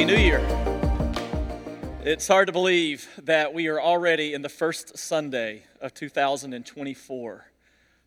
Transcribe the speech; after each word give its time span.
Happy 0.00 0.14
New 0.14 0.18
Year. 0.18 0.40
It's 2.02 2.26
hard 2.26 2.46
to 2.46 2.54
believe 2.54 3.06
that 3.24 3.52
we 3.52 3.68
are 3.68 3.78
already 3.78 4.32
in 4.32 4.40
the 4.40 4.48
first 4.48 4.96
Sunday 4.96 5.64
of 5.78 5.92
2024. 5.92 7.46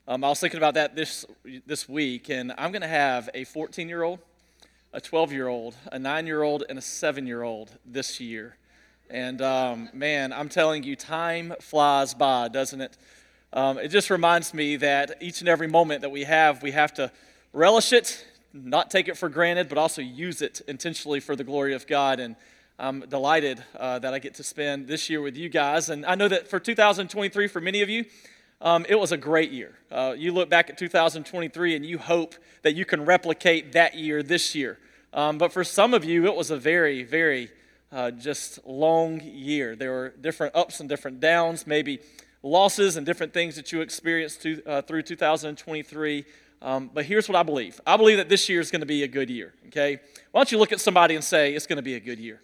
Um, 0.08 0.24
I 0.24 0.30
was 0.30 0.40
thinking 0.40 0.58
about 0.58 0.74
that 0.74 0.96
this, 0.96 1.24
this 1.68 1.88
week, 1.88 2.32
and 2.32 2.52
I'm 2.58 2.72
going 2.72 2.82
to 2.82 2.88
have 2.88 3.30
a 3.36 3.44
14 3.44 3.88
year 3.88 4.02
old, 4.02 4.18
a 4.92 5.00
12 5.00 5.34
year 5.34 5.48
old, 5.48 5.76
a 5.92 6.00
9 6.00 6.26
year 6.26 6.42
old, 6.42 6.64
and 6.68 6.80
a 6.80 6.82
7 6.82 7.28
year 7.28 7.44
old 7.44 7.70
this 7.86 8.20
year. 8.20 8.58
And 9.12 9.40
um, 9.44 9.90
man, 9.94 10.34
I'm 10.34 10.50
telling 10.50 10.82
you, 10.82 10.96
time 10.96 11.54
flies 11.62 12.16
by, 12.16 12.48
doesn't 12.48 12.82
it? 12.82 12.98
Um, 13.54 13.78
it 13.78 13.90
just 13.90 14.10
reminds 14.10 14.52
me 14.52 14.78
that 14.78 15.18
each 15.22 15.42
and 15.42 15.48
every 15.48 15.68
moment 15.68 16.02
that 16.02 16.10
we 16.10 16.24
have, 16.24 16.64
we 16.64 16.72
have 16.72 16.96
to 16.96 17.12
relish 17.54 17.94
it, 17.94 18.26
not 18.54 18.92
take 18.92 19.08
it 19.08 19.18
for 19.18 19.30
granted, 19.30 19.68
but 19.68 19.78
also 19.78 20.02
use 20.02 20.42
it 20.42 20.62
intentionally 20.68 21.20
for 21.20 21.36
the 21.36 21.44
glory 21.44 21.74
of 21.74 21.88
God. 21.88 22.20
And 22.20 22.36
I'm 22.78 23.02
delighted 23.02 23.64
uh, 23.78 24.00
that 24.00 24.14
I 24.14 24.20
get 24.20 24.36
to 24.36 24.44
spend 24.44 24.88
this 24.88 25.10
year 25.10 25.22
with 25.22 25.36
you 25.36 25.50
guys. 25.50 25.90
And 25.90 26.06
I 26.06 26.16
know 26.16 26.28
that 26.28 26.48
for 26.48 26.60
2023, 26.60 27.48
for 27.48 27.60
many 27.60 27.82
of 27.82 27.90
you, 27.90 28.06
um, 28.62 28.86
it 28.88 28.96
was 28.96 29.12
a 29.12 29.18
great 29.18 29.52
year. 29.52 29.78
Uh, 29.92 30.16
you 30.18 30.32
look 30.32 30.50
back 30.50 30.70
at 30.70 30.78
2023 30.78 31.76
and 31.76 31.86
you 31.86 31.98
hope 31.98 32.36
that 32.62 32.76
you 32.76 32.86
can 32.86 33.04
replicate 33.04 33.74
that 33.74 33.96
year 33.96 34.24
this 34.24 34.56
year. 34.56 34.78
Um, 35.12 35.38
but 35.38 35.52
for 35.52 35.64
some 35.64 35.94
of 35.94 36.06
you, 36.06 36.26
it 36.26 36.36
was 36.36 36.50
a 36.50 36.58
very, 36.58 37.04
very 37.04 37.52
uh, 37.92 38.12
just 38.12 38.66
long 38.66 39.20
year. 39.22 39.76
There 39.76 39.92
were 39.92 40.14
different 40.20 40.56
ups 40.56 40.80
and 40.80 40.88
different 40.88 41.20
downs, 41.20 41.68
maybe 41.68 42.00
losses 42.42 42.98
and 42.98 43.06
different 43.06 43.34
things 43.34 43.56
that 43.56 43.72
you 43.72 43.82
experienced 43.82 44.42
to, 44.44 44.64
uh, 44.66 44.82
through 44.82 45.04
2023. 45.04 46.26
Um, 46.64 46.90
but 46.94 47.04
here's 47.04 47.28
what 47.28 47.36
I 47.36 47.44
believe 47.44 47.82
I 47.86 47.98
believe 47.98 48.18
that 48.18 48.30
this 48.30 48.48
year 48.48 48.62
is 48.62 48.72
going 48.72 48.80
to 48.80 48.88
be 48.88 49.04
a 49.04 49.08
good 49.08 49.30
year, 49.30 49.54
okay? 49.68 50.00
Why 50.32 50.40
don't 50.40 50.52
you 50.52 50.58
look 50.58 50.72
at 50.72 50.80
somebody 50.80 51.14
and 51.14 51.24
say, 51.24 51.54
it's 51.54 51.68
going 51.68 51.78
to 51.78 51.84
be 51.84 51.96
a 51.96 52.00
good 52.00 52.20
year? 52.20 52.40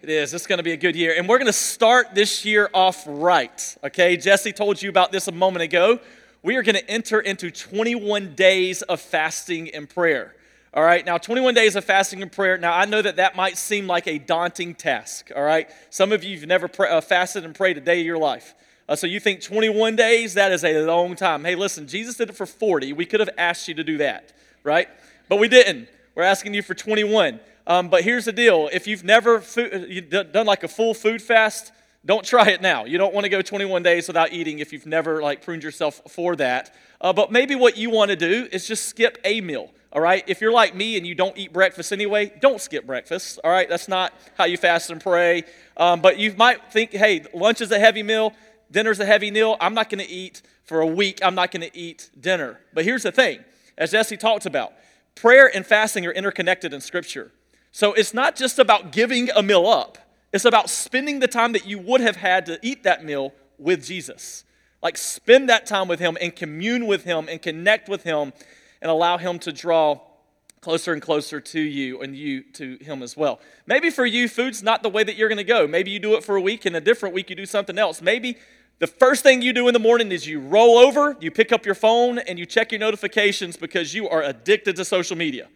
It 0.00 0.10
is. 0.10 0.32
It's 0.32 0.46
going 0.46 0.58
to 0.58 0.62
be 0.62 0.72
a 0.72 0.76
good 0.76 0.94
year. 0.94 1.14
And 1.18 1.28
we're 1.28 1.38
going 1.38 1.46
to 1.46 1.52
start 1.52 2.14
this 2.14 2.44
year 2.44 2.70
off 2.72 3.02
right, 3.08 3.76
okay? 3.82 4.16
Jesse 4.16 4.52
told 4.52 4.80
you 4.80 4.88
about 4.88 5.10
this 5.10 5.26
a 5.26 5.32
moment 5.32 5.64
ago. 5.64 5.98
We 6.44 6.54
are 6.54 6.62
going 6.62 6.76
to 6.76 6.88
enter 6.88 7.18
into 7.18 7.50
21 7.50 8.36
days 8.36 8.82
of 8.82 9.00
fasting 9.00 9.74
and 9.74 9.88
prayer. 9.88 10.36
All 10.72 10.84
right, 10.84 11.04
now 11.04 11.18
21 11.18 11.54
days 11.54 11.74
of 11.74 11.84
fasting 11.84 12.22
and 12.22 12.30
prayer. 12.30 12.58
Now, 12.58 12.74
I 12.74 12.84
know 12.84 13.02
that 13.02 13.16
that 13.16 13.34
might 13.34 13.56
seem 13.56 13.88
like 13.88 14.06
a 14.06 14.18
daunting 14.18 14.76
task. 14.76 15.32
All 15.34 15.42
right, 15.42 15.68
some 15.90 16.12
of 16.12 16.22
you 16.22 16.38
have 16.38 16.46
never 16.46 16.70
uh, 16.78 17.00
fasted 17.00 17.44
and 17.44 17.54
prayed 17.54 17.78
a 17.78 17.80
day 17.80 17.98
of 17.98 18.06
your 18.06 18.18
life. 18.18 18.54
Uh, 18.88 18.94
so 18.94 19.06
you 19.06 19.18
think 19.18 19.40
21 19.40 19.96
days, 19.96 20.34
that 20.34 20.52
is 20.52 20.64
a 20.64 20.84
long 20.84 21.16
time. 21.16 21.44
Hey, 21.44 21.56
listen, 21.56 21.88
Jesus 21.88 22.16
did 22.16 22.30
it 22.30 22.36
for 22.36 22.46
40. 22.46 22.92
We 22.92 23.04
could 23.04 23.20
have 23.20 23.30
asked 23.36 23.66
you 23.66 23.74
to 23.74 23.84
do 23.84 23.98
that, 23.98 24.32
right? 24.62 24.88
But 25.28 25.38
we 25.38 25.48
didn't. 25.48 25.88
We're 26.14 26.22
asking 26.22 26.54
you 26.54 26.62
for 26.62 26.74
21. 26.74 27.40
Um, 27.66 27.88
but 27.88 28.04
here's 28.04 28.26
the 28.26 28.32
deal 28.32 28.70
if 28.72 28.86
you've 28.86 29.02
never 29.02 29.40
food, 29.40 30.10
done 30.10 30.46
like 30.46 30.62
a 30.62 30.68
full 30.68 30.94
food 30.94 31.20
fast, 31.20 31.72
don't 32.04 32.24
try 32.24 32.50
it 32.50 32.62
now. 32.62 32.84
You 32.84 32.98
don't 32.98 33.12
want 33.12 33.24
to 33.24 33.28
go 33.28 33.42
21 33.42 33.82
days 33.82 34.06
without 34.06 34.32
eating 34.32 34.60
if 34.60 34.72
you've 34.72 34.86
never 34.86 35.20
like 35.20 35.42
pruned 35.42 35.64
yourself 35.64 36.00
for 36.08 36.36
that. 36.36 36.72
Uh, 37.00 37.12
but 37.12 37.32
maybe 37.32 37.56
what 37.56 37.76
you 37.76 37.90
want 37.90 38.10
to 38.10 38.16
do 38.16 38.48
is 38.52 38.68
just 38.68 38.86
skip 38.86 39.18
a 39.24 39.40
meal. 39.40 39.72
All 39.92 40.00
right, 40.00 40.22
if 40.26 40.40
you're 40.40 40.52
like 40.52 40.74
me 40.74 40.96
and 40.96 41.06
you 41.06 41.14
don't 41.14 41.36
eat 41.36 41.52
breakfast 41.52 41.90
anyway, 41.90 42.32
don't 42.40 42.60
skip 42.60 42.86
breakfast. 42.86 43.40
All 43.42 43.50
right, 43.50 43.68
that's 43.68 43.88
not 43.88 44.12
how 44.36 44.44
you 44.44 44.56
fast 44.56 44.90
and 44.90 45.00
pray. 45.00 45.44
Um, 45.76 46.00
but 46.00 46.18
you 46.18 46.34
might 46.36 46.70
think, 46.70 46.92
hey, 46.92 47.24
lunch 47.34 47.60
is 47.60 47.72
a 47.72 47.78
heavy 47.78 48.02
meal 48.02 48.32
dinner's 48.70 49.00
a 49.00 49.06
heavy 49.06 49.30
meal. 49.30 49.56
I'm 49.60 49.74
not 49.74 49.90
going 49.90 50.04
to 50.04 50.10
eat 50.10 50.42
for 50.64 50.80
a 50.80 50.86
week. 50.86 51.20
I'm 51.22 51.34
not 51.34 51.50
going 51.50 51.68
to 51.68 51.76
eat 51.76 52.10
dinner. 52.18 52.60
But 52.74 52.84
here's 52.84 53.02
the 53.02 53.12
thing 53.12 53.44
as 53.78 53.90
Jesse 53.90 54.16
talked 54.16 54.46
about, 54.46 54.72
prayer 55.14 55.50
and 55.54 55.64
fasting 55.64 56.06
are 56.06 56.12
interconnected 56.12 56.72
in 56.72 56.80
Scripture. 56.80 57.32
So 57.72 57.92
it's 57.92 58.14
not 58.14 58.36
just 58.36 58.58
about 58.58 58.92
giving 58.92 59.30
a 59.30 59.42
meal 59.42 59.66
up, 59.66 59.98
it's 60.32 60.44
about 60.44 60.70
spending 60.70 61.20
the 61.20 61.28
time 61.28 61.52
that 61.52 61.66
you 61.66 61.78
would 61.78 62.00
have 62.00 62.16
had 62.16 62.46
to 62.46 62.58
eat 62.62 62.82
that 62.84 63.04
meal 63.04 63.32
with 63.58 63.84
Jesus. 63.84 64.44
Like, 64.82 64.96
spend 64.96 65.48
that 65.48 65.66
time 65.66 65.88
with 65.88 65.98
Him 65.98 66.16
and 66.20 66.34
commune 66.34 66.86
with 66.86 67.04
Him 67.04 67.28
and 67.28 67.40
connect 67.40 67.88
with 67.88 68.02
Him 68.02 68.32
and 68.82 68.90
allow 68.90 69.18
Him 69.18 69.38
to 69.40 69.52
draw 69.52 70.00
closer 70.66 70.92
and 70.92 71.00
closer 71.00 71.40
to 71.40 71.60
you 71.60 72.02
and 72.02 72.16
you 72.16 72.42
to 72.42 72.76
him 72.78 73.00
as 73.00 73.16
well. 73.16 73.38
Maybe 73.68 73.88
for 73.88 74.04
you, 74.04 74.28
food's 74.28 74.64
not 74.64 74.82
the 74.82 74.88
way 74.88 75.04
that 75.04 75.14
you're 75.14 75.28
going 75.28 75.36
to 75.38 75.44
go. 75.44 75.68
Maybe 75.68 75.92
you 75.92 76.00
do 76.00 76.16
it 76.16 76.24
for 76.24 76.34
a 76.34 76.40
week, 76.40 76.66
and 76.66 76.74
a 76.74 76.80
different 76.80 77.14
week 77.14 77.30
you 77.30 77.36
do 77.36 77.46
something 77.46 77.78
else. 77.78 78.02
Maybe 78.02 78.36
the 78.80 78.88
first 78.88 79.22
thing 79.22 79.42
you 79.42 79.52
do 79.52 79.68
in 79.68 79.74
the 79.74 79.78
morning 79.78 80.10
is 80.10 80.26
you 80.26 80.40
roll 80.40 80.76
over, 80.76 81.16
you 81.20 81.30
pick 81.30 81.52
up 81.52 81.64
your 81.64 81.76
phone, 81.76 82.18
and 82.18 82.36
you 82.36 82.46
check 82.46 82.72
your 82.72 82.80
notifications 82.80 83.56
because 83.56 83.94
you 83.94 84.08
are 84.08 84.24
addicted 84.24 84.74
to 84.74 84.84
social 84.84 85.16
media. 85.16 85.46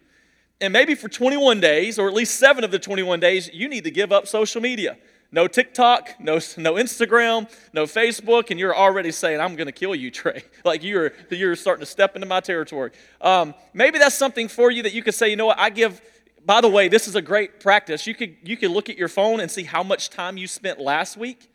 And 0.61 0.73
maybe 0.73 0.95
for 0.95 1.09
21 1.09 1.59
days, 1.59 1.99
or 1.99 2.07
at 2.07 2.15
least 2.15 2.39
seven 2.39 2.63
of 2.63 2.71
the 2.71 2.79
21 2.79 3.19
days, 3.19 3.51
you 3.53 3.69
need 3.69 3.83
to 3.83 3.91
give 3.91 4.13
up 4.13 4.29
social 4.29 4.61
media. 4.61 4.97
No 5.33 5.47
TikTok, 5.47 6.17
no, 6.19 6.35
no 6.57 6.75
Instagram, 6.75 7.49
no 7.73 7.85
Facebook, 7.85 8.51
and 8.51 8.59
you're 8.59 8.77
already 8.77 9.13
saying, 9.13 9.41
I'm 9.41 9.55
going 9.55 9.67
to 9.67 9.73
kill 9.73 9.95
you, 9.95 10.11
Trey. 10.11 10.43
Like 10.65 10.83
you're, 10.83 11.13
you're 11.31 11.55
starting 11.57 11.81
to 11.81 11.91
step 11.91 12.17
into 12.17 12.27
my 12.27 12.41
territory. 12.41 12.91
Um, 13.21 13.55
maybe 13.73 13.99
that's 13.99 14.17
something 14.17 14.49
for 14.49 14.71
you 14.71 14.83
that 14.83 14.93
you 14.93 15.03
could 15.03 15.15
say, 15.15 15.29
you 15.29 15.37
know 15.37 15.47
what, 15.47 15.59
I 15.59 15.71
give, 15.71 16.01
by 16.45 16.61
the 16.61 16.69
way, 16.69 16.89
this 16.89 17.07
is 17.07 17.15
a 17.15 17.23
great 17.23 17.61
practice. 17.61 18.07
You 18.07 18.15
could, 18.15 18.37
you 18.43 18.57
could 18.57 18.73
look 18.73 18.89
at 18.89 18.99
your 18.99 19.09
phone 19.09 19.39
and 19.39 19.49
see 19.49 19.63
how 19.63 19.85
much 19.85 20.11
time 20.11 20.37
you 20.37 20.49
spent 20.49 20.81
last 20.81 21.17
week 21.17 21.49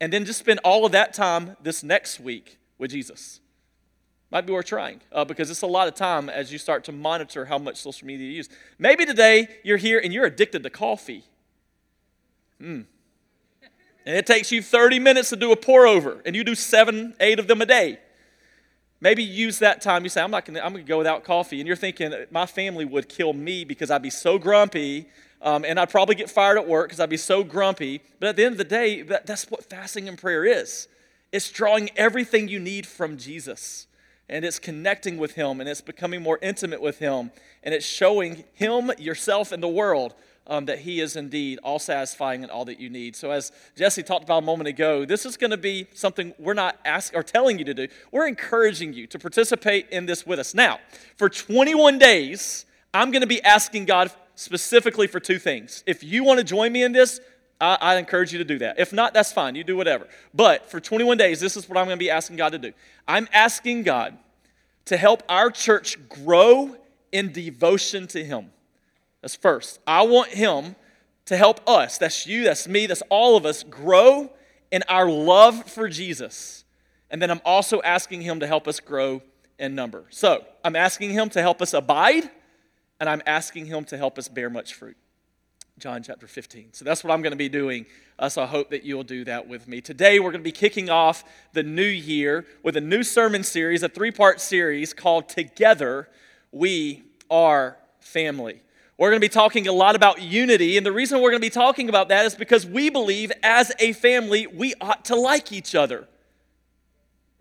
and 0.00 0.12
then 0.12 0.24
just 0.26 0.38
spend 0.38 0.60
all 0.62 0.84
of 0.84 0.92
that 0.92 1.14
time 1.14 1.56
this 1.62 1.82
next 1.82 2.20
week 2.20 2.58
with 2.76 2.90
Jesus. 2.90 3.40
Might 4.30 4.44
be 4.44 4.52
worth 4.52 4.66
trying 4.66 5.00
uh, 5.10 5.24
because 5.24 5.50
it's 5.50 5.62
a 5.62 5.66
lot 5.66 5.88
of 5.88 5.94
time 5.94 6.28
as 6.28 6.52
you 6.52 6.58
start 6.58 6.84
to 6.84 6.92
monitor 6.92 7.46
how 7.46 7.56
much 7.56 7.78
social 7.78 8.06
media 8.06 8.26
you 8.26 8.34
use. 8.34 8.50
Maybe 8.78 9.06
today 9.06 9.48
you're 9.64 9.78
here 9.78 9.98
and 9.98 10.12
you're 10.12 10.26
addicted 10.26 10.62
to 10.62 10.70
coffee. 10.70 11.24
Hmm. 12.60 12.82
And 14.08 14.16
it 14.16 14.24
takes 14.24 14.50
you 14.50 14.62
30 14.62 15.00
minutes 15.00 15.28
to 15.28 15.36
do 15.36 15.52
a 15.52 15.56
pour 15.56 15.86
over, 15.86 16.22
and 16.24 16.34
you 16.34 16.42
do 16.42 16.54
seven, 16.54 17.12
eight 17.20 17.38
of 17.38 17.46
them 17.46 17.60
a 17.60 17.66
day. 17.66 17.98
Maybe 19.02 19.22
use 19.22 19.58
that 19.58 19.82
time. 19.82 20.02
You 20.02 20.08
say, 20.08 20.22
I'm 20.22 20.30
not 20.30 20.46
gonna, 20.46 20.60
I'm 20.60 20.72
gonna 20.72 20.82
go 20.82 20.96
without 20.96 21.24
coffee. 21.24 21.60
And 21.60 21.66
you're 21.66 21.76
thinking, 21.76 22.14
my 22.30 22.46
family 22.46 22.86
would 22.86 23.10
kill 23.10 23.34
me 23.34 23.66
because 23.66 23.90
I'd 23.90 24.00
be 24.00 24.08
so 24.08 24.38
grumpy 24.38 25.10
um, 25.42 25.62
and 25.62 25.78
I'd 25.78 25.90
probably 25.90 26.14
get 26.14 26.30
fired 26.30 26.56
at 26.56 26.66
work 26.66 26.88
because 26.88 27.00
I'd 27.00 27.10
be 27.10 27.18
so 27.18 27.44
grumpy. 27.44 28.00
But 28.18 28.30
at 28.30 28.36
the 28.36 28.46
end 28.46 28.52
of 28.52 28.58
the 28.58 28.64
day, 28.64 29.02
that, 29.02 29.26
that's 29.26 29.50
what 29.50 29.68
fasting 29.68 30.08
and 30.08 30.16
prayer 30.16 30.42
is 30.46 30.88
it's 31.30 31.50
drawing 31.50 31.90
everything 31.94 32.48
you 32.48 32.60
need 32.60 32.86
from 32.86 33.18
Jesus. 33.18 33.88
And 34.30 34.42
it's 34.42 34.58
connecting 34.58 35.18
with 35.18 35.34
Him, 35.34 35.60
and 35.60 35.68
it's 35.68 35.82
becoming 35.82 36.22
more 36.22 36.38
intimate 36.40 36.80
with 36.80 36.98
Him, 36.98 37.30
and 37.62 37.74
it's 37.74 37.84
showing 37.84 38.44
Him, 38.54 38.90
yourself, 38.98 39.52
and 39.52 39.62
the 39.62 39.68
world 39.68 40.14
um, 40.48 40.64
that 40.66 40.80
He 40.80 41.00
is 41.00 41.16
indeed 41.16 41.58
all 41.62 41.78
satisfying 41.78 42.42
and 42.42 42.50
all 42.50 42.64
that 42.64 42.80
you 42.80 42.88
need. 42.88 43.14
So, 43.14 43.30
as 43.30 43.52
Jesse 43.76 44.02
talked 44.02 44.24
about 44.24 44.42
a 44.42 44.46
moment 44.46 44.68
ago, 44.68 45.04
this 45.04 45.26
is 45.26 45.36
going 45.36 45.50
to 45.50 45.56
be 45.56 45.86
something 45.94 46.34
we're 46.38 46.54
not 46.54 46.78
asking 46.84 47.18
or 47.18 47.22
telling 47.22 47.58
you 47.58 47.64
to 47.66 47.74
do. 47.74 47.88
We're 48.10 48.26
encouraging 48.26 48.94
you 48.94 49.06
to 49.08 49.18
participate 49.18 49.88
in 49.90 50.06
this 50.06 50.26
with 50.26 50.38
us. 50.38 50.54
Now, 50.54 50.80
for 51.16 51.28
21 51.28 51.98
days, 51.98 52.64
I'm 52.94 53.10
going 53.10 53.22
to 53.22 53.28
be 53.28 53.42
asking 53.42 53.84
God 53.84 54.10
specifically 54.34 55.06
for 55.06 55.20
two 55.20 55.38
things. 55.38 55.82
If 55.86 56.02
you 56.02 56.24
want 56.24 56.38
to 56.38 56.44
join 56.44 56.72
me 56.72 56.82
in 56.82 56.92
this, 56.92 57.20
I, 57.60 57.76
I, 57.80 57.96
encourage 57.96 58.32
you 58.32 58.38
to 58.38 58.44
do 58.44 58.58
that. 58.60 58.78
If 58.78 58.92
not, 58.92 59.12
that's 59.12 59.32
fine. 59.32 59.56
You 59.56 59.64
do 59.64 59.76
whatever. 59.76 60.06
But 60.32 60.70
for 60.70 60.78
21 60.78 61.18
days, 61.18 61.40
this 61.40 61.56
is 61.56 61.68
what 61.68 61.76
I'm 61.76 61.86
going 61.86 61.98
to 61.98 62.02
be 62.02 62.10
asking 62.10 62.36
God 62.36 62.52
to 62.52 62.58
do. 62.58 62.72
I'm 63.06 63.28
asking 63.32 63.82
God 63.82 64.16
to 64.84 64.96
help 64.96 65.22
our 65.28 65.50
church 65.50 65.98
grow 66.08 66.76
in 67.10 67.32
devotion 67.32 68.06
to 68.08 68.24
Him. 68.24 68.50
That's 69.22 69.36
first. 69.36 69.80
I 69.86 70.02
want 70.02 70.30
Him 70.30 70.76
to 71.26 71.36
help 71.36 71.60
us, 71.68 71.98
that's 71.98 72.26
you, 72.26 72.44
that's 72.44 72.66
me, 72.66 72.86
that's 72.86 73.02
all 73.10 73.36
of 73.36 73.44
us, 73.44 73.62
grow 73.62 74.30
in 74.70 74.82
our 74.88 75.10
love 75.10 75.68
for 75.70 75.88
Jesus. 75.88 76.64
And 77.10 77.20
then 77.20 77.30
I'm 77.30 77.40
also 77.44 77.82
asking 77.82 78.22
Him 78.22 78.40
to 78.40 78.46
help 78.46 78.66
us 78.66 78.80
grow 78.80 79.22
in 79.58 79.74
number. 79.74 80.06
So 80.10 80.44
I'm 80.64 80.76
asking 80.76 81.10
Him 81.10 81.28
to 81.30 81.42
help 81.42 81.60
us 81.60 81.74
abide 81.74 82.30
and 83.00 83.08
I'm 83.08 83.22
asking 83.26 83.66
Him 83.66 83.84
to 83.84 83.96
help 83.96 84.18
us 84.18 84.28
bear 84.28 84.50
much 84.50 84.74
fruit. 84.74 84.96
John 85.78 86.02
chapter 86.02 86.26
15. 86.26 86.72
So 86.72 86.84
that's 86.84 87.04
what 87.04 87.12
I'm 87.12 87.22
going 87.22 87.32
to 87.32 87.36
be 87.36 87.48
doing. 87.48 87.86
Uh, 88.18 88.28
so 88.28 88.42
I 88.42 88.46
hope 88.46 88.70
that 88.70 88.84
you'll 88.84 89.04
do 89.04 89.24
that 89.24 89.46
with 89.46 89.68
me. 89.68 89.80
Today, 89.80 90.18
we're 90.18 90.32
going 90.32 90.40
to 90.40 90.48
be 90.48 90.50
kicking 90.50 90.90
off 90.90 91.24
the 91.52 91.62
new 91.62 91.82
year 91.82 92.46
with 92.64 92.76
a 92.76 92.80
new 92.80 93.04
sermon 93.04 93.44
series, 93.44 93.82
a 93.82 93.88
three 93.88 94.10
part 94.10 94.40
series 94.40 94.92
called 94.92 95.28
Together 95.28 96.08
We 96.50 97.04
Are 97.30 97.76
Family. 98.00 98.62
We're 98.98 99.10
going 99.10 99.20
to 99.20 99.24
be 99.24 99.32
talking 99.32 99.68
a 99.68 99.72
lot 99.72 99.94
about 99.94 100.20
unity, 100.20 100.76
and 100.76 100.84
the 100.84 100.92
reason 100.92 101.20
we're 101.20 101.30
going 101.30 101.40
to 101.40 101.46
be 101.46 101.50
talking 101.50 101.88
about 101.88 102.08
that 102.08 102.26
is 102.26 102.34
because 102.34 102.66
we 102.66 102.90
believe 102.90 103.30
as 103.44 103.70
a 103.78 103.92
family, 103.92 104.48
we 104.48 104.74
ought 104.80 105.04
to 105.04 105.14
like 105.14 105.52
each 105.52 105.76
other. 105.76 106.08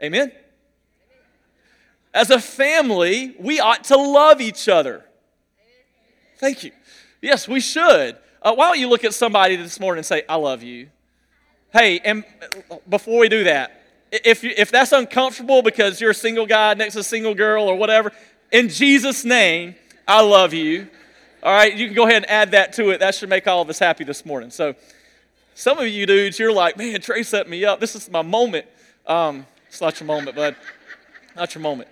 Amen? 0.01 0.31
As 2.13 2.30
a 2.30 2.39
family, 2.39 3.36
we 3.39 3.59
ought 3.59 3.86
to 3.86 3.98
love 3.98 4.39
each 4.39 4.69
other. 4.69 5.04
Thank 6.38 6.63
you. 6.63 6.71
Yes, 7.24 7.48
we 7.48 7.60
should. 7.60 8.18
Uh, 8.39 8.53
why 8.53 8.68
don't 8.68 8.80
you 8.80 8.88
look 8.88 9.03
at 9.03 9.15
somebody 9.15 9.56
this 9.56 9.80
morning 9.80 10.00
and 10.00 10.06
say, 10.06 10.24
I 10.30 10.36
love 10.36 10.62
you? 10.62 10.89
Hey, 11.74 12.00
and 12.06 12.24
before 12.88 13.19
we 13.19 13.30
do 13.30 13.45
that, 13.45 13.81
if, 14.12 14.44
you, 14.44 14.51
if 14.56 14.69
that's 14.69 14.92
uncomfortable 14.92 15.63
because 15.63 16.00
you're 16.00 16.12
a 16.12 16.15
single 16.15 16.45
guy 16.45 16.75
next 16.75 16.94
to 16.94 17.00
a 17.00 17.03
single 17.03 17.33
girl 17.33 17.68
or 17.68 17.75
whatever, 17.75 18.12
in 18.51 18.69
Jesus' 18.69 19.25
name, 19.25 19.74
I 20.07 20.21
love 20.21 20.53
you. 20.53 20.88
All 21.47 21.53
right, 21.53 21.73
you 21.73 21.85
can 21.85 21.95
go 21.95 22.03
ahead 22.03 22.23
and 22.23 22.29
add 22.29 22.51
that 22.51 22.73
to 22.73 22.89
it. 22.89 22.99
That 22.99 23.15
should 23.15 23.29
make 23.29 23.47
all 23.47 23.61
of 23.61 23.69
us 23.69 23.79
happy 23.79 24.03
this 24.03 24.25
morning. 24.25 24.49
So, 24.49 24.75
some 25.55 25.79
of 25.79 25.88
you 25.88 26.05
dudes, 26.05 26.38
you're 26.38 26.51
like, 26.51 26.75
man, 26.75 26.99
Trey 26.99 27.23
set 27.23 27.47
me 27.47 27.63
up. 27.63 27.79
This 27.79 27.95
is 27.95 28.11
my 28.11 28.21
moment. 28.21 28.65
Um, 29.05 29.45
it's 29.69 29.79
not 29.79 29.97
your 29.97 30.07
moment, 30.07 30.35
bud. 30.35 30.57
Not 31.38 31.55
your 31.55 31.61
moment. 31.61 31.88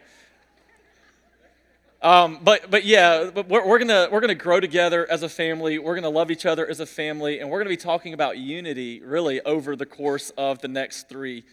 Um, 2.01 2.39
but 2.43 2.69
but 2.69 2.83
yeah, 2.83 3.29
we're, 3.29 3.65
we're, 3.65 3.79
gonna 3.79 4.09
we're 4.11 4.19
gonna 4.19 4.35
grow 4.35 4.59
together 4.59 5.09
as 5.09 5.23
a 5.23 5.29
family. 5.29 5.79
We're 5.79 5.95
gonna 5.95 6.09
love 6.09 6.31
each 6.31 6.45
other 6.45 6.67
as 6.67 6.81
a 6.81 6.85
family, 6.85 7.39
and 7.39 7.49
we're 7.49 7.59
gonna 7.59 7.69
be 7.69 7.77
talking 7.77 8.13
about 8.13 8.37
unity 8.37 8.99
really 9.05 9.39
over 9.39 9.77
the 9.77 9.85
course 9.85 10.31
of 10.31 10.59
the 10.59 10.67
next 10.67 11.07
three 11.07 11.45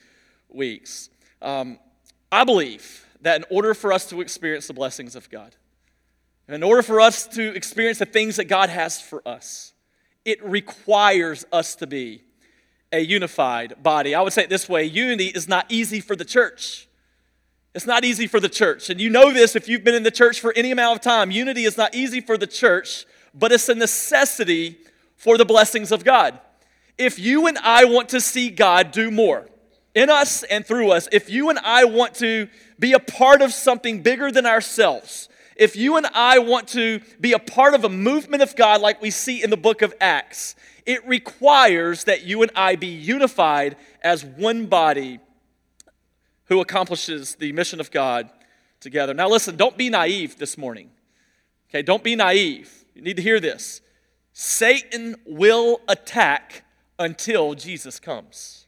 weeks. 0.49 1.09
Um, 1.41 1.79
I 2.33 2.43
believe 2.43 3.07
that 3.21 3.37
in 3.37 3.45
order 3.49 3.75
for 3.75 3.93
us 3.93 4.07
to 4.07 4.21
experience 4.23 4.67
the 4.67 4.75
blessings 4.75 5.15
of 5.15 5.31
God, 5.31 5.55
and 6.47 6.55
in 6.55 6.63
order 6.63 6.83
for 6.83 7.01
us 7.01 7.27
to 7.29 7.55
experience 7.55 7.99
the 7.99 8.07
things 8.07 8.37
that 8.37 8.45
God 8.45 8.69
has 8.69 9.01
for 9.01 9.27
us, 9.27 9.73
it 10.25 10.45
requires 10.45 11.45
us 11.53 11.75
to 11.77 11.87
be 11.87 12.23
a 12.93 13.01
unified 13.01 13.83
body. 13.83 14.15
I 14.15 14.21
would 14.21 14.33
say 14.33 14.45
it 14.45 14.51
this 14.51 14.69
way 14.69 14.85
unity 14.85 15.27
is 15.27 15.49
not 15.49 15.67
easy 15.69 16.01
for 16.01 16.15
the 16.15 16.25
church. 16.25 16.89
It's 17.75 17.87
not 17.87 18.05
easy 18.05 18.27
for 18.27 18.39
the 18.39 18.51
church. 18.51 18.91
And 18.91 19.01
you 19.01 19.09
know 19.09 19.33
this 19.33 19.57
if 19.57 19.67
you've 19.67 19.85
been 19.85 19.95
in 19.95 20.03
the 20.03 20.11
church 20.11 20.41
for 20.41 20.53
any 20.55 20.71
amount 20.71 20.99
of 20.99 21.03
time. 21.03 21.31
Unity 21.31 21.65
is 21.65 21.79
not 21.79 21.95
easy 21.95 22.21
for 22.21 22.37
the 22.37 22.47
church, 22.47 23.07
but 23.33 23.51
it's 23.51 23.69
a 23.69 23.75
necessity 23.75 24.77
for 25.17 25.39
the 25.39 25.47
blessings 25.47 25.91
of 25.91 26.05
God. 26.05 26.39
If 26.99 27.19
you 27.19 27.47
and 27.47 27.57
I 27.59 27.87
want 27.87 28.11
to 28.11 28.21
see 28.21 28.51
God 28.51 28.91
do 28.91 29.11
more 29.11 29.49
in 29.95 30.11
us 30.11 30.43
and 30.43 30.67
through 30.67 30.91
us, 30.91 31.09
if 31.13 31.31
you 31.31 31.49
and 31.49 31.59
I 31.61 31.85
want 31.85 32.15
to 32.17 32.49
be 32.79 32.93
a 32.93 32.99
part 32.99 33.41
of 33.41 33.55
something 33.55 34.03
bigger 34.03 34.31
than 34.31 34.45
ourselves, 34.45 35.31
if 35.63 35.77
you 35.77 35.97
and 35.97 36.07
I 36.13 36.41
want 36.41 36.67
to 36.69 37.01
be 37.21 37.35
a 37.35 37.39
part 37.39 37.75
of 37.75 37.85
a 37.85 37.89
movement 37.89 38.43
of 38.43 38.57
God 38.57 38.81
like 38.81 39.01
we 39.01 39.11
see 39.11 39.45
in 39.45 39.51
the 39.51 39.57
book 39.57 39.81
of 39.81 39.95
Acts, 40.01 40.57
it 40.85 41.07
requires 41.07 42.03
that 42.05 42.25
you 42.25 42.43
and 42.43 42.51
I 42.57 42.75
be 42.75 42.89
unified 42.89 43.77
as 44.03 44.25
one 44.25 44.67
body 44.67 45.21
who 46.47 46.61
accomplishes 46.61 47.37
the 47.37 47.53
mission 47.53 47.79
of 47.79 47.93
God 47.93 48.29
together. 48.81 49.15
Now, 49.15 49.29
listen, 49.29 49.57
don't 49.57 49.79
be 49.79 49.89
naive 49.89 50.37
this 50.37 50.59
morning. 50.59 50.91
Okay, 51.71 51.83
don't 51.83 52.03
be 52.03 52.17
naive. 52.17 52.85
You 52.97 53.03
need 53.03 53.17
to 53.17 53.23
hear 53.23 53.39
this. 53.39 53.83
Satan 54.33 55.15
will 55.25 55.81
attack 55.87 56.65
until 56.99 57.55
Jesus 57.55 58.01
comes. 58.01 58.67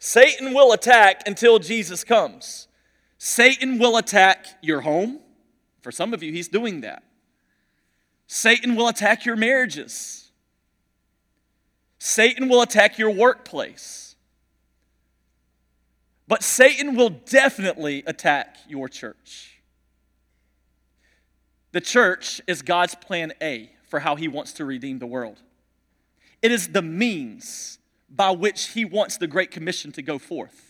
Satan 0.00 0.52
will 0.52 0.72
attack 0.72 1.22
until 1.28 1.60
Jesus 1.60 2.02
comes. 2.02 2.66
Satan 3.18 3.78
will 3.78 3.96
attack 3.96 4.46
your 4.62 4.80
home. 4.80 5.20
For 5.80 5.92
some 5.92 6.12
of 6.12 6.22
you, 6.22 6.32
he's 6.32 6.48
doing 6.48 6.80
that. 6.82 7.02
Satan 8.26 8.76
will 8.76 8.88
attack 8.88 9.24
your 9.24 9.36
marriages. 9.36 10.30
Satan 11.98 12.48
will 12.48 12.62
attack 12.62 12.98
your 12.98 13.10
workplace. 13.10 14.16
But 16.26 16.42
Satan 16.42 16.94
will 16.94 17.08
definitely 17.08 18.02
attack 18.06 18.56
your 18.68 18.88
church. 18.88 19.62
The 21.72 21.80
church 21.80 22.40
is 22.46 22.62
God's 22.62 22.94
plan 22.94 23.32
A 23.40 23.70
for 23.88 24.00
how 24.00 24.16
he 24.16 24.28
wants 24.28 24.52
to 24.54 24.64
redeem 24.64 24.98
the 24.98 25.06
world. 25.06 25.40
It 26.42 26.52
is 26.52 26.68
the 26.68 26.82
means 26.82 27.78
by 28.10 28.30
which 28.30 28.68
he 28.68 28.84
wants 28.84 29.16
the 29.16 29.26
Great 29.26 29.50
Commission 29.50 29.90
to 29.92 30.02
go 30.02 30.18
forth. 30.18 30.67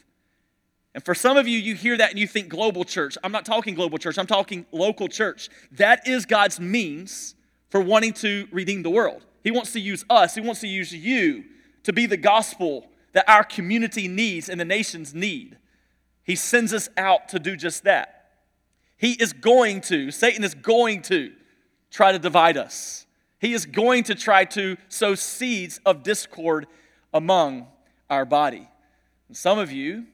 And 0.94 1.04
for 1.04 1.14
some 1.14 1.36
of 1.36 1.46
you, 1.46 1.58
you 1.58 1.74
hear 1.74 1.96
that 1.96 2.10
and 2.10 2.18
you 2.18 2.26
think 2.26 2.48
global 2.48 2.84
church. 2.84 3.16
I'm 3.22 3.32
not 3.32 3.44
talking 3.44 3.74
global 3.74 3.98
church, 3.98 4.18
I'm 4.18 4.26
talking 4.26 4.66
local 4.72 5.08
church. 5.08 5.48
That 5.72 6.06
is 6.06 6.26
God's 6.26 6.58
means 6.58 7.34
for 7.70 7.80
wanting 7.80 8.14
to 8.14 8.48
redeem 8.50 8.82
the 8.82 8.90
world. 8.90 9.24
He 9.44 9.50
wants 9.50 9.72
to 9.72 9.80
use 9.80 10.04
us, 10.10 10.34
He 10.34 10.40
wants 10.40 10.60
to 10.62 10.68
use 10.68 10.92
you 10.92 11.44
to 11.84 11.92
be 11.92 12.06
the 12.06 12.16
gospel 12.16 12.86
that 13.12 13.28
our 13.28 13.44
community 13.44 14.08
needs 14.08 14.48
and 14.48 14.60
the 14.60 14.64
nations 14.64 15.14
need. 15.14 15.56
He 16.22 16.36
sends 16.36 16.74
us 16.74 16.88
out 16.96 17.28
to 17.30 17.38
do 17.38 17.56
just 17.56 17.84
that. 17.84 18.30
He 18.96 19.12
is 19.12 19.32
going 19.32 19.80
to, 19.82 20.10
Satan 20.10 20.44
is 20.44 20.54
going 20.54 21.02
to 21.02 21.32
try 21.90 22.12
to 22.12 22.18
divide 22.18 22.56
us. 22.56 23.06
He 23.40 23.54
is 23.54 23.64
going 23.64 24.04
to 24.04 24.14
try 24.14 24.44
to 24.46 24.76
sow 24.88 25.14
seeds 25.14 25.80
of 25.86 26.02
discord 26.02 26.66
among 27.14 27.68
our 28.10 28.24
body. 28.24 28.68
And 29.28 29.36
some 29.36 29.58
of 29.58 29.70
you, 29.70 30.06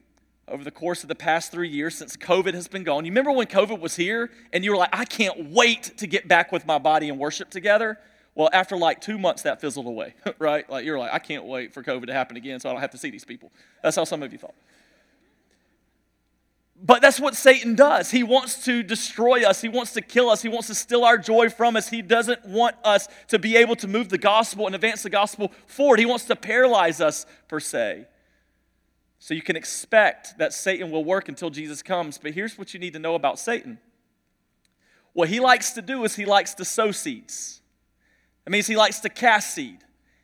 over 0.47 0.63
the 0.63 0.71
course 0.71 1.03
of 1.03 1.09
the 1.09 1.15
past 1.15 1.51
three 1.51 1.69
years 1.69 1.95
since 1.95 2.15
COVID 2.15 2.53
has 2.53 2.67
been 2.67 2.83
gone, 2.83 3.05
you 3.05 3.11
remember 3.11 3.31
when 3.31 3.47
COVID 3.47 3.79
was 3.79 3.95
here 3.95 4.29
and 4.53 4.63
you 4.63 4.71
were 4.71 4.77
like, 4.77 4.89
I 4.93 5.05
can't 5.05 5.51
wait 5.51 5.97
to 5.97 6.07
get 6.07 6.27
back 6.27 6.51
with 6.51 6.65
my 6.65 6.77
body 6.77 7.09
and 7.09 7.17
worship 7.17 7.49
together? 7.49 7.97
Well, 8.35 8.49
after 8.51 8.75
like 8.75 9.01
two 9.01 9.17
months, 9.17 9.43
that 9.43 9.61
fizzled 9.61 9.87
away, 9.87 10.13
right? 10.39 10.69
Like 10.69 10.85
you're 10.85 10.99
like, 10.99 11.13
I 11.13 11.19
can't 11.19 11.45
wait 11.45 11.73
for 11.73 11.81
COVID 11.81 12.07
to 12.07 12.13
happen 12.13 12.37
again 12.37 12.59
so 12.59 12.69
I 12.69 12.73
don't 12.73 12.81
have 12.81 12.91
to 12.91 12.97
see 12.97 13.09
these 13.09 13.25
people. 13.25 13.51
That's 13.81 13.95
how 13.95 14.03
some 14.03 14.21
of 14.21 14.31
you 14.31 14.37
thought. 14.37 14.55
But 16.83 17.01
that's 17.01 17.21
what 17.21 17.35
Satan 17.35 17.75
does. 17.75 18.11
He 18.11 18.23
wants 18.23 18.65
to 18.65 18.83
destroy 18.83 19.43
us. 19.43 19.61
He 19.61 19.69
wants 19.69 19.93
to 19.93 20.01
kill 20.01 20.29
us. 20.29 20.41
He 20.41 20.49
wants 20.49 20.67
to 20.67 20.75
steal 20.75 21.05
our 21.05 21.17
joy 21.17 21.49
from 21.49 21.77
us. 21.77 21.89
He 21.89 22.01
doesn't 22.01 22.45
want 22.45 22.75
us 22.83 23.07
to 23.29 23.39
be 23.39 23.55
able 23.55 23.77
to 23.77 23.87
move 23.87 24.09
the 24.09 24.17
gospel 24.17 24.65
and 24.65 24.75
advance 24.75 25.01
the 25.01 25.09
gospel 25.09 25.53
forward. 25.67 25.99
He 25.99 26.05
wants 26.05 26.25
to 26.25 26.35
paralyze 26.35 26.99
us, 26.99 27.25
per 27.47 27.61
se. 27.61 28.07
So 29.25 29.33
you 29.33 29.41
can 29.41 29.55
expect 29.55 30.37
that 30.37 30.53
Satan 30.53 30.91
will 30.91 31.03
work 31.03 31.29
until 31.29 31.49
Jesus 31.49 31.81
comes. 31.81 32.19
But 32.19 32.35
here's 32.35 32.59
what 32.59 32.75
you 32.75 32.79
need 32.79 32.93
to 32.93 32.99
know 32.99 33.15
about 33.15 33.39
Satan 33.39 33.79
what 35.13 35.29
he 35.29 35.39
likes 35.39 35.71
to 35.71 35.81
do 35.81 36.03
is 36.03 36.15
he 36.15 36.25
likes 36.25 36.53
to 36.53 36.63
sow 36.63 36.91
seeds. 36.91 37.59
That 38.43 38.51
means 38.51 38.67
he 38.67 38.75
likes 38.75 38.99
to 38.99 39.09
cast 39.09 39.55
seed. 39.55 39.79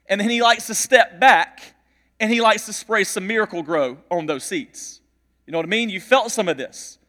And 0.06 0.21
then 0.21 0.30
he 0.30 0.44
likes 0.44 0.68
to 0.68 0.75
step 0.75 1.19
back 1.19 1.74
and 2.19 2.31
he 2.31 2.42
likes 2.42 2.68
to 2.68 2.74
spray 2.74 3.03
some 3.03 3.25
Miracle-Gro 3.25 3.98
on 4.12 4.27
those 4.27 4.44
seeds. 4.44 5.01
You 5.48 5.51
know 5.51 5.57
what 5.57 5.65
I 5.65 5.69
mean? 5.69 5.89
You 5.89 6.00
felt 6.00 6.30
some 6.30 6.48
of 6.48 6.57
this. 6.57 7.00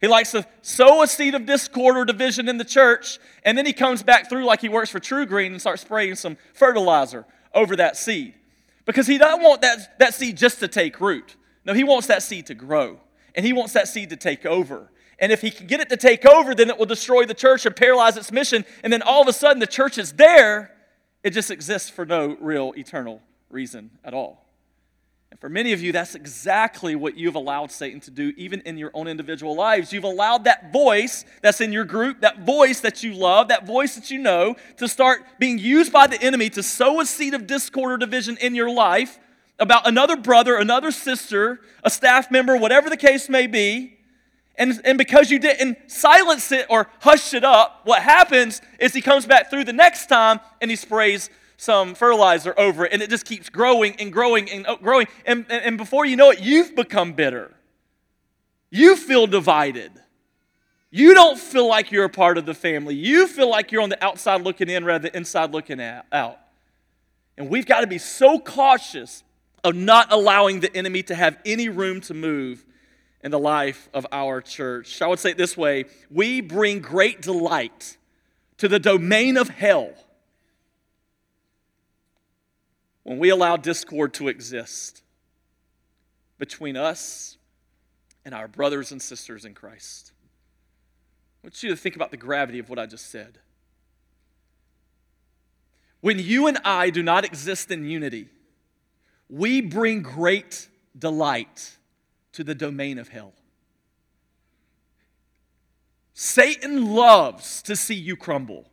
He 0.00 0.08
likes 0.08 0.30
to 0.30 0.46
sow 0.62 1.02
a 1.02 1.06
seed 1.06 1.34
of 1.34 1.44
discord 1.44 1.98
or 1.98 2.06
division 2.06 2.48
in 2.48 2.56
the 2.56 2.64
church, 2.64 3.18
and 3.44 3.58
then 3.58 3.66
he 3.66 3.74
comes 3.74 4.02
back 4.02 4.30
through 4.30 4.46
like 4.46 4.62
he 4.62 4.70
works 4.70 4.88
for 4.88 5.00
TruGreen 5.00 5.48
and 5.48 5.60
starts 5.60 5.82
spraying 5.82 6.14
some 6.14 6.38
fertilizer 6.54 7.26
over 7.54 7.76
that 7.76 7.98
seed. 7.98 8.36
Because 8.86 9.06
he 9.06 9.18
doesn't 9.18 9.42
want 9.42 9.60
that, 9.60 9.98
that 9.98 10.14
seed 10.14 10.38
just 10.38 10.58
to 10.60 10.66
take 10.66 10.98
root. 10.98 11.36
No, 11.64 11.74
he 11.74 11.84
wants 11.84 12.08
that 12.08 12.22
seed 12.22 12.46
to 12.46 12.54
grow, 12.54 12.98
and 13.34 13.46
he 13.46 13.52
wants 13.52 13.72
that 13.74 13.88
seed 13.88 14.10
to 14.10 14.16
take 14.16 14.44
over. 14.44 14.90
And 15.18 15.30
if 15.30 15.40
he 15.40 15.50
can 15.50 15.66
get 15.66 15.80
it 15.80 15.88
to 15.90 15.96
take 15.96 16.26
over, 16.26 16.54
then 16.54 16.68
it 16.68 16.78
will 16.78 16.86
destroy 16.86 17.24
the 17.24 17.34
church 17.34 17.64
and 17.64 17.76
paralyze 17.76 18.16
its 18.16 18.32
mission. 18.32 18.64
And 18.82 18.92
then 18.92 19.02
all 19.02 19.22
of 19.22 19.28
a 19.28 19.32
sudden, 19.32 19.60
the 19.60 19.68
church 19.68 19.96
is 19.96 20.14
there. 20.14 20.72
It 21.22 21.30
just 21.30 21.50
exists 21.50 21.88
for 21.88 22.04
no 22.04 22.36
real 22.40 22.72
eternal 22.76 23.22
reason 23.48 23.90
at 24.02 24.14
all. 24.14 24.44
And 25.30 25.38
for 25.40 25.48
many 25.48 25.72
of 25.72 25.80
you, 25.80 25.92
that's 25.92 26.14
exactly 26.14 26.96
what 26.96 27.16
you've 27.16 27.36
allowed 27.36 27.70
Satan 27.70 28.00
to 28.00 28.10
do, 28.10 28.32
even 28.36 28.60
in 28.62 28.76
your 28.76 28.90
own 28.92 29.06
individual 29.06 29.54
lives. 29.54 29.92
You've 29.92 30.04
allowed 30.04 30.44
that 30.44 30.72
voice 30.72 31.24
that's 31.40 31.60
in 31.60 31.72
your 31.72 31.84
group, 31.84 32.20
that 32.20 32.40
voice 32.40 32.80
that 32.80 33.02
you 33.02 33.14
love, 33.14 33.48
that 33.48 33.64
voice 33.64 33.94
that 33.94 34.10
you 34.10 34.18
know, 34.18 34.56
to 34.78 34.88
start 34.88 35.22
being 35.38 35.58
used 35.58 35.92
by 35.92 36.06
the 36.06 36.20
enemy 36.20 36.50
to 36.50 36.62
sow 36.62 37.00
a 37.00 37.06
seed 37.06 37.32
of 37.32 37.46
discord 37.46 37.92
or 37.92 37.96
division 37.96 38.36
in 38.38 38.54
your 38.54 38.70
life 38.70 39.18
about 39.62 39.86
another 39.86 40.16
brother, 40.16 40.56
another 40.56 40.90
sister, 40.90 41.60
a 41.82 41.90
staff 41.90 42.30
member, 42.30 42.56
whatever 42.56 42.90
the 42.90 42.96
case 42.96 43.28
may 43.28 43.46
be. 43.46 43.98
And, 44.56 44.80
and 44.84 44.98
because 44.98 45.30
you 45.30 45.38
didn't 45.38 45.90
silence 45.90 46.52
it 46.52 46.66
or 46.68 46.88
hush 47.00 47.32
it 47.32 47.44
up, 47.44 47.80
what 47.84 48.02
happens 48.02 48.60
is 48.78 48.92
he 48.92 49.00
comes 49.00 49.24
back 49.24 49.48
through 49.48 49.64
the 49.64 49.72
next 49.72 50.06
time 50.06 50.40
and 50.60 50.70
he 50.70 50.76
sprays 50.76 51.30
some 51.56 51.94
fertilizer 51.94 52.52
over 52.58 52.84
it, 52.84 52.92
and 52.92 53.00
it 53.00 53.08
just 53.08 53.24
keeps 53.24 53.48
growing 53.48 53.94
and 54.00 54.12
growing 54.12 54.50
and 54.50 54.66
uh, 54.66 54.74
growing. 54.76 55.06
And, 55.24 55.46
and, 55.48 55.64
and 55.64 55.78
before 55.78 56.04
you 56.04 56.16
know 56.16 56.30
it, 56.30 56.40
you've 56.40 56.74
become 56.74 57.12
bitter. 57.12 57.54
You 58.68 58.96
feel 58.96 59.28
divided. 59.28 59.92
You 60.90 61.14
don't 61.14 61.38
feel 61.38 61.68
like 61.68 61.92
you're 61.92 62.04
a 62.04 62.10
part 62.10 62.36
of 62.36 62.46
the 62.46 62.54
family. 62.54 62.96
You 62.96 63.28
feel 63.28 63.48
like 63.48 63.70
you're 63.70 63.80
on 63.80 63.90
the 63.90 64.04
outside 64.04 64.42
looking 64.42 64.68
in 64.68 64.84
rather 64.84 65.08
than 65.08 65.16
inside 65.16 65.52
looking 65.52 65.80
out. 65.80 66.38
And 67.38 67.48
we've 67.48 67.64
got 67.64 67.80
to 67.80 67.86
be 67.86 67.98
so 67.98 68.38
cautious 68.38 69.22
of 69.64 69.74
not 69.74 70.12
allowing 70.12 70.60
the 70.60 70.74
enemy 70.76 71.02
to 71.04 71.14
have 71.14 71.38
any 71.44 71.68
room 71.68 72.00
to 72.02 72.14
move 72.14 72.64
in 73.22 73.30
the 73.30 73.38
life 73.38 73.88
of 73.94 74.06
our 74.10 74.40
church. 74.40 75.00
I 75.00 75.06
would 75.06 75.18
say 75.18 75.30
it 75.30 75.36
this 75.36 75.56
way 75.56 75.84
we 76.10 76.40
bring 76.40 76.80
great 76.80 77.22
delight 77.22 77.96
to 78.58 78.68
the 78.68 78.78
domain 78.78 79.36
of 79.36 79.48
hell 79.48 79.92
when 83.04 83.18
we 83.18 83.30
allow 83.30 83.56
discord 83.56 84.14
to 84.14 84.28
exist 84.28 85.02
between 86.38 86.76
us 86.76 87.36
and 88.24 88.34
our 88.34 88.48
brothers 88.48 88.92
and 88.92 89.00
sisters 89.00 89.44
in 89.44 89.54
Christ. 89.54 90.12
I 91.42 91.46
want 91.46 91.62
you 91.62 91.70
to 91.70 91.76
think 91.76 91.96
about 91.96 92.10
the 92.10 92.16
gravity 92.16 92.58
of 92.58 92.68
what 92.68 92.78
I 92.78 92.86
just 92.86 93.10
said. 93.10 93.38
When 96.00 96.18
you 96.18 96.46
and 96.46 96.58
I 96.64 96.90
do 96.90 97.02
not 97.02 97.24
exist 97.24 97.70
in 97.70 97.84
unity, 97.88 98.28
we 99.32 99.62
bring 99.62 100.02
great 100.02 100.68
delight 100.96 101.78
to 102.32 102.44
the 102.44 102.54
domain 102.54 102.98
of 102.98 103.08
hell. 103.08 103.32
Satan 106.12 106.94
loves 106.94 107.62
to 107.62 107.74
see 107.74 107.94
you 107.94 108.14
crumble. 108.14 108.68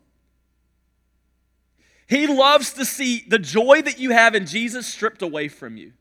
He 2.08 2.28
loves 2.28 2.74
to 2.74 2.84
see 2.84 3.24
the 3.26 3.40
joy 3.40 3.82
that 3.84 4.00
you 4.00 4.10
have 4.10 4.36
in 4.36 4.46
Jesus 4.46 4.86
stripped 4.86 5.22
away 5.22 5.48
from 5.48 5.78
you. 5.78 5.94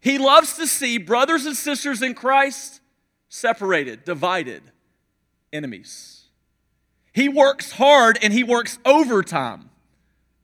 He 0.00 0.18
loves 0.18 0.54
to 0.54 0.66
see 0.66 0.98
brothers 0.98 1.46
and 1.46 1.56
sisters 1.56 2.02
in 2.02 2.14
Christ 2.14 2.80
separated, 3.28 4.04
divided, 4.04 4.62
enemies. 5.52 6.24
He 7.12 7.28
works 7.28 7.70
hard 7.72 8.18
and 8.20 8.32
he 8.32 8.42
works 8.42 8.80
overtime 8.84 9.70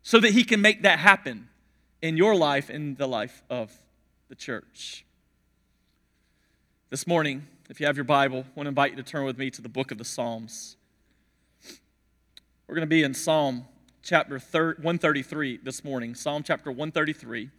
so 0.03 0.21
that 0.21 0.31
he 0.31 0.45
can 0.45 0.61
make 0.61 0.85
that 0.85 1.01
happen 1.01 1.49
in 2.03 2.17
your 2.17 2.35
life 2.35 2.69
in 2.69 2.97
the 2.97 3.07
life 3.07 3.43
of 3.49 3.73
the 4.29 4.35
church. 4.35 5.07
This 6.91 7.07
morning, 7.07 7.47
if 7.71 7.81
you 7.81 7.87
have 7.87 7.97
your 7.97 8.05
Bible, 8.05 8.39
I 8.39 8.51
want 8.57 8.67
to 8.67 8.69
invite 8.69 8.91
you 8.91 8.97
to 8.97 9.03
turn 9.05 9.25
with 9.25 9.39
me 9.39 9.51
to 9.51 9.63
the 9.63 9.69
book 9.69 9.93
of 9.93 9.99
the 9.99 10.05
Psalms. 10.05 10.77
We're 12.67 12.75
going 12.75 12.87
to 12.87 12.91
be 12.91 13.05
in 13.05 13.15
Psalm 13.15 13.67
chapter 14.03 14.39
133 14.39 15.61
this 15.63 15.85
morning. 15.85 16.15
Psalm 16.17 16.43
chapter 16.43 16.71
133. 16.71 17.51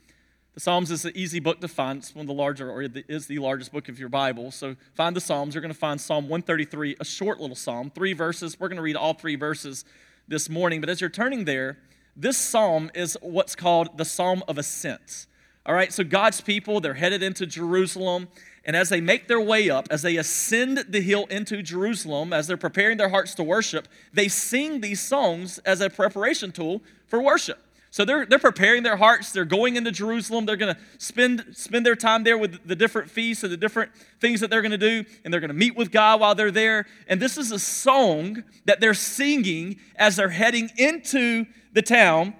The 0.53 0.59
Psalms 0.59 0.91
is 0.91 1.05
an 1.05 1.13
easy 1.15 1.39
book 1.39 1.61
to 1.61 1.67
find. 1.67 1.99
It's 1.99 2.13
one 2.13 2.23
of 2.23 2.27
the 2.27 2.33
larger, 2.33 2.69
or 2.69 2.83
is 2.83 3.27
the 3.27 3.39
largest 3.39 3.71
book 3.71 3.87
of 3.89 3.97
your 3.97 4.09
Bible. 4.09 4.51
So 4.51 4.75
find 4.93 5.15
the 5.15 5.21
Psalms. 5.21 5.55
You're 5.55 5.61
going 5.61 5.73
to 5.73 5.79
find 5.79 5.99
Psalm 5.99 6.25
133, 6.25 6.97
a 6.99 7.05
short 7.05 7.39
little 7.39 7.55
psalm, 7.55 7.91
three 7.95 8.13
verses. 8.13 8.59
We're 8.59 8.67
going 8.67 8.75
to 8.75 8.83
read 8.83 8.97
all 8.97 9.13
three 9.13 9.35
verses 9.35 9.85
this 10.27 10.49
morning. 10.49 10.81
But 10.81 10.89
as 10.89 11.01
you're 11.01 11.09
turning 11.09 11.45
there, 11.45 11.77
this 12.15 12.37
psalm 12.37 12.91
is 12.93 13.17
what's 13.21 13.55
called 13.55 13.97
the 13.97 14.05
Psalm 14.05 14.43
of 14.47 14.57
Ascent. 14.57 15.27
All 15.65 15.73
right, 15.73 15.93
so 15.93 16.03
God's 16.03 16.41
people, 16.41 16.81
they're 16.81 16.93
headed 16.93 17.23
into 17.23 17.45
Jerusalem. 17.45 18.27
And 18.65 18.75
as 18.75 18.89
they 18.89 19.01
make 19.01 19.27
their 19.27 19.41
way 19.41 19.69
up, 19.69 19.87
as 19.91 20.01
they 20.01 20.17
ascend 20.17 20.85
the 20.89 21.01
hill 21.01 21.25
into 21.29 21.61
Jerusalem, 21.61 22.31
as 22.31 22.47
they're 22.47 22.57
preparing 22.57 22.97
their 22.97 23.09
hearts 23.09 23.33
to 23.35 23.43
worship, 23.43 23.87
they 24.13 24.27
sing 24.27 24.81
these 24.81 25.01
songs 25.01 25.57
as 25.59 25.81
a 25.81 25.89
preparation 25.89 26.51
tool 26.51 26.81
for 27.07 27.21
worship. 27.21 27.59
So 27.91 28.05
they're, 28.05 28.25
they're 28.25 28.39
preparing 28.39 28.81
their 28.83 28.95
hearts. 28.95 29.31
They're 29.31 29.45
going 29.45 29.75
into 29.75 29.91
Jerusalem. 29.91 30.45
They're 30.45 30.57
going 30.57 30.73
to 30.73 30.81
spend, 30.97 31.45
spend 31.51 31.85
their 31.85 31.95
time 31.95 32.23
there 32.23 32.37
with 32.37 32.67
the 32.67 32.75
different 32.75 33.11
feasts 33.11 33.43
and 33.43 33.53
the 33.53 33.57
different 33.57 33.91
things 34.19 34.39
that 34.39 34.49
they're 34.49 34.63
going 34.63 34.71
to 34.71 34.77
do. 34.77 35.05
And 35.23 35.31
they're 35.31 35.41
going 35.41 35.49
to 35.49 35.53
meet 35.53 35.75
with 35.75 35.91
God 35.91 36.19
while 36.19 36.33
they're 36.33 36.49
there. 36.49 36.87
And 37.07 37.21
this 37.21 37.37
is 37.37 37.51
a 37.51 37.59
song 37.59 38.43
that 38.65 38.79
they're 38.79 38.95
singing 38.95 39.79
as 39.95 40.15
they're 40.15 40.29
heading 40.29 40.71
into 40.75 41.45
the 41.73 41.81
town 41.81 42.35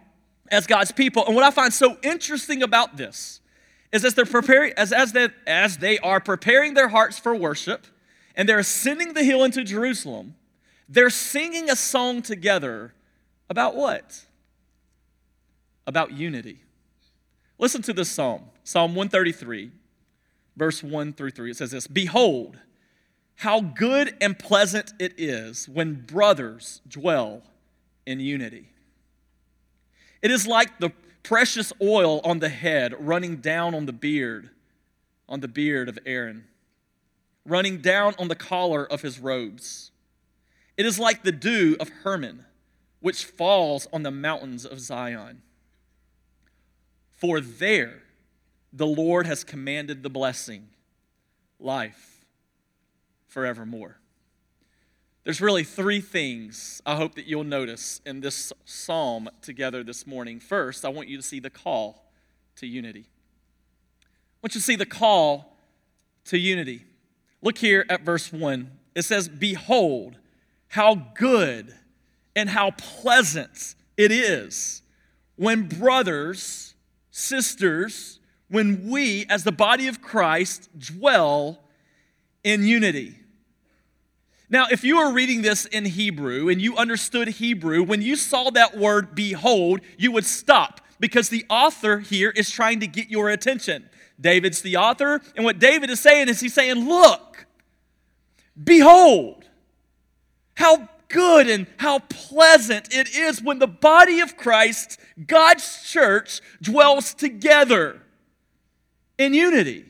as 0.49 0.67
God's 0.67 0.91
people. 0.91 1.25
And 1.25 1.35
what 1.35 1.43
I 1.43 1.51
find 1.51 1.73
so 1.73 1.97
interesting 2.03 2.63
about 2.63 2.95
this 2.95 3.41
is 3.91 4.05
as 4.05 4.13
they're 4.13 4.25
preparing, 4.25 4.73
as, 4.77 4.93
as, 4.93 5.11
they, 5.11 5.29
as 5.45 5.77
they 5.77 5.99
are 5.99 6.19
preparing 6.19 6.73
their 6.73 6.87
hearts 6.87 7.19
for 7.19 7.35
worship 7.35 7.85
and 8.35 8.47
they're 8.47 8.59
ascending 8.59 9.13
the 9.13 9.23
hill 9.23 9.43
into 9.43 9.63
Jerusalem, 9.63 10.35
they're 10.87 11.09
singing 11.09 11.69
a 11.69 11.75
song 11.75 12.21
together 12.21 12.93
about 13.49 13.75
what? 13.75 14.25
About 15.85 16.11
unity. 16.11 16.59
Listen 17.59 17.81
to 17.83 17.93
this 17.93 18.09
psalm, 18.09 18.45
Psalm 18.63 18.95
133, 18.95 19.71
verse 20.55 20.83
1 20.83 21.13
through 21.13 21.31
3. 21.31 21.51
It 21.51 21.57
says 21.57 21.71
this 21.71 21.87
Behold, 21.87 22.57
how 23.35 23.61
good 23.61 24.15
and 24.21 24.37
pleasant 24.37 24.93
it 24.99 25.13
is 25.17 25.67
when 25.67 26.05
brothers 26.05 26.81
dwell 26.87 27.43
in 28.05 28.19
unity. 28.19 28.72
It 30.23 30.31
is 30.31 30.47
like 30.47 30.79
the 30.79 30.91
precious 31.21 31.73
oil 31.81 32.21
on 32.23 32.39
the 32.39 32.49
head 32.49 32.95
running 32.97 33.37
down 33.37 33.75
on 33.75 33.85
the 33.85 33.93
beard, 33.93 34.49
on 35.27 35.41
the 35.41 35.49
beard 35.49 35.89
of 35.89 35.99
Aaron, 36.05 36.45
running 37.45 37.79
down 37.79 38.15
on 38.17 38.29
the 38.29 38.35
collar 38.35 38.85
of 38.85 39.01
his 39.01 39.19
robes. 39.19 39.91
It 40.77 40.85
is 40.85 40.97
like 40.97 41.23
the 41.23 41.33
dew 41.33 41.75
of 41.77 41.89
Hermon, 41.89 42.45
which 43.01 43.25
falls 43.25 43.87
on 43.91 44.03
the 44.03 44.11
mountains 44.11 44.65
of 44.65 44.79
Zion. 44.79 45.41
For 47.11 47.41
there 47.41 48.03
the 48.71 48.87
Lord 48.87 49.27
has 49.27 49.43
commanded 49.43 50.03
the 50.03 50.09
blessing, 50.09 50.69
life 51.59 52.25
forevermore. 53.27 53.97
There's 55.23 55.39
really 55.39 55.63
three 55.63 56.01
things 56.01 56.81
I 56.85 56.97
hope 56.97 57.15
that 57.15 57.25
you'll 57.27 57.45
notice 57.45 58.01
in 58.05 58.19
this 58.19 58.51
psalm 58.65 59.29
together 59.41 59.81
this 59.81 60.05
morning. 60.05 60.41
First, 60.41 60.83
I 60.83 60.89
want 60.89 61.07
you 61.07 61.15
to 61.15 61.23
see 61.23 61.39
the 61.39 61.49
call 61.49 62.11
to 62.57 62.67
unity. 62.67 63.05
I 64.01 64.37
want 64.43 64.55
you 64.55 64.59
to 64.59 64.65
see 64.65 64.75
the 64.75 64.85
call 64.85 65.57
to 66.25 66.37
unity. 66.37 66.83
Look 67.41 67.57
here 67.57 67.85
at 67.89 68.01
verse 68.01 68.33
1. 68.33 68.69
It 68.95 69.03
says, 69.03 69.29
Behold, 69.29 70.17
how 70.67 70.95
good 71.15 71.73
and 72.35 72.49
how 72.49 72.71
pleasant 72.71 73.75
it 73.95 74.11
is 74.11 74.81
when 75.37 75.69
brothers, 75.69 76.75
sisters, 77.11 78.19
when 78.49 78.89
we, 78.89 79.25
as 79.29 79.45
the 79.45 79.51
body 79.53 79.87
of 79.87 80.01
Christ, 80.01 80.69
dwell 80.77 81.59
in 82.43 82.65
unity. 82.65 83.15
Now, 84.53 84.67
if 84.69 84.83
you 84.83 84.97
were 84.97 85.11
reading 85.11 85.41
this 85.41 85.65
in 85.65 85.83
Hebrew 85.83 86.47
and 86.47 86.61
you 86.61 86.77
understood 86.77 87.27
Hebrew, 87.27 87.81
when 87.81 88.03
you 88.03 88.15
saw 88.15 88.51
that 88.51 88.77
word 88.77 89.15
behold, 89.15 89.81
you 89.97 90.11
would 90.11 90.25
stop 90.25 90.79
because 90.99 91.29
the 91.29 91.43
author 91.49 91.97
here 91.97 92.29
is 92.29 92.51
trying 92.51 92.79
to 92.81 92.85
get 92.85 93.09
your 93.09 93.31
attention. 93.31 93.89
David's 94.21 94.61
the 94.61 94.77
author, 94.77 95.21
and 95.35 95.43
what 95.43 95.57
David 95.57 95.89
is 95.89 95.99
saying 95.99 96.29
is 96.29 96.39
he's 96.39 96.53
saying, 96.53 96.87
Look, 96.87 97.47
behold, 98.63 99.45
how 100.53 100.87
good 101.07 101.49
and 101.49 101.65
how 101.77 101.97
pleasant 101.97 102.93
it 102.93 103.09
is 103.09 103.41
when 103.41 103.57
the 103.57 103.65
body 103.65 104.19
of 104.19 104.37
Christ, 104.37 104.99
God's 105.25 105.81
church, 105.81 106.41
dwells 106.61 107.15
together 107.15 108.03
in 109.17 109.33
unity. 109.33 109.85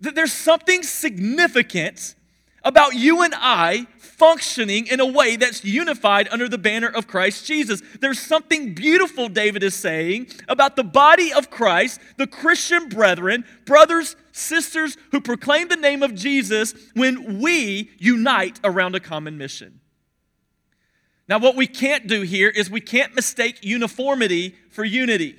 That 0.00 0.16
there's 0.16 0.32
something 0.32 0.82
significant 0.82 2.16
about 2.68 2.94
you 2.94 3.22
and 3.22 3.34
I 3.34 3.86
functioning 3.98 4.88
in 4.88 5.00
a 5.00 5.06
way 5.06 5.36
that's 5.36 5.64
unified 5.64 6.28
under 6.30 6.48
the 6.48 6.58
banner 6.58 6.88
of 6.88 7.06
Christ 7.06 7.46
Jesus. 7.46 7.80
There's 8.00 8.18
something 8.18 8.74
beautiful, 8.74 9.28
David 9.28 9.62
is 9.62 9.74
saying, 9.74 10.28
about 10.48 10.76
the 10.76 10.84
body 10.84 11.32
of 11.32 11.48
Christ, 11.50 11.98
the 12.18 12.26
Christian 12.26 12.90
brethren, 12.90 13.44
brothers, 13.64 14.16
sisters 14.32 14.98
who 15.12 15.20
proclaim 15.20 15.68
the 15.68 15.76
name 15.76 16.02
of 16.02 16.14
Jesus 16.14 16.74
when 16.94 17.40
we 17.40 17.90
unite 17.98 18.60
around 18.62 18.94
a 18.94 19.00
common 19.00 19.38
mission. 19.38 19.80
Now, 21.26 21.38
what 21.38 21.56
we 21.56 21.66
can't 21.66 22.06
do 22.06 22.22
here 22.22 22.50
is 22.50 22.70
we 22.70 22.80
can't 22.80 23.14
mistake 23.14 23.64
uniformity 23.64 24.56
for 24.70 24.84
unity. 24.84 25.36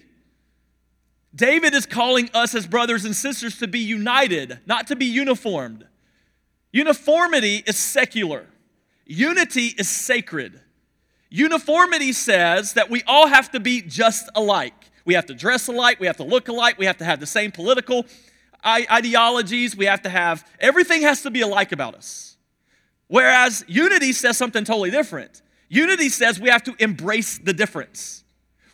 David 1.36 1.76
is 1.76 1.86
calling 1.86 2.30
us 2.34 2.56
as 2.56 2.66
brothers 2.66 3.06
and 3.06 3.16
sisters 3.16 3.60
to 3.60 3.68
be 3.68 3.80
united, 3.80 4.60
not 4.66 4.88
to 4.88 4.96
be 4.96 5.06
uniformed. 5.06 5.86
Uniformity 6.72 7.64
is 7.66 7.78
secular, 7.78 8.46
unity 9.06 9.74
is 9.78 9.90
sacred. 9.90 10.62
Uniformity 11.32 12.12
says 12.12 12.74
that 12.74 12.90
we 12.90 13.04
all 13.06 13.28
have 13.28 13.52
to 13.52 13.60
be 13.60 13.82
just 13.82 14.28
alike. 14.34 14.74
We 15.06 15.14
have 15.14 15.28
to 15.28 15.36
dress 15.36 15.68
alike, 15.68 16.00
we 16.00 16.08
have 16.08 16.18
to 16.18 16.24
look 16.24 16.48
alike, 16.48 16.78
we 16.78 16.86
have 16.86 16.98
to 16.98 17.06
have 17.06 17.20
the 17.20 17.28
same 17.28 17.52
political 17.52 18.06
ideologies, 18.66 19.76
we 19.76 19.86
have 19.86 20.02
to 20.04 20.10
have 20.10 20.46
everything 20.60 21.04
has 21.04 21.22
to 21.24 21.32
be 21.32 21.42
alike 21.42 21.72
about 21.72 21.96
us. 21.96 22.38
Whereas 23.08 23.64
unity 23.68 24.14
says 24.14 24.38
something 24.38 24.64
totally 24.64 24.92
different. 24.92 25.42
Unity 25.68 26.10
says 26.10 26.40
we 26.40 26.50
have 26.50 26.64
to 26.64 26.76
embrace 26.80 27.40
the 27.40 27.54
difference. 27.54 28.24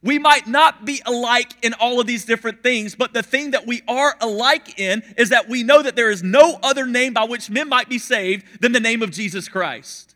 We 0.05 0.19
might 0.19 0.45
not 0.45 0.85
be 0.85 1.01
alike 1.03 1.51
in 1.63 1.73
all 1.73 1.99
of 1.99 2.05
these 2.05 2.25
different 2.25 2.61
things, 2.61 2.93
but 2.93 3.11
the 3.11 3.23
thing 3.23 3.51
that 3.51 3.65
we 3.65 3.81
are 3.87 4.15
alike 4.21 4.79
in 4.79 5.01
is 5.17 5.29
that 5.29 5.49
we 5.49 5.63
know 5.63 5.81
that 5.81 5.95
there 5.95 6.11
is 6.11 6.21
no 6.21 6.59
other 6.61 6.85
name 6.85 7.15
by 7.15 7.23
which 7.23 7.49
men 7.49 7.67
might 7.67 7.89
be 7.89 7.97
saved 7.97 8.61
than 8.61 8.71
the 8.71 8.79
name 8.79 9.01
of 9.01 9.09
Jesus 9.09 9.49
Christ. 9.49 10.15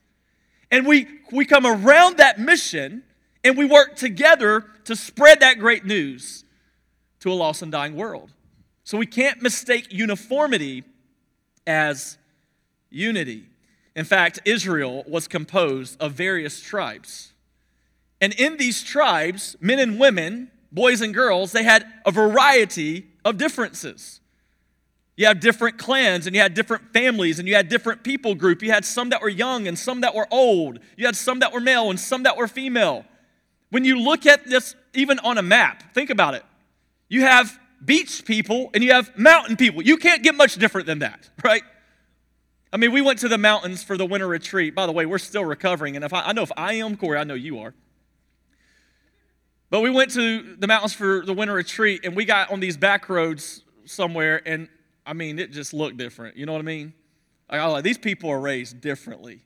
And 0.69 0.85
we, 0.85 1.07
we 1.31 1.43
come 1.43 1.65
around 1.65 2.17
that 2.17 2.39
mission 2.39 3.01
and 3.43 3.57
we 3.57 3.65
work 3.65 3.95
together 3.95 4.63
to 4.83 4.95
spread 4.95 5.39
that 5.39 5.57
great 5.57 5.85
news 5.85 6.45
to 7.21 7.31
a 7.31 7.33
lost 7.33 7.63
and 7.63 7.71
dying 7.71 7.95
world. 7.95 8.31
So 8.83 8.95
we 8.95 9.07
can't 9.07 9.41
mistake 9.41 9.91
uniformity 9.91 10.83
as 11.65 12.19
unity. 12.91 13.47
In 13.95 14.05
fact, 14.05 14.37
Israel 14.45 15.03
was 15.07 15.27
composed 15.27 15.99
of 15.99 16.11
various 16.11 16.61
tribes. 16.61 17.33
And 18.21 18.33
in 18.33 18.57
these 18.57 18.83
tribes, 18.83 19.55
men 19.61 19.79
and 19.79 19.99
women, 19.99 20.51
boys 20.71 21.01
and 21.01 21.13
girls, 21.13 21.51
they 21.51 21.63
had 21.63 21.85
a 22.05 22.11
variety 22.11 23.07
of 23.23 23.37
differences. 23.37 24.19
You 25.15 25.25
had 25.25 25.39
different 25.41 25.77
clans 25.77 26.27
and 26.27 26.35
you 26.35 26.41
had 26.41 26.53
different 26.53 26.93
families 26.93 27.39
and 27.39 27.47
you 27.47 27.55
had 27.55 27.67
different 27.67 28.03
people 28.03 28.35
group. 28.35 28.61
You 28.61 28.71
had 28.71 28.85
some 28.85 29.09
that 29.09 29.21
were 29.21 29.29
young 29.29 29.67
and 29.67 29.77
some 29.77 30.01
that 30.01 30.15
were 30.15 30.27
old. 30.31 30.79
You 30.95 31.05
had 31.05 31.15
some 31.15 31.39
that 31.39 31.51
were 31.51 31.59
male 31.59 31.89
and 31.89 31.99
some 31.99 32.23
that 32.23 32.37
were 32.37 32.47
female. 32.47 33.05
When 33.69 33.83
you 33.83 33.99
look 33.99 34.25
at 34.25 34.45
this 34.45 34.75
even 34.93 35.19
on 35.19 35.37
a 35.37 35.41
map, 35.41 35.93
think 35.93 36.09
about 36.09 36.35
it. 36.35 36.43
You 37.09 37.21
have 37.21 37.59
beach 37.83 38.23
people 38.25 38.69
and 38.73 38.83
you 38.83 38.93
have 38.93 39.17
mountain 39.17 39.57
people. 39.57 39.81
You 39.81 39.97
can't 39.97 40.23
get 40.23 40.35
much 40.35 40.55
different 40.55 40.87
than 40.87 40.99
that, 40.99 41.29
right? 41.43 41.63
I 42.71 42.77
mean, 42.77 42.91
we 42.91 43.01
went 43.01 43.19
to 43.19 43.27
the 43.27 43.37
mountains 43.37 43.83
for 43.83 43.97
the 43.97 44.05
winter 44.05 44.27
retreat. 44.27 44.75
By 44.75 44.85
the 44.85 44.91
way, 44.91 45.05
we're 45.05 45.17
still 45.17 45.43
recovering, 45.43 45.95
and 45.95 46.05
if 46.05 46.13
I, 46.13 46.21
I 46.21 46.33
know 46.33 46.43
if 46.43 46.51
I 46.55 46.73
am, 46.73 46.95
Corey, 46.97 47.17
I 47.17 47.23
know 47.23 47.33
you 47.33 47.59
are. 47.59 47.73
But 49.69 49.81
we 49.81 49.89
went 49.89 50.11
to 50.11 50.55
the 50.55 50.67
mountains 50.67 50.93
for 50.93 51.23
the 51.25 51.33
winter 51.33 51.53
retreat, 51.53 52.01
and 52.03 52.15
we 52.15 52.25
got 52.25 52.51
on 52.51 52.59
these 52.59 52.77
back 52.77 53.07
roads 53.09 53.63
somewhere, 53.85 54.41
and 54.45 54.67
I 55.05 55.13
mean, 55.13 55.39
it 55.39 55.51
just 55.51 55.73
looked 55.73 55.97
different. 55.97 56.37
You 56.37 56.45
know 56.45 56.53
what 56.53 56.59
I 56.59 56.65
mean? 56.65 56.93
I 57.49 57.65
like, 57.65 57.83
these 57.83 57.97
people 57.97 58.29
are 58.29 58.39
raised 58.39 58.79
differently. 58.81 59.41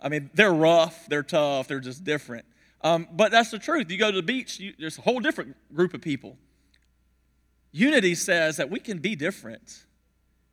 I 0.00 0.08
mean, 0.08 0.30
they're 0.34 0.54
rough, 0.54 1.06
they're 1.08 1.24
tough, 1.24 1.66
they're 1.66 1.80
just 1.80 2.04
different. 2.04 2.44
Um, 2.82 3.08
but 3.12 3.32
that's 3.32 3.50
the 3.50 3.58
truth. 3.58 3.90
You 3.90 3.98
go 3.98 4.10
to 4.10 4.16
the 4.16 4.22
beach, 4.22 4.60
you, 4.60 4.74
there's 4.78 4.98
a 4.98 5.02
whole 5.02 5.18
different 5.18 5.56
group 5.74 5.94
of 5.94 6.00
people. 6.00 6.36
Unity 7.72 8.14
says 8.14 8.56
that 8.56 8.70
we 8.70 8.78
can 8.78 8.98
be 8.98 9.16
different 9.16 9.84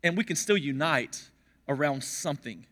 and 0.03 0.17
we 0.17 0.23
can 0.23 0.35
still 0.35 0.57
unite 0.57 1.29
around 1.67 2.03
something. 2.03 2.65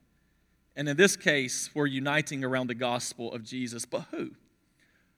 And 0.76 0.90
in 0.90 0.98
this 0.98 1.16
case, 1.16 1.70
we're 1.74 1.86
uniting 1.86 2.44
around 2.44 2.68
the 2.68 2.76
gospel 2.76 3.32
of 3.32 3.44
Jesus. 3.44 3.86
But 3.86 4.06
who? 4.12 4.32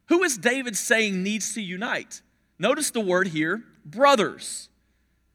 Who 0.07 0.23
is 0.23 0.37
David 0.37 0.75
saying 0.75 1.21
needs 1.21 1.53
to 1.55 1.61
unite? 1.61 2.21
Notice 2.59 2.91
the 2.91 3.01
word 3.01 3.27
here, 3.29 3.63
brothers. 3.85 4.69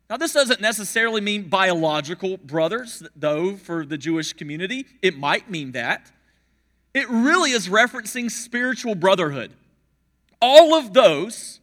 Now, 0.08 0.16
this 0.16 0.32
doesn't 0.32 0.60
necessarily 0.60 1.20
mean 1.20 1.48
biological 1.48 2.36
brothers, 2.36 3.02
though, 3.14 3.56
for 3.56 3.84
the 3.86 3.96
Jewish 3.96 4.32
community. 4.32 4.86
It 5.02 5.16
might 5.16 5.48
mean 5.50 5.72
that. 5.72 6.10
It 6.92 7.08
really 7.08 7.52
is 7.52 7.68
referencing 7.68 8.30
spiritual 8.30 8.96
brotherhood. 8.96 9.52
All 10.42 10.74
of 10.74 10.92
those 10.92 11.60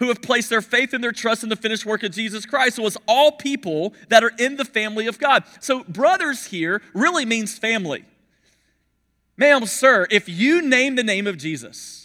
who 0.00 0.08
have 0.08 0.22
placed 0.22 0.48
their 0.48 0.62
faith 0.62 0.94
and 0.94 1.04
their 1.04 1.12
trust 1.12 1.42
in 1.42 1.50
the 1.50 1.56
finished 1.56 1.84
work 1.84 2.02
of 2.02 2.10
Jesus 2.10 2.46
Christ. 2.46 2.78
It's 2.78 2.96
all 3.06 3.32
people 3.32 3.92
that 4.08 4.24
are 4.24 4.32
in 4.38 4.56
the 4.56 4.64
family 4.64 5.06
of 5.06 5.18
God. 5.18 5.44
So 5.60 5.84
brothers 5.84 6.46
here 6.46 6.80
really 6.94 7.26
means 7.26 7.58
family. 7.58 8.04
Ma'am, 9.36 9.66
sir, 9.66 10.06
if 10.10 10.28
you 10.28 10.62
name 10.62 10.96
the 10.96 11.04
name 11.04 11.26
of 11.26 11.36
Jesus, 11.36 11.99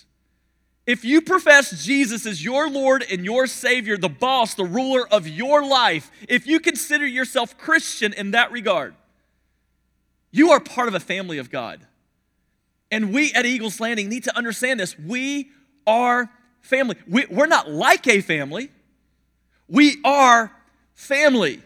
if 0.85 1.03
you 1.03 1.21
profess 1.21 1.83
Jesus 1.83 2.25
as 2.25 2.43
your 2.43 2.69
Lord 2.69 3.03
and 3.09 3.25
your 3.25 3.47
Savior, 3.47 3.97
the 3.97 4.09
boss, 4.09 4.53
the 4.53 4.65
ruler 4.65 5.07
of 5.07 5.27
your 5.27 5.65
life, 5.65 6.11
if 6.29 6.45
you 6.45 6.59
consider 6.59 7.07
yourself 7.07 7.57
Christian 7.57 8.13
in 8.13 8.31
that 8.31 8.51
regard, 8.51 8.93
you 10.31 10.51
are 10.51 10.59
part 10.59 10.87
of 10.87 10.93
a 10.93 10.99
family 10.99 11.39
of 11.39 11.49
God. 11.49 11.81
And 12.91 13.13
we 13.13 13.33
at 13.33 13.45
Eagles 13.45 13.79
Landing 13.79 14.09
need 14.09 14.25
to 14.25 14.37
understand 14.37 14.79
this. 14.79 14.97
We 14.97 15.49
are 15.87 16.29
family. 16.61 16.97
We, 17.07 17.25
we're 17.31 17.47
not 17.47 17.69
like 17.69 18.07
a 18.07 18.21
family, 18.21 18.69
we 19.67 19.97
are 20.03 20.51
family. 20.93 21.61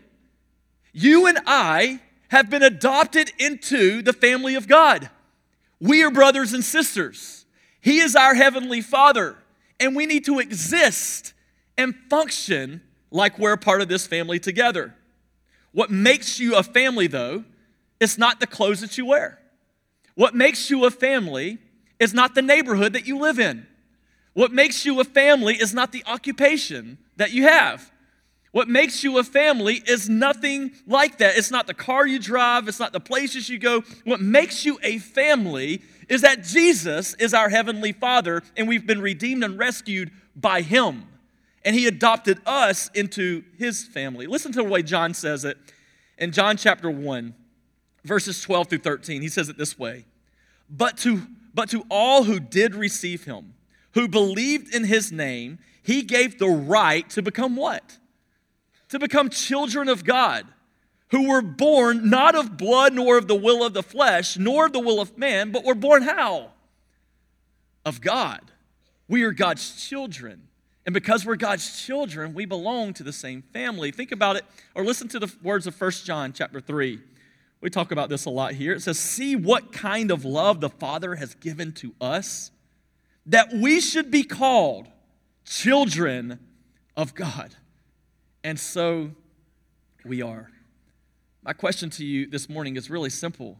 You 0.91 1.27
and 1.27 1.39
I 1.45 1.99
have 2.29 2.49
been 2.49 2.63
adopted 2.63 3.31
into 3.37 4.01
the 4.01 4.13
family 4.13 4.55
of 4.55 4.67
God. 4.67 5.09
We 5.79 6.03
are 6.03 6.11
brothers 6.11 6.53
and 6.53 6.63
sisters. 6.63 7.38
He 7.81 7.99
is 7.99 8.15
our 8.15 8.33
heavenly 8.33 8.81
Father, 8.81 9.37
and 9.79 9.95
we 9.95 10.05
need 10.05 10.25
to 10.25 10.39
exist 10.39 11.33
and 11.77 11.95
function 12.09 12.81
like 13.11 13.39
we're 13.39 13.57
part 13.57 13.81
of 13.81 13.87
this 13.87 14.05
family 14.05 14.39
together. 14.39 14.93
What 15.71 15.89
makes 15.89 16.39
you 16.39 16.55
a 16.55 16.63
family, 16.63 17.07
though, 17.07 17.43
is 17.99 18.17
not 18.17 18.39
the 18.39 18.47
clothes 18.47 18.81
that 18.81 18.97
you 18.97 19.05
wear. 19.05 19.39
What 20.15 20.35
makes 20.35 20.69
you 20.69 20.85
a 20.85 20.91
family 20.91 21.59
is 21.99 22.13
not 22.13 22.35
the 22.35 22.41
neighborhood 22.41 22.93
that 22.93 23.07
you 23.07 23.19
live 23.19 23.39
in. 23.39 23.65
What 24.33 24.51
makes 24.51 24.85
you 24.85 24.99
a 24.99 25.03
family 25.03 25.55
is 25.55 25.73
not 25.73 25.91
the 25.91 26.03
occupation 26.05 26.97
that 27.17 27.31
you 27.31 27.43
have. 27.43 27.91
What 28.51 28.67
makes 28.67 29.03
you 29.03 29.17
a 29.19 29.23
family 29.23 29.81
is 29.85 30.09
nothing 30.09 30.71
like 30.87 31.19
that. 31.19 31.37
It's 31.37 31.51
not 31.51 31.67
the 31.67 31.73
car 31.73 32.07
you 32.07 32.19
drive, 32.19 32.67
it's 32.67 32.79
not 32.79 32.93
the 32.93 32.99
places 32.99 33.47
you 33.47 33.59
go. 33.59 33.83
What 34.05 34.21
makes 34.21 34.65
you 34.65 34.79
a 34.81 34.97
family 34.97 35.81
is 36.09 36.21
that 36.21 36.43
Jesus 36.43 37.13
is 37.15 37.33
our 37.33 37.49
heavenly 37.49 37.93
Father 37.93 38.43
and 38.57 38.67
we've 38.67 38.85
been 38.85 39.01
redeemed 39.01 39.43
and 39.43 39.57
rescued 39.57 40.11
by 40.35 40.61
Him. 40.61 41.05
And 41.63 41.75
He 41.75 41.87
adopted 41.87 42.39
us 42.45 42.89
into 42.93 43.43
His 43.57 43.85
family. 43.85 44.27
Listen 44.27 44.51
to 44.53 44.63
the 44.63 44.69
way 44.69 44.81
John 44.81 45.13
says 45.13 45.45
it 45.45 45.57
in 46.17 46.31
John 46.31 46.57
chapter 46.57 46.89
1, 46.91 47.33
verses 48.03 48.41
12 48.41 48.67
through 48.67 48.79
13. 48.79 49.21
He 49.21 49.29
says 49.29 49.47
it 49.49 49.57
this 49.57 49.79
way 49.79 50.05
But 50.69 50.97
to, 50.99 51.21
but 51.53 51.69
to 51.69 51.85
all 51.89 52.23
who 52.23 52.39
did 52.39 52.75
receive 52.75 53.23
Him, 53.25 53.53
who 53.93 54.07
believed 54.07 54.73
in 54.73 54.83
his 54.83 55.11
name, 55.11 55.59
he 55.81 56.01
gave 56.03 56.37
the 56.37 56.47
right 56.47 57.09
to 57.11 57.21
become 57.21 57.55
what? 57.55 57.97
To 58.89 58.99
become 58.99 59.29
children 59.29 59.89
of 59.89 60.03
God, 60.03 60.45
who 61.11 61.27
were 61.27 61.41
born 61.41 62.09
not 62.09 62.35
of 62.35 62.57
blood, 62.57 62.93
nor 62.93 63.17
of 63.17 63.27
the 63.27 63.35
will 63.35 63.63
of 63.63 63.73
the 63.73 63.83
flesh, 63.83 64.37
nor 64.37 64.67
of 64.67 64.73
the 64.73 64.79
will 64.79 65.01
of 65.01 65.17
man, 65.17 65.51
but 65.51 65.63
were 65.63 65.75
born 65.75 66.03
how? 66.03 66.51
Of 67.85 68.01
God. 68.01 68.41
We 69.07 69.23
are 69.23 69.31
God's 69.31 69.87
children. 69.87 70.43
And 70.85 70.93
because 70.93 71.25
we're 71.25 71.35
God's 71.35 71.83
children, 71.83 72.33
we 72.33 72.45
belong 72.45 72.93
to 72.95 73.03
the 73.03 73.13
same 73.13 73.41
family. 73.41 73.91
Think 73.91 74.11
about 74.11 74.35
it, 74.35 74.45
or 74.75 74.83
listen 74.83 75.07
to 75.09 75.19
the 75.19 75.33
words 75.43 75.67
of 75.67 75.79
1 75.79 75.91
John 76.03 76.33
chapter 76.33 76.61
3. 76.61 76.99
We 77.61 77.69
talk 77.69 77.91
about 77.91 78.09
this 78.09 78.25
a 78.25 78.29
lot 78.29 78.53
here. 78.53 78.73
It 78.73 78.81
says, 78.81 78.97
See 78.97 79.35
what 79.35 79.73
kind 79.73 80.11
of 80.11 80.23
love 80.23 80.61
the 80.61 80.69
Father 80.69 81.15
has 81.15 81.35
given 81.35 81.73
to 81.73 81.93
us 81.99 82.51
that 83.25 83.53
we 83.53 83.79
should 83.81 84.09
be 84.09 84.23
called 84.23 84.87
children 85.45 86.39
of 86.95 87.13
God. 87.13 87.55
And 88.43 88.59
so 88.59 89.11
we 90.05 90.21
are. 90.21 90.49
My 91.43 91.53
question 91.53 91.89
to 91.91 92.05
you 92.05 92.27
this 92.27 92.49
morning 92.49 92.75
is 92.75 92.89
really 92.89 93.09
simple. 93.09 93.57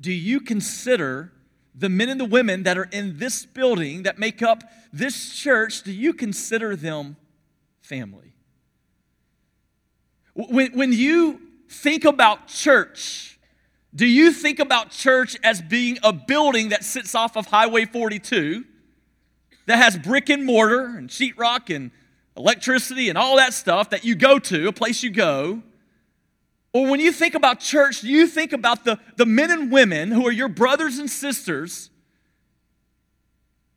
Do 0.00 0.12
you 0.12 0.40
consider 0.40 1.32
the 1.74 1.88
men 1.88 2.08
and 2.08 2.20
the 2.20 2.24
women 2.24 2.62
that 2.64 2.76
are 2.76 2.88
in 2.92 3.18
this 3.18 3.44
building 3.46 4.02
that 4.02 4.18
make 4.18 4.42
up 4.42 4.62
this 4.92 5.34
church, 5.34 5.82
do 5.82 5.92
you 5.92 6.12
consider 6.12 6.76
them 6.76 7.16
family? 7.80 8.34
When, 10.34 10.72
when 10.72 10.92
you 10.92 11.40
think 11.68 12.04
about 12.04 12.46
church, 12.48 13.38
do 13.94 14.06
you 14.06 14.32
think 14.32 14.58
about 14.58 14.90
church 14.90 15.36
as 15.42 15.62
being 15.62 15.98
a 16.02 16.12
building 16.12 16.70
that 16.70 16.84
sits 16.84 17.14
off 17.14 17.36
of 17.36 17.46
Highway 17.46 17.86
42? 17.86 18.64
that 19.66 19.76
has 19.76 19.96
brick 19.96 20.28
and 20.28 20.44
mortar 20.44 20.84
and 20.96 21.08
sheetrock 21.08 21.74
and 21.74 21.90
electricity 22.36 23.08
and 23.08 23.18
all 23.18 23.36
that 23.36 23.54
stuff 23.54 23.90
that 23.90 24.04
you 24.04 24.14
go 24.14 24.38
to, 24.38 24.68
a 24.68 24.72
place 24.72 25.02
you 25.02 25.10
go. 25.10 25.62
Or 26.72 26.86
when 26.88 27.00
you 27.00 27.12
think 27.12 27.34
about 27.34 27.60
church, 27.60 28.02
you 28.02 28.26
think 28.26 28.52
about 28.52 28.84
the, 28.84 28.98
the 29.16 29.26
men 29.26 29.50
and 29.50 29.70
women 29.70 30.10
who 30.10 30.26
are 30.26 30.32
your 30.32 30.48
brothers 30.48 30.98
and 30.98 31.10
sisters 31.10 31.90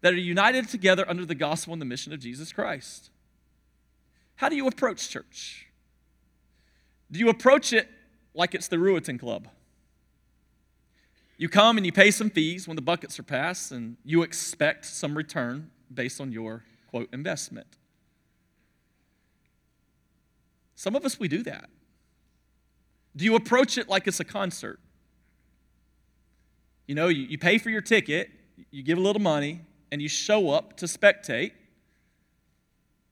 that 0.02 0.14
are 0.14 0.18
united 0.18 0.70
together 0.70 1.04
under 1.08 1.26
the 1.26 1.36
gospel 1.36 1.74
and 1.74 1.82
the 1.82 1.86
mission 1.86 2.14
of 2.14 2.20
Jesus 2.20 2.54
Christ. 2.54 3.10
How 4.36 4.50
do 4.50 4.56
you 4.56 4.68
approach 4.68 5.10
church? 5.10 5.68
Do 7.12 7.20
you 7.20 7.30
approach 7.30 7.74
it 7.74 7.90
like 8.34 8.56
it's 8.56 8.68
the 8.68 8.78
Ruritan 8.78 9.20
Club? 9.20 9.48
You 11.38 11.50
come 11.50 11.78
and 11.78 11.86
you 11.86 11.92
pay 11.92 12.12
some 12.12 12.30
fees 12.30 12.68
when 12.68 12.76
the 12.76 12.82
buckets 12.82 13.20
are 13.20 13.24
passed, 13.24 13.72
and 13.72 13.98
you 14.06 14.24
expect 14.24 14.86
some 14.86 15.18
return 15.18 15.70
based 15.94 16.22
on 16.22 16.32
your 16.32 16.64
quote 16.90 17.10
investment. 17.12 17.68
Some 20.76 20.96
of 20.96 21.04
us, 21.04 21.20
we 21.20 21.28
do 21.28 21.44
that. 21.44 21.70
Do 23.15 23.25
you 23.25 23.36
approach 23.36 23.78
it 23.78 23.88
like 23.88 24.08
it's 24.08 24.19
a 24.19 24.25
concert? 24.25 24.80
You 26.88 26.95
know, 26.95 27.08
you, 27.08 27.23
you 27.23 27.38
pay 27.38 27.58
for 27.58 27.69
your 27.69 27.82
ticket, 27.82 28.30
you 28.71 28.84
give 28.84 28.97
a 28.97 29.01
little 29.01 29.21
money, 29.21 29.62
and 29.91 30.01
you 30.01 30.10
show 30.10 30.49
up 30.49 30.78
to 30.78 30.86
spectate. 30.86 31.51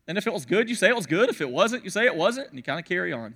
And 0.08 0.18
if 0.18 0.28
it 0.28 0.34
was 0.34 0.46
good, 0.46 0.70
you 0.70 0.76
say 0.76 0.90
it 0.90 0.96
was 0.96 1.06
good. 1.06 1.30
If 1.30 1.40
it 1.42 1.50
wasn't, 1.50 1.84
you 1.84 1.90
say 1.90 2.06
it 2.06 2.16
wasn't, 2.16 2.50
and 2.50 2.58
you 2.58 2.64
kind 2.64 2.80
of 2.80 2.86
carry 2.86 3.14
on. 3.14 3.36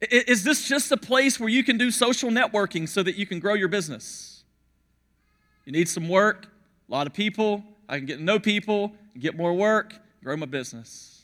Is 0.00 0.44
this 0.44 0.68
just 0.68 0.92
a 0.92 0.96
place 0.96 1.40
where 1.40 1.48
you 1.48 1.64
can 1.64 1.78
do 1.78 1.90
social 1.90 2.30
networking 2.30 2.88
so 2.88 3.02
that 3.02 3.16
you 3.16 3.26
can 3.26 3.40
grow 3.40 3.54
your 3.54 3.68
business? 3.68 4.44
You 5.64 5.72
need 5.72 5.88
some 5.88 6.08
work, 6.08 6.46
a 6.88 6.92
lot 6.92 7.06
of 7.06 7.12
people. 7.12 7.64
I 7.88 7.98
can 7.98 8.06
get 8.06 8.18
to 8.18 8.22
know 8.22 8.38
people, 8.38 8.92
get 9.18 9.36
more 9.36 9.54
work, 9.54 9.94
grow 10.22 10.36
my 10.36 10.46
business. 10.46 11.15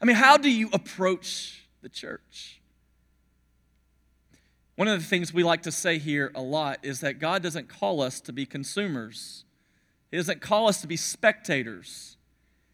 I 0.00 0.06
mean, 0.06 0.16
how 0.16 0.36
do 0.36 0.50
you 0.50 0.70
approach 0.72 1.64
the 1.82 1.88
church? 1.88 2.60
One 4.76 4.88
of 4.88 4.98
the 4.98 5.06
things 5.06 5.34
we 5.34 5.44
like 5.44 5.62
to 5.64 5.72
say 5.72 5.98
here 5.98 6.32
a 6.34 6.40
lot 6.40 6.78
is 6.82 7.00
that 7.00 7.18
God 7.18 7.42
doesn't 7.42 7.68
call 7.68 8.00
us 8.00 8.20
to 8.22 8.32
be 8.32 8.46
consumers, 8.46 9.44
He 10.10 10.16
doesn't 10.16 10.40
call 10.40 10.68
us 10.68 10.80
to 10.80 10.86
be 10.86 10.96
spectators. 10.96 12.16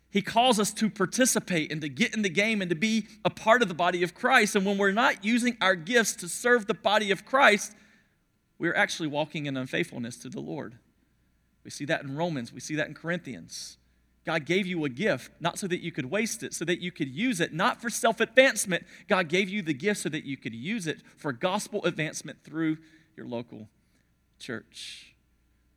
He 0.09 0.23
calls 0.23 0.59
us 0.59 0.73
to 0.75 0.89
participate 0.89 1.71
and 1.71 1.83
to 1.83 1.91
get 1.91 2.15
in 2.17 2.23
the 2.23 2.31
game 2.31 2.63
and 2.63 2.71
to 2.71 2.75
be 2.75 3.07
a 3.23 3.29
part 3.29 3.61
of 3.61 3.69
the 3.69 3.75
body 3.75 4.03
of 4.03 4.15
Christ. 4.15 4.57
And 4.57 4.65
when 4.65 4.79
we're 4.79 4.93
not 4.93 5.23
using 5.25 5.59
our 5.61 5.75
gifts 5.75 6.15
to 6.17 6.29
serve 6.29 6.67
the 6.67 6.73
body 6.75 7.11
of 7.11 7.27
Christ, 7.27 7.75
we're 8.59 8.75
actually 8.75 9.09
walking 9.09 9.45
in 9.45 9.59
unfaithfulness 9.59 10.17
to 10.19 10.31
the 10.31 10.41
Lord. 10.41 10.77
We 11.65 11.71
see 11.71 11.85
that 11.87 12.03
in 12.03 12.17
Romans, 12.17 12.51
we 12.51 12.61
see 12.61 12.77
that 12.77 12.87
in 12.87 12.95
Corinthians. 12.95 13.77
God 14.27 14.45
gave 14.45 14.67
you 14.67 14.85
a 14.85 14.89
gift, 14.89 15.31
not 15.39 15.57
so 15.57 15.69
that 15.69 15.81
you 15.81 15.93
could 15.93 16.11
waste 16.11 16.43
it, 16.43 16.53
so 16.53 16.65
that 16.65 16.81
you 16.81 16.91
could 16.91 17.09
use 17.09 17.41
it, 17.41 17.55
not 17.55 17.81
for 17.81 17.89
self 17.89 18.21
advancement. 18.21 18.85
God 19.07 19.29
gave 19.29 19.49
you 19.49 19.63
the 19.63 19.73
gift 19.73 20.01
so 20.01 20.09
that 20.09 20.25
you 20.25 20.37
could 20.37 20.55
use 20.55 20.89
it 20.89 21.01
for 21.17 21.33
gospel 21.33 21.85
advancement 21.85 22.43
through 22.43 22.79
your 23.17 23.25
local 23.25 23.69
church. 24.41 25.15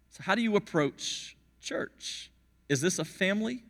So, 0.10 0.24
how 0.24 0.34
do 0.34 0.42
you 0.42 0.56
approach 0.56 1.38
church? 1.62 2.32
Is 2.68 2.82
this 2.82 2.98
a 2.98 3.06
family? 3.06 3.64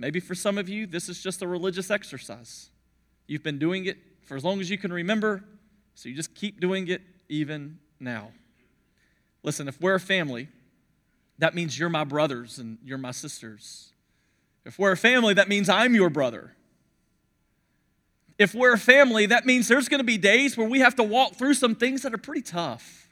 Maybe 0.00 0.18
for 0.18 0.34
some 0.34 0.58
of 0.58 0.68
you, 0.68 0.88
this 0.88 1.08
is 1.08 1.22
just 1.22 1.40
a 1.40 1.46
religious 1.46 1.88
exercise. 1.88 2.70
You've 3.28 3.44
been 3.44 3.60
doing 3.60 3.86
it 3.86 3.98
for 4.22 4.36
as 4.36 4.44
long 4.44 4.60
as 4.60 4.68
you 4.68 4.78
can 4.78 4.92
remember, 4.92 5.44
so 5.94 6.08
you 6.08 6.16
just 6.16 6.34
keep 6.34 6.60
doing 6.60 6.88
it 6.88 7.02
even 7.28 7.78
now. 8.00 8.32
Listen, 9.44 9.68
if 9.68 9.80
we're 9.80 9.94
a 9.94 10.00
family, 10.00 10.48
that 11.38 11.54
means 11.54 11.78
you're 11.78 11.88
my 11.88 12.02
brothers 12.02 12.58
and 12.58 12.78
you're 12.84 12.98
my 12.98 13.12
sisters. 13.12 13.91
If 14.64 14.78
we're 14.78 14.92
a 14.92 14.96
family, 14.96 15.34
that 15.34 15.48
means 15.48 15.68
I'm 15.68 15.94
your 15.94 16.10
brother. 16.10 16.54
If 18.38 18.54
we're 18.54 18.74
a 18.74 18.78
family, 18.78 19.26
that 19.26 19.46
means 19.46 19.68
there's 19.68 19.88
going 19.88 20.00
to 20.00 20.04
be 20.04 20.18
days 20.18 20.56
where 20.56 20.68
we 20.68 20.80
have 20.80 20.96
to 20.96 21.02
walk 21.02 21.34
through 21.34 21.54
some 21.54 21.74
things 21.74 22.02
that 22.02 22.14
are 22.14 22.18
pretty 22.18 22.42
tough. 22.42 23.08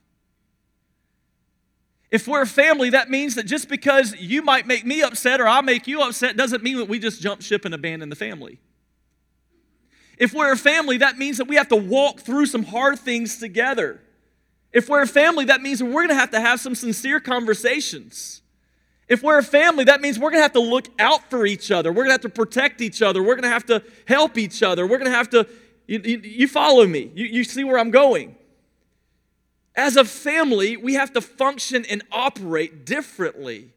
If 2.11 2.27
we're 2.27 2.43
a 2.43 2.47
family, 2.47 2.91
that 2.91 3.09
means 3.09 3.37
that 3.37 3.47
just 3.47 3.69
because 3.69 4.17
you 4.17 4.43
might 4.43 4.67
make 4.67 4.85
me 4.85 5.03
upset 5.03 5.41
or 5.41 5.47
I 5.47 5.61
make 5.61 5.87
you 5.87 6.01
upset 6.03 6.37
doesn't 6.37 6.63
mean 6.63 6.79
that 6.79 6.89
we 6.89 6.99
just 6.99 7.23
jump 7.23 7.43
ship 7.43 7.65
and 7.65 7.75
abandon 7.75 8.09
the 8.09 8.17
family. 8.17 8.59
If 10.19 10.35
we're 10.35 10.53
a 10.53 10.57
family, 10.57 10.99
that 10.99 11.19
means 11.19 11.39
that 11.39 11.47
we 11.47 11.57
have 11.57 11.69
to 11.69 11.77
walk 11.77 12.21
through 12.21 12.47
some 12.47 12.65
hard 12.65 12.99
things 12.99 13.39
together. 13.39 14.01
If 14.73 14.89
we're 14.89 15.03
a 15.03 15.07
family, 15.07 15.47
that 15.47 15.63
means 15.63 15.83
we're 15.83 15.93
going 15.93 16.09
to 16.09 16.15
have 16.15 16.33
to 16.33 16.41
have 16.41 16.61
some 16.61 16.75
sincere 16.75 17.21
conversations. 17.21 18.40
If 19.11 19.25
we're 19.25 19.39
a 19.39 19.43
family, 19.43 19.83
that 19.85 20.01
means 20.01 20.21
we're 20.21 20.31
going 20.31 20.39
to 20.39 20.45
have 20.45 20.53
to 20.53 20.61
look 20.61 20.87
out 21.01 21.29
for 21.29 21.45
each 21.45 21.73
other. 21.73 21.91
We're 21.91 22.05
going 22.05 22.11
to 22.11 22.13
have 22.13 22.21
to 22.21 22.29
protect 22.29 22.81
each 22.81 23.03
other. 23.03 23.21
We're 23.21 23.35
going 23.35 23.43
to 23.43 23.49
have 23.49 23.67
to 23.67 23.83
help 24.07 24.39
each 24.39 24.63
other. 24.63 24.87
We're 24.87 24.99
going 24.99 25.11
to 25.11 25.17
have 25.17 25.29
to, 25.31 25.49
you, 25.89 26.01
you, 26.05 26.19
you 26.19 26.49
follow 26.49 26.87
me. 26.87 27.11
You, 27.13 27.27
you 27.27 27.43
see 27.43 27.65
where 27.65 27.77
I'm 27.77 27.91
going. 27.91 28.37
As 29.75 29.97
a 29.97 30.05
family, 30.05 30.77
we 30.77 30.95
have 30.95 31.13
to 31.15 31.21
function 31.21 31.85
and 31.91 32.05
operate 32.13 32.87
differently 32.87 33.73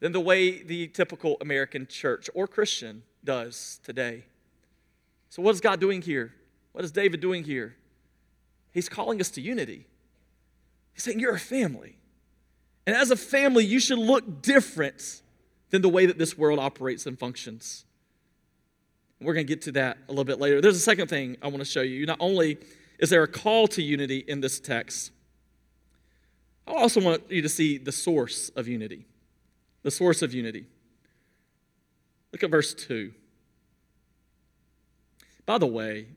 than 0.00 0.12
the 0.12 0.20
way 0.20 0.62
the 0.62 0.88
typical 0.88 1.36
American 1.42 1.86
church 1.86 2.30
or 2.32 2.48
Christian 2.48 3.02
does 3.22 3.78
today. 3.84 4.24
So, 5.28 5.42
what 5.42 5.54
is 5.54 5.60
God 5.60 5.80
doing 5.80 6.00
here? 6.00 6.32
What 6.72 6.82
is 6.82 6.92
David 6.92 7.20
doing 7.20 7.44
here? 7.44 7.76
He's 8.72 8.88
calling 8.88 9.20
us 9.20 9.30
to 9.32 9.42
unity. 9.42 9.86
He's 10.94 11.02
saying, 11.02 11.20
You're 11.20 11.34
a 11.34 11.38
family. 11.38 11.99
And 12.90 12.98
as 12.98 13.12
a 13.12 13.16
family, 13.16 13.64
you 13.64 13.78
should 13.78 14.00
look 14.00 14.42
different 14.42 15.22
than 15.70 15.80
the 15.80 15.88
way 15.88 16.06
that 16.06 16.18
this 16.18 16.36
world 16.36 16.58
operates 16.58 17.06
and 17.06 17.16
functions. 17.16 17.84
We're 19.20 19.32
going 19.32 19.46
to 19.46 19.48
get 19.48 19.62
to 19.62 19.72
that 19.72 19.98
a 20.08 20.10
little 20.10 20.24
bit 20.24 20.40
later. 20.40 20.60
There's 20.60 20.74
a 20.74 20.80
second 20.80 21.06
thing 21.06 21.36
I 21.40 21.46
want 21.46 21.58
to 21.58 21.64
show 21.64 21.82
you. 21.82 22.04
Not 22.04 22.16
only 22.18 22.58
is 22.98 23.08
there 23.08 23.22
a 23.22 23.28
call 23.28 23.68
to 23.68 23.80
unity 23.80 24.24
in 24.26 24.40
this 24.40 24.58
text? 24.58 25.12
I 26.66 26.72
also 26.72 27.00
want 27.00 27.30
you 27.30 27.40
to 27.42 27.48
see 27.48 27.78
the 27.78 27.92
source 27.92 28.48
of 28.56 28.66
unity. 28.66 29.06
The 29.84 29.92
source 29.92 30.20
of 30.20 30.34
unity. 30.34 30.66
Look 32.32 32.42
at 32.42 32.50
verse 32.50 32.74
2. 32.74 33.12
By 35.46 35.58
the 35.58 35.68
way, 35.68 36.08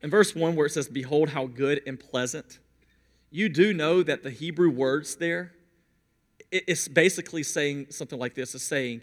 in 0.00 0.08
verse 0.08 0.34
1, 0.34 0.56
where 0.56 0.64
it 0.64 0.70
says, 0.70 0.88
Behold, 0.88 1.28
how 1.28 1.48
good 1.48 1.82
and 1.86 2.00
pleasant, 2.00 2.60
you 3.30 3.50
do 3.50 3.74
know 3.74 4.02
that 4.02 4.22
the 4.22 4.30
Hebrew 4.30 4.70
words 4.70 5.16
there, 5.16 5.52
it's 6.52 6.86
basically 6.86 7.42
saying 7.42 7.86
something 7.90 8.18
like 8.18 8.34
this 8.34 8.54
it's 8.54 8.64
saying, 8.64 9.02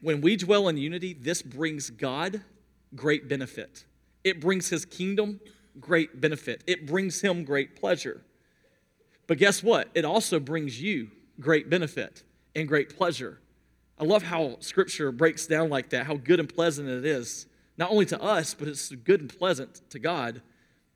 when 0.00 0.22
we 0.22 0.36
dwell 0.36 0.68
in 0.68 0.76
unity, 0.76 1.12
this 1.12 1.42
brings 1.42 1.90
God 1.90 2.42
great 2.94 3.28
benefit. 3.28 3.84
It 4.24 4.40
brings 4.40 4.68
his 4.68 4.84
kingdom 4.84 5.40
great 5.78 6.20
benefit, 6.20 6.64
it 6.66 6.86
brings 6.86 7.20
him 7.20 7.44
great 7.44 7.76
pleasure. 7.76 8.22
But 9.26 9.38
guess 9.38 9.62
what? 9.62 9.88
It 9.94 10.04
also 10.04 10.40
brings 10.40 10.82
you 10.82 11.10
great 11.38 11.70
benefit 11.70 12.24
and 12.56 12.66
great 12.66 12.96
pleasure. 12.96 13.38
I 13.98 14.04
love 14.04 14.24
how 14.24 14.56
scripture 14.58 15.12
breaks 15.12 15.46
down 15.46 15.68
like 15.68 15.90
that, 15.90 16.06
how 16.06 16.16
good 16.16 16.40
and 16.40 16.48
pleasant 16.48 16.88
it 16.88 17.04
is, 17.04 17.46
not 17.76 17.90
only 17.90 18.06
to 18.06 18.20
us, 18.20 18.54
but 18.54 18.66
it's 18.66 18.90
good 18.90 19.20
and 19.20 19.38
pleasant 19.38 19.82
to 19.90 19.98
God 19.98 20.42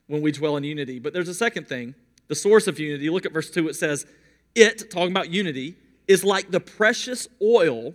when 0.08 0.20
we 0.20 0.32
dwell 0.32 0.56
in 0.56 0.64
unity. 0.64 0.98
But 0.98 1.12
there's 1.12 1.28
a 1.28 1.34
second 1.34 1.68
thing 1.68 1.94
the 2.26 2.34
source 2.34 2.66
of 2.66 2.78
unity. 2.78 3.10
Look 3.10 3.26
at 3.26 3.32
verse 3.32 3.50
2. 3.50 3.68
It 3.68 3.76
says, 3.76 4.06
It, 4.54 4.90
talking 4.90 5.10
about 5.10 5.30
unity, 5.30 5.76
is 6.06 6.24
like 6.24 6.50
the 6.50 6.60
precious 6.60 7.28
oil 7.42 7.94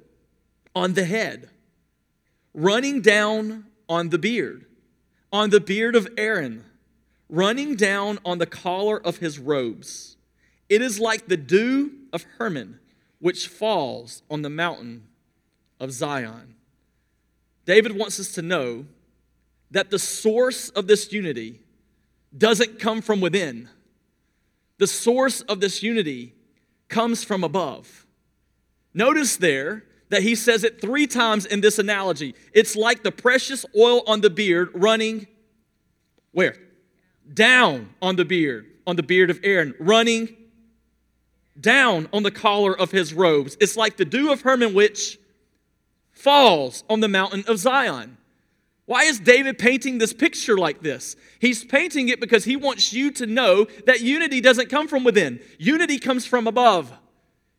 on 0.76 0.94
the 0.94 1.06
head, 1.06 1.50
running 2.54 3.02
down 3.02 3.66
on 3.88 4.10
the 4.10 4.18
beard, 4.18 4.66
on 5.32 5.50
the 5.50 5.60
beard 5.60 5.96
of 5.96 6.08
Aaron 6.18 6.66
running 7.30 7.76
down 7.76 8.18
on 8.26 8.40
the 8.40 8.46
collar 8.46 9.00
of 9.06 9.18
his 9.18 9.40
robes. 9.40 10.18
It 10.68 10.82
is 10.82 11.00
like 11.00 11.28
the 11.28 11.38
dew 11.38 11.92
of 12.12 12.26
Hermon, 12.38 12.80
which 13.20 13.48
falls 13.48 14.24
on 14.30 14.42
the 14.42 14.50
mountain 14.50 15.08
of 15.80 15.92
Zion. 15.92 16.56
David 17.66 17.96
wants 17.96 18.20
us 18.20 18.34
to 18.34 18.42
know 18.42 18.86
that 19.72 19.92
the 19.92 20.00
source 20.00 20.70
of 20.70 20.88
this 20.88 21.12
unity 21.14 21.60
doesn't 22.36 22.80
come 22.80 23.02
from 23.02 23.22
within. 23.22 23.70
The 24.80 24.88
source 24.88 25.42
of 25.42 25.60
this 25.60 25.84
unity 25.84 26.34
comes 26.90 27.24
from 27.24 27.44
above. 27.44 28.06
Notice 28.94 29.38
there 29.38 29.86
that 30.10 30.24
he 30.24 30.36
says 30.36 30.64
it 30.64 30.82
three 30.82 31.08
times 31.08 31.46
in 31.46 31.62
this 31.62 31.80
analogy. 31.80 32.36
It's 32.54 32.76
like 32.76 33.04
the 33.04 33.12
precious 33.12 33.66
oil 33.78 34.04
on 34.08 34.22
the 34.22 34.30
beard 34.30 34.72
running 34.74 35.28
where? 36.32 36.56
down 37.34 37.90
on 38.02 38.16
the 38.16 38.26
beard, 38.26 38.66
on 38.88 38.96
the 38.96 39.04
beard 39.04 39.30
of 39.30 39.40
Aaron, 39.44 39.74
running 39.80 40.36
down 41.60 42.08
on 42.14 42.24
the 42.24 42.32
collar 42.32 42.78
of 42.78 42.92
his 42.92 43.14
robes. 43.14 43.58
It's 43.60 43.78
like 43.78 43.98
the 43.98 44.06
dew 44.06 44.32
of 44.32 44.42
Hermon 44.42 44.74
which 44.74 45.20
falls 46.12 46.84
on 46.90 47.00
the 47.00 47.08
mountain 47.08 47.44
of 47.48 47.60
Zion. 47.60 48.18
Why 48.90 49.04
is 49.04 49.20
David 49.20 49.60
painting 49.60 50.00
this 50.00 50.14
picture 50.14 50.58
like 50.58 50.82
this? 50.82 51.16
He's 51.40 51.64
painting 51.64 52.10
it 52.10 52.20
because 52.20 52.44
he 52.44 52.56
wants 52.56 52.92
you 52.92 53.12
to 53.12 53.28
know 53.28 53.68
that 53.86 54.02
unity 54.02 54.42
doesn't 54.42 54.72
come 54.72 54.88
from 54.88 55.04
within, 55.04 55.40
unity 55.60 56.00
comes 56.00 56.26
from 56.26 56.48
above. 56.48 56.92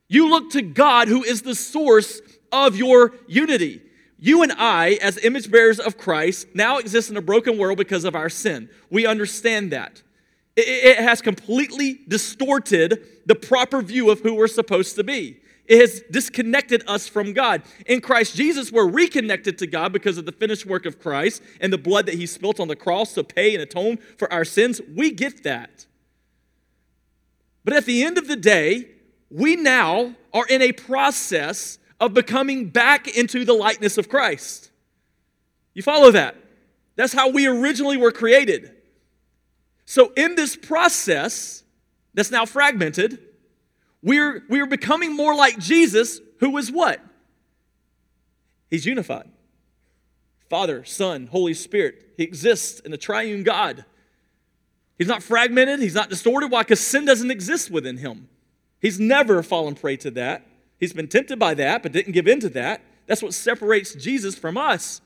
You 0.08 0.28
look 0.28 0.50
to 0.50 0.62
God, 0.62 1.06
who 1.06 1.22
is 1.22 1.42
the 1.42 1.54
source 1.54 2.20
of 2.50 2.74
your 2.74 3.14
unity. 3.28 3.80
You 4.18 4.42
and 4.42 4.50
I, 4.58 4.98
as 5.00 5.24
image 5.24 5.52
bearers 5.52 5.78
of 5.78 5.96
Christ, 5.96 6.48
now 6.52 6.78
exist 6.78 7.10
in 7.10 7.16
a 7.16 7.22
broken 7.22 7.58
world 7.58 7.78
because 7.78 8.02
of 8.02 8.16
our 8.16 8.28
sin. 8.28 8.68
We 8.90 9.06
understand 9.06 9.70
that. 9.70 10.02
It 10.56 10.98
has 10.98 11.22
completely 11.22 12.00
distorted 12.08 13.06
the 13.24 13.36
proper 13.36 13.82
view 13.82 14.10
of 14.10 14.18
who 14.18 14.34
we're 14.34 14.48
supposed 14.48 14.96
to 14.96 15.04
be. 15.04 15.39
It 15.70 15.80
has 15.80 16.02
disconnected 16.10 16.82
us 16.88 17.06
from 17.06 17.32
God. 17.32 17.62
In 17.86 18.00
Christ 18.00 18.34
Jesus, 18.34 18.72
we're 18.72 18.88
reconnected 18.88 19.56
to 19.58 19.68
God 19.68 19.92
because 19.92 20.18
of 20.18 20.26
the 20.26 20.32
finished 20.32 20.66
work 20.66 20.84
of 20.84 20.98
Christ 20.98 21.44
and 21.60 21.72
the 21.72 21.78
blood 21.78 22.06
that 22.06 22.16
He 22.16 22.26
spilt 22.26 22.58
on 22.58 22.66
the 22.66 22.74
cross 22.74 23.14
to 23.14 23.22
pay 23.22 23.54
and 23.54 23.62
atone 23.62 23.98
for 24.18 24.30
our 24.32 24.44
sins. 24.44 24.80
We 24.96 25.12
get 25.12 25.44
that. 25.44 25.86
But 27.64 27.74
at 27.74 27.84
the 27.84 28.02
end 28.02 28.18
of 28.18 28.26
the 28.26 28.34
day, 28.34 28.88
we 29.30 29.54
now 29.54 30.16
are 30.34 30.44
in 30.48 30.60
a 30.60 30.72
process 30.72 31.78
of 32.00 32.14
becoming 32.14 32.70
back 32.70 33.06
into 33.06 33.44
the 33.44 33.52
likeness 33.52 33.96
of 33.96 34.08
Christ. 34.08 34.72
You 35.72 35.84
follow 35.84 36.10
that? 36.10 36.34
That's 36.96 37.12
how 37.12 37.28
we 37.28 37.46
originally 37.46 37.96
were 37.96 38.10
created. 38.10 38.74
So, 39.84 40.12
in 40.16 40.34
this 40.34 40.56
process 40.56 41.62
that's 42.12 42.32
now 42.32 42.44
fragmented, 42.44 43.20
we're, 44.02 44.44
we're 44.48 44.66
becoming 44.66 45.14
more 45.14 45.34
like 45.34 45.58
Jesus, 45.58 46.20
who 46.38 46.56
is 46.58 46.70
what? 46.70 47.00
He's 48.70 48.86
unified. 48.86 49.28
Father, 50.48 50.84
Son, 50.84 51.26
Holy 51.26 51.54
Spirit. 51.54 52.14
He 52.16 52.24
exists 52.24 52.80
in 52.80 52.90
the 52.90 52.96
triune 52.96 53.42
God. 53.42 53.84
He's 54.98 55.08
not 55.08 55.22
fragmented, 55.22 55.80
he's 55.80 55.94
not 55.94 56.10
distorted. 56.10 56.50
Why? 56.50 56.62
Because 56.62 56.80
sin 56.80 57.04
doesn't 57.04 57.30
exist 57.30 57.70
within 57.70 57.98
him. 57.98 58.28
He's 58.80 58.98
never 58.98 59.42
fallen 59.42 59.74
prey 59.74 59.96
to 59.98 60.10
that. 60.12 60.46
He's 60.78 60.92
been 60.92 61.08
tempted 61.08 61.38
by 61.38 61.54
that, 61.54 61.82
but 61.82 61.92
didn't 61.92 62.12
give 62.12 62.26
in 62.26 62.40
to 62.40 62.48
that. 62.50 62.82
That's 63.06 63.22
what 63.22 63.34
separates 63.34 63.94
Jesus 63.94 64.36
from 64.36 64.56
us. 64.56 65.00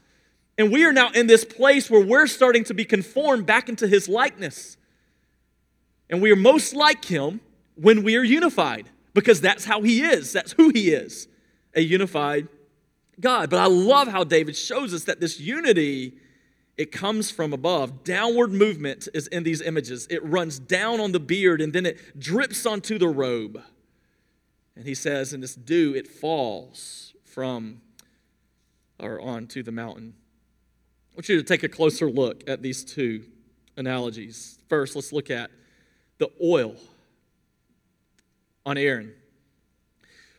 And 0.56 0.70
we 0.70 0.84
are 0.84 0.92
now 0.92 1.10
in 1.10 1.26
this 1.26 1.44
place 1.44 1.90
where 1.90 2.04
we're 2.04 2.28
starting 2.28 2.64
to 2.64 2.74
be 2.74 2.84
conformed 2.84 3.44
back 3.46 3.68
into 3.68 3.88
his 3.88 4.08
likeness. 4.08 4.76
And 6.08 6.22
we 6.22 6.30
are 6.30 6.36
most 6.36 6.74
like 6.74 7.04
him 7.04 7.40
when 7.76 8.02
we 8.02 8.16
are 8.16 8.24
unified, 8.24 8.88
because 9.14 9.40
that's 9.40 9.64
how 9.64 9.82
he 9.82 10.02
is. 10.02 10.32
That's 10.32 10.52
who 10.52 10.70
he 10.70 10.90
is 10.90 11.28
a 11.74 11.80
unified 11.80 12.48
God. 13.20 13.50
But 13.50 13.58
I 13.58 13.66
love 13.66 14.08
how 14.08 14.24
David 14.24 14.56
shows 14.56 14.94
us 14.94 15.04
that 15.04 15.20
this 15.20 15.40
unity. 15.40 16.18
It 16.76 16.90
comes 16.90 17.30
from 17.30 17.52
above. 17.52 18.02
Downward 18.02 18.50
movement 18.50 19.06
is 19.14 19.28
in 19.28 19.44
these 19.44 19.60
images. 19.60 20.08
It 20.10 20.24
runs 20.24 20.58
down 20.58 20.98
on 20.98 21.12
the 21.12 21.20
beard 21.20 21.60
and 21.60 21.72
then 21.72 21.86
it 21.86 22.18
drips 22.18 22.66
onto 22.66 22.98
the 22.98 23.06
robe. 23.06 23.62
And 24.74 24.84
he 24.84 24.94
says, 24.94 25.32
in 25.32 25.40
this 25.40 25.54
dew, 25.54 25.94
it 25.94 26.08
falls 26.08 27.14
from 27.24 27.80
or 28.98 29.20
onto 29.20 29.62
the 29.62 29.70
mountain. 29.70 30.14
I 31.12 31.14
want 31.14 31.28
you 31.28 31.36
to 31.36 31.44
take 31.44 31.62
a 31.62 31.68
closer 31.68 32.10
look 32.10 32.42
at 32.48 32.60
these 32.60 32.84
two 32.84 33.22
analogies. 33.76 34.58
First, 34.68 34.96
let's 34.96 35.12
look 35.12 35.30
at 35.30 35.52
the 36.18 36.28
oil 36.42 36.74
on 38.66 38.76
Aaron. 38.78 39.12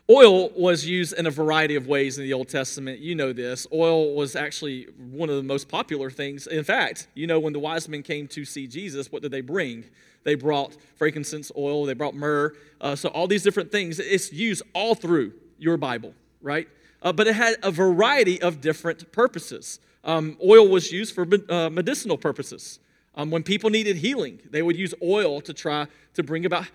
Oil 0.08 0.50
was 0.52 0.86
used 0.86 1.14
in 1.14 1.26
a 1.26 1.32
variety 1.32 1.76
of 1.76 1.88
ways 1.88 2.20
in 2.20 2.26
the 2.26 2.34
Old 2.34 2.48
Testament. 2.48 3.00
You 3.00 3.16
know 3.16 3.34
this. 3.34 3.66
Oil 3.74 4.14
was 4.14 4.36
actually 4.36 4.84
one 5.12 5.32
of 5.32 5.36
the 5.36 5.44
most 5.44 5.68
popular 5.68 6.12
things. 6.12 6.46
In 6.46 6.64
fact, 6.64 7.08
you 7.16 7.26
know, 7.26 7.40
when 7.40 7.54
the 7.54 7.60
wise 7.60 7.90
men 7.90 8.04
came 8.04 8.28
to 8.28 8.46
see 8.46 8.68
Jesus, 8.68 9.12
what 9.12 9.24
did 9.24 9.32
they 9.32 9.42
bring? 9.42 9.84
They 10.24 10.36
brought 10.36 10.78
frankincense 10.96 11.52
oil, 11.58 11.86
they 11.86 11.94
brought 11.94 12.14
myrrh. 12.14 12.54
Uh, 12.80 12.96
so, 12.96 13.10
all 13.10 13.26
these 13.26 13.42
different 13.42 13.72
things. 13.72 14.00
It's 14.00 14.32
used 14.32 14.62
all 14.76 14.94
through 14.94 15.34
your 15.58 15.78
Bible, 15.78 16.14
right? 16.40 16.68
Uh, 17.02 17.12
but 17.12 17.26
it 17.26 17.34
had 17.34 17.56
a 17.64 17.72
variety 17.72 18.40
of 18.42 18.62
different 18.62 19.12
purposes. 19.12 19.80
Um, 20.04 20.38
oil 20.44 20.68
was 20.68 20.92
used 20.92 21.16
for 21.16 21.28
uh, 21.50 21.70
medicinal 21.72 22.18
purposes. 22.18 22.80
Um, 23.16 23.32
when 23.32 23.42
people 23.42 23.72
needed 23.72 23.98
healing, 23.98 24.40
they 24.52 24.62
would 24.62 24.76
use 24.76 24.94
oil 25.02 25.42
to 25.42 25.54
try 25.54 25.88
to 26.14 26.22
bring 26.22 26.46
about 26.46 26.66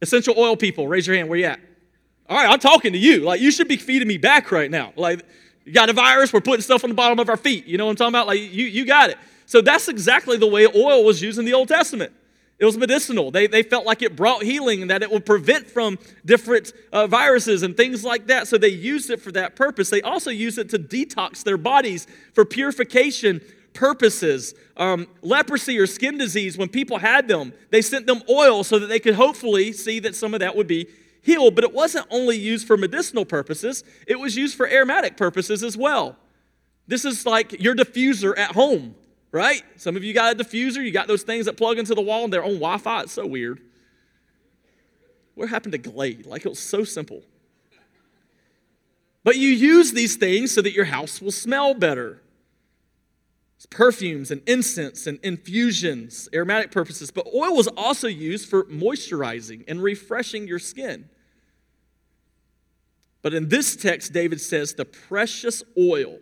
essential 0.00 0.34
oil 0.36 0.56
people. 0.56 0.88
Raise 0.88 1.06
your 1.06 1.16
hand. 1.16 1.28
Where 1.28 1.38
you 1.38 1.46
at? 1.46 1.60
All 2.28 2.36
right, 2.36 2.50
I'm 2.50 2.58
talking 2.58 2.92
to 2.92 2.98
you. 2.98 3.20
Like, 3.20 3.40
you 3.40 3.50
should 3.50 3.68
be 3.68 3.78
feeding 3.78 4.06
me 4.06 4.18
back 4.18 4.52
right 4.52 4.70
now. 4.70 4.92
Like, 4.96 5.24
you 5.64 5.72
got 5.72 5.88
a 5.88 5.92
virus, 5.92 6.32
we're 6.32 6.40
putting 6.40 6.62
stuff 6.62 6.84
on 6.84 6.90
the 6.90 6.94
bottom 6.94 7.18
of 7.18 7.28
our 7.28 7.36
feet. 7.36 7.66
You 7.66 7.78
know 7.78 7.86
what 7.86 7.92
I'm 7.92 7.96
talking 7.96 8.14
about? 8.14 8.26
Like, 8.26 8.40
you, 8.40 8.66
you 8.66 8.84
got 8.84 9.10
it. 9.10 9.18
So 9.46 9.62
that's 9.62 9.88
exactly 9.88 10.36
the 10.36 10.46
way 10.46 10.66
oil 10.66 11.04
was 11.04 11.22
used 11.22 11.38
in 11.38 11.44
the 11.46 11.54
Old 11.54 11.68
Testament. 11.68 12.12
It 12.58 12.64
was 12.64 12.76
medicinal. 12.76 13.30
They, 13.30 13.46
they 13.46 13.62
felt 13.62 13.86
like 13.86 14.02
it 14.02 14.16
brought 14.16 14.42
healing 14.42 14.82
and 14.82 14.90
that 14.90 15.02
it 15.02 15.10
would 15.10 15.24
prevent 15.24 15.68
from 15.68 15.98
different 16.24 16.72
uh, 16.92 17.06
viruses 17.06 17.62
and 17.62 17.76
things 17.76 18.04
like 18.04 18.26
that. 18.26 18.48
So 18.48 18.58
they 18.58 18.68
used 18.68 19.10
it 19.10 19.20
for 19.22 19.30
that 19.32 19.54
purpose. 19.54 19.90
They 19.90 20.02
also 20.02 20.30
used 20.30 20.58
it 20.58 20.68
to 20.70 20.78
detox 20.78 21.44
their 21.44 21.56
bodies 21.56 22.06
for 22.34 22.44
purification 22.44 23.40
purposes. 23.78 24.54
Um, 24.76 25.06
leprosy 25.22 25.78
or 25.78 25.86
skin 25.86 26.18
disease, 26.18 26.58
when 26.58 26.68
people 26.68 26.98
had 26.98 27.28
them, 27.28 27.52
they 27.70 27.80
sent 27.80 28.08
them 28.08 28.22
oil 28.28 28.64
so 28.64 28.78
that 28.80 28.88
they 28.88 28.98
could 28.98 29.14
hopefully 29.14 29.72
see 29.72 30.00
that 30.00 30.16
some 30.16 30.34
of 30.34 30.40
that 30.40 30.56
would 30.56 30.66
be 30.66 30.88
healed, 31.22 31.54
but 31.54 31.62
it 31.62 31.72
wasn't 31.72 32.04
only 32.10 32.36
used 32.36 32.66
for 32.66 32.76
medicinal 32.76 33.24
purposes, 33.24 33.84
it 34.06 34.18
was 34.18 34.36
used 34.36 34.56
for 34.56 34.68
aromatic 34.68 35.16
purposes 35.16 35.62
as 35.62 35.76
well. 35.76 36.16
This 36.88 37.04
is 37.04 37.24
like 37.24 37.60
your 37.60 37.76
diffuser 37.76 38.36
at 38.36 38.52
home, 38.52 38.96
right? 39.30 39.62
Some 39.76 39.96
of 39.96 40.02
you 40.02 40.12
got 40.12 40.40
a 40.40 40.44
diffuser, 40.44 40.84
you 40.84 40.90
got 40.90 41.06
those 41.06 41.22
things 41.22 41.46
that 41.46 41.56
plug 41.56 41.78
into 41.78 41.94
the 41.94 42.02
wall 42.02 42.24
and 42.24 42.32
they're 42.32 42.42
on 42.42 42.54
Wi 42.54 42.78
Fi. 42.78 43.02
It's 43.02 43.12
so 43.12 43.26
weird. 43.26 43.60
What 45.34 45.50
happened 45.50 45.72
to 45.72 45.78
Glade? 45.78 46.26
Like 46.26 46.44
it 46.44 46.48
was 46.48 46.58
so 46.58 46.82
simple. 46.82 47.22
But 49.22 49.36
you 49.36 49.50
use 49.50 49.92
these 49.92 50.16
things 50.16 50.52
so 50.52 50.62
that 50.62 50.72
your 50.72 50.86
house 50.86 51.22
will 51.22 51.30
smell 51.30 51.74
better. 51.74 52.22
Perfumes 53.66 54.30
and 54.30 54.40
incense 54.46 55.06
and 55.06 55.18
infusions, 55.22 56.28
aromatic 56.32 56.70
purposes. 56.70 57.10
But 57.10 57.26
oil 57.34 57.56
was 57.56 57.66
also 57.68 58.06
used 58.06 58.48
for 58.48 58.64
moisturizing 58.64 59.64
and 59.66 59.82
refreshing 59.82 60.46
your 60.46 60.60
skin. 60.60 61.08
But 63.22 63.34
in 63.34 63.48
this 63.48 63.74
text, 63.76 64.12
David 64.12 64.40
says 64.40 64.74
the 64.74 64.84
precious 64.84 65.62
oil. 65.76 66.18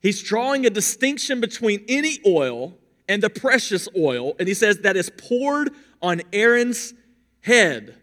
He's 0.00 0.22
drawing 0.22 0.64
a 0.64 0.70
distinction 0.70 1.40
between 1.40 1.84
any 1.88 2.18
oil 2.26 2.78
and 3.08 3.22
the 3.22 3.30
precious 3.30 3.88
oil, 3.96 4.34
and 4.38 4.48
he 4.48 4.54
says 4.54 4.78
that 4.80 4.96
is 4.96 5.10
poured 5.10 5.70
on 6.00 6.22
Aaron's 6.32 6.94
head. 7.40 7.96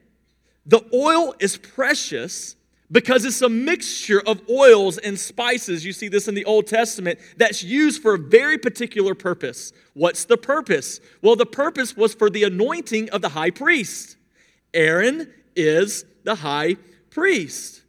The 0.65 0.83
oil 0.93 1.35
is 1.39 1.57
precious 1.57 2.55
because 2.91 3.25
it's 3.25 3.41
a 3.41 3.49
mixture 3.49 4.21
of 4.27 4.41
oils 4.49 4.97
and 4.97 5.19
spices. 5.19 5.85
You 5.85 5.93
see 5.93 6.07
this 6.07 6.27
in 6.27 6.35
the 6.35 6.45
Old 6.45 6.67
Testament 6.67 7.19
that's 7.37 7.63
used 7.63 8.01
for 8.01 8.15
a 8.15 8.19
very 8.19 8.57
particular 8.57 9.15
purpose. 9.15 9.73
What's 9.93 10.25
the 10.25 10.37
purpose? 10.37 10.99
Well, 11.21 11.35
the 11.35 11.45
purpose 11.45 11.97
was 11.97 12.13
for 12.13 12.29
the 12.29 12.43
anointing 12.43 13.09
of 13.09 13.21
the 13.21 13.29
high 13.29 13.51
priest. 13.51 14.17
Aaron 14.73 15.33
is 15.55 16.05
the 16.23 16.35
high 16.35 16.75
priest. 17.09 17.81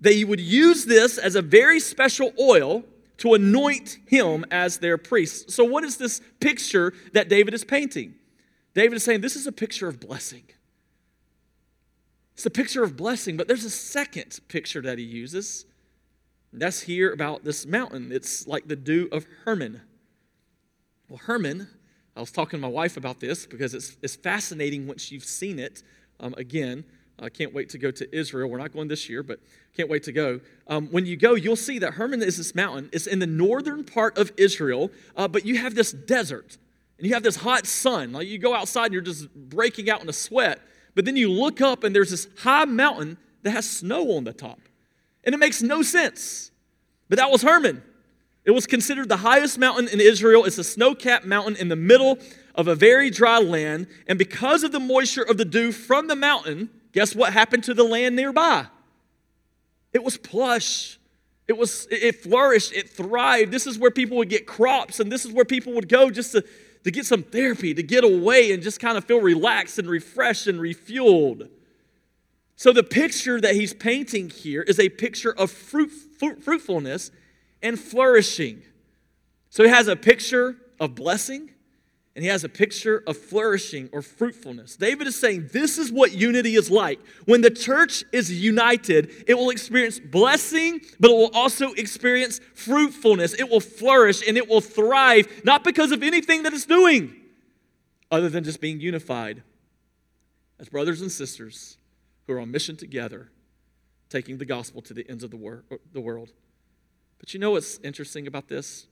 They 0.00 0.24
would 0.24 0.40
use 0.40 0.84
this 0.84 1.18
as 1.18 1.34
a 1.34 1.42
very 1.42 1.80
special 1.80 2.32
oil 2.38 2.84
to 3.18 3.34
anoint 3.34 3.98
him 4.06 4.44
as 4.50 4.78
their 4.78 4.96
priest. 4.96 5.50
So, 5.50 5.64
what 5.64 5.84
is 5.84 5.96
this 5.96 6.20
picture 6.40 6.92
that 7.12 7.28
David 7.28 7.54
is 7.54 7.64
painting? 7.64 8.14
David 8.74 8.96
is 8.96 9.04
saying 9.04 9.22
this 9.22 9.36
is 9.36 9.46
a 9.46 9.52
picture 9.52 9.88
of 9.88 9.98
blessing. 9.98 10.44
It's 12.38 12.46
a 12.46 12.50
picture 12.50 12.84
of 12.84 12.96
blessing, 12.96 13.36
but 13.36 13.48
there's 13.48 13.64
a 13.64 13.70
second 13.70 14.38
picture 14.46 14.80
that 14.82 14.96
he 14.96 15.02
uses. 15.02 15.66
That's 16.52 16.82
here 16.82 17.12
about 17.12 17.42
this 17.42 17.66
mountain. 17.66 18.12
It's 18.12 18.46
like 18.46 18.68
the 18.68 18.76
dew 18.76 19.08
of 19.10 19.26
Hermon. 19.44 19.80
Well, 21.08 21.18
Hermon, 21.18 21.66
I 22.14 22.20
was 22.20 22.30
talking 22.30 22.60
to 22.60 22.62
my 22.62 22.68
wife 22.68 22.96
about 22.96 23.18
this 23.18 23.44
because 23.44 23.74
it's, 23.74 23.96
it's 24.04 24.14
fascinating 24.14 24.86
once 24.86 25.10
you've 25.10 25.24
seen 25.24 25.58
it. 25.58 25.82
Um, 26.20 26.32
again, 26.38 26.84
I 27.18 27.28
can't 27.28 27.52
wait 27.52 27.70
to 27.70 27.78
go 27.78 27.90
to 27.90 28.16
Israel. 28.16 28.48
We're 28.48 28.58
not 28.58 28.72
going 28.72 28.86
this 28.86 29.08
year, 29.08 29.24
but 29.24 29.40
can't 29.76 29.88
wait 29.88 30.04
to 30.04 30.12
go. 30.12 30.40
Um, 30.68 30.86
when 30.92 31.06
you 31.06 31.16
go, 31.16 31.34
you'll 31.34 31.56
see 31.56 31.80
that 31.80 31.94
Hermon 31.94 32.22
is 32.22 32.36
this 32.36 32.54
mountain. 32.54 32.88
It's 32.92 33.08
in 33.08 33.18
the 33.18 33.26
northern 33.26 33.82
part 33.82 34.16
of 34.16 34.30
Israel, 34.36 34.92
uh, 35.16 35.26
but 35.26 35.44
you 35.44 35.58
have 35.58 35.74
this 35.74 35.90
desert 35.90 36.56
and 36.98 37.06
you 37.08 37.14
have 37.14 37.24
this 37.24 37.34
hot 37.34 37.66
sun. 37.66 38.12
Like 38.12 38.28
you 38.28 38.38
go 38.38 38.54
outside 38.54 38.86
and 38.86 38.92
you're 38.92 39.02
just 39.02 39.34
breaking 39.34 39.90
out 39.90 40.02
in 40.02 40.08
a 40.08 40.12
sweat. 40.12 40.60
But 40.94 41.04
then 41.04 41.16
you 41.16 41.30
look 41.30 41.60
up 41.60 41.84
and 41.84 41.94
there's 41.94 42.10
this 42.10 42.28
high 42.38 42.64
mountain 42.64 43.18
that 43.42 43.50
has 43.50 43.68
snow 43.68 44.16
on 44.16 44.24
the 44.24 44.32
top. 44.32 44.60
And 45.24 45.34
it 45.34 45.38
makes 45.38 45.62
no 45.62 45.82
sense. 45.82 46.50
But 47.08 47.18
that 47.18 47.30
was 47.30 47.42
Hermon. 47.42 47.82
It 48.44 48.52
was 48.52 48.66
considered 48.66 49.08
the 49.08 49.18
highest 49.18 49.58
mountain 49.58 49.88
in 49.88 50.00
Israel. 50.00 50.44
It's 50.44 50.58
a 50.58 50.64
snow 50.64 50.94
capped 50.94 51.26
mountain 51.26 51.56
in 51.56 51.68
the 51.68 51.76
middle 51.76 52.18
of 52.54 52.66
a 52.66 52.74
very 52.74 53.10
dry 53.10 53.38
land. 53.38 53.86
And 54.06 54.18
because 54.18 54.62
of 54.62 54.72
the 54.72 54.80
moisture 54.80 55.22
of 55.22 55.36
the 55.36 55.44
dew 55.44 55.70
from 55.70 56.08
the 56.08 56.16
mountain, 56.16 56.70
guess 56.92 57.14
what 57.14 57.32
happened 57.32 57.64
to 57.64 57.74
the 57.74 57.84
land 57.84 58.16
nearby? 58.16 58.66
It 59.92 60.02
was 60.02 60.16
plush. 60.16 60.98
It 61.46 61.56
was 61.56 61.88
it 61.90 62.22
flourished, 62.22 62.74
it 62.74 62.90
thrived. 62.90 63.50
This 63.50 63.66
is 63.66 63.78
where 63.78 63.90
people 63.90 64.18
would 64.18 64.28
get 64.28 64.46
crops, 64.46 65.00
and 65.00 65.10
this 65.10 65.24
is 65.24 65.32
where 65.32 65.46
people 65.46 65.72
would 65.72 65.88
go 65.88 66.10
just 66.10 66.32
to 66.32 66.44
to 66.88 66.92
get 66.92 67.04
some 67.04 67.22
therapy, 67.22 67.74
to 67.74 67.82
get 67.82 68.02
away 68.02 68.50
and 68.50 68.62
just 68.62 68.80
kind 68.80 68.96
of 68.96 69.04
feel 69.04 69.20
relaxed 69.20 69.78
and 69.78 69.86
refreshed 69.90 70.46
and 70.46 70.58
refueled. 70.58 71.50
So, 72.56 72.72
the 72.72 72.82
picture 72.82 73.38
that 73.38 73.54
he's 73.54 73.74
painting 73.74 74.30
here 74.30 74.62
is 74.62 74.80
a 74.80 74.88
picture 74.88 75.30
of 75.30 75.50
fruit, 75.50 75.90
fruit, 75.90 76.42
fruitfulness 76.42 77.10
and 77.62 77.78
flourishing. 77.78 78.62
So, 79.50 79.64
he 79.64 79.68
has 79.68 79.86
a 79.86 79.96
picture 79.96 80.56
of 80.80 80.94
blessing, 80.94 81.50
and 82.18 82.24
he 82.24 82.30
has 82.30 82.42
a 82.42 82.48
picture 82.48 83.04
of 83.06 83.16
flourishing 83.16 83.88
or 83.92 84.02
fruitfulness. 84.02 84.74
David 84.74 85.06
is 85.06 85.14
saying 85.14 85.50
this 85.52 85.78
is 85.78 85.92
what 85.92 86.10
unity 86.10 86.56
is 86.56 86.68
like. 86.68 86.98
When 87.26 87.42
the 87.42 87.50
church 87.50 88.02
is 88.10 88.42
united, 88.42 89.12
it 89.28 89.34
will 89.34 89.50
experience 89.50 90.00
blessing, 90.00 90.80
but 90.98 91.12
it 91.12 91.14
will 91.14 91.30
also 91.32 91.74
experience 91.74 92.40
fruitfulness. 92.54 93.34
It 93.34 93.48
will 93.48 93.60
flourish 93.60 94.26
and 94.26 94.36
it 94.36 94.48
will 94.48 94.60
thrive, 94.60 95.28
not 95.44 95.62
because 95.62 95.92
of 95.92 96.02
anything 96.02 96.42
that 96.42 96.52
it's 96.52 96.66
doing, 96.66 97.14
other 98.10 98.28
than 98.28 98.42
just 98.42 98.60
being 98.60 98.80
unified 98.80 99.44
as 100.58 100.68
brothers 100.68 101.00
and 101.00 101.12
sisters 101.12 101.78
who 102.26 102.32
are 102.32 102.40
on 102.40 102.50
mission 102.50 102.76
together, 102.76 103.30
taking 104.08 104.38
the 104.38 104.44
gospel 104.44 104.82
to 104.82 104.92
the 104.92 105.08
ends 105.08 105.22
of 105.22 105.30
the, 105.30 105.36
wor- 105.36 105.62
the 105.92 106.00
world. 106.00 106.32
But 107.20 107.32
you 107.32 107.38
know 107.38 107.52
what's 107.52 107.78
interesting 107.84 108.26
about 108.26 108.48
this? 108.48 108.88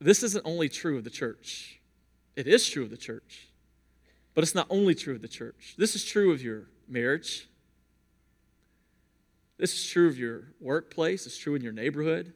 This 0.00 0.22
isn't 0.22 0.44
only 0.44 0.68
true 0.68 0.98
of 0.98 1.04
the 1.04 1.10
church, 1.10 1.80
it 2.34 2.46
is 2.46 2.68
true 2.68 2.82
of 2.82 2.90
the 2.90 2.96
church, 2.96 3.48
but 4.34 4.44
it's 4.44 4.54
not 4.54 4.66
only 4.70 4.94
true 4.94 5.14
of 5.14 5.22
the 5.22 5.28
church. 5.28 5.74
This 5.78 5.94
is 5.94 6.04
true 6.04 6.32
of 6.32 6.42
your 6.42 6.64
marriage, 6.88 7.48
this 9.58 9.74
is 9.74 9.86
true 9.88 10.06
of 10.06 10.18
your 10.18 10.52
workplace, 10.60 11.26
it's 11.26 11.38
true 11.38 11.54
in 11.54 11.62
your 11.62 11.72
neighborhood. 11.72 12.32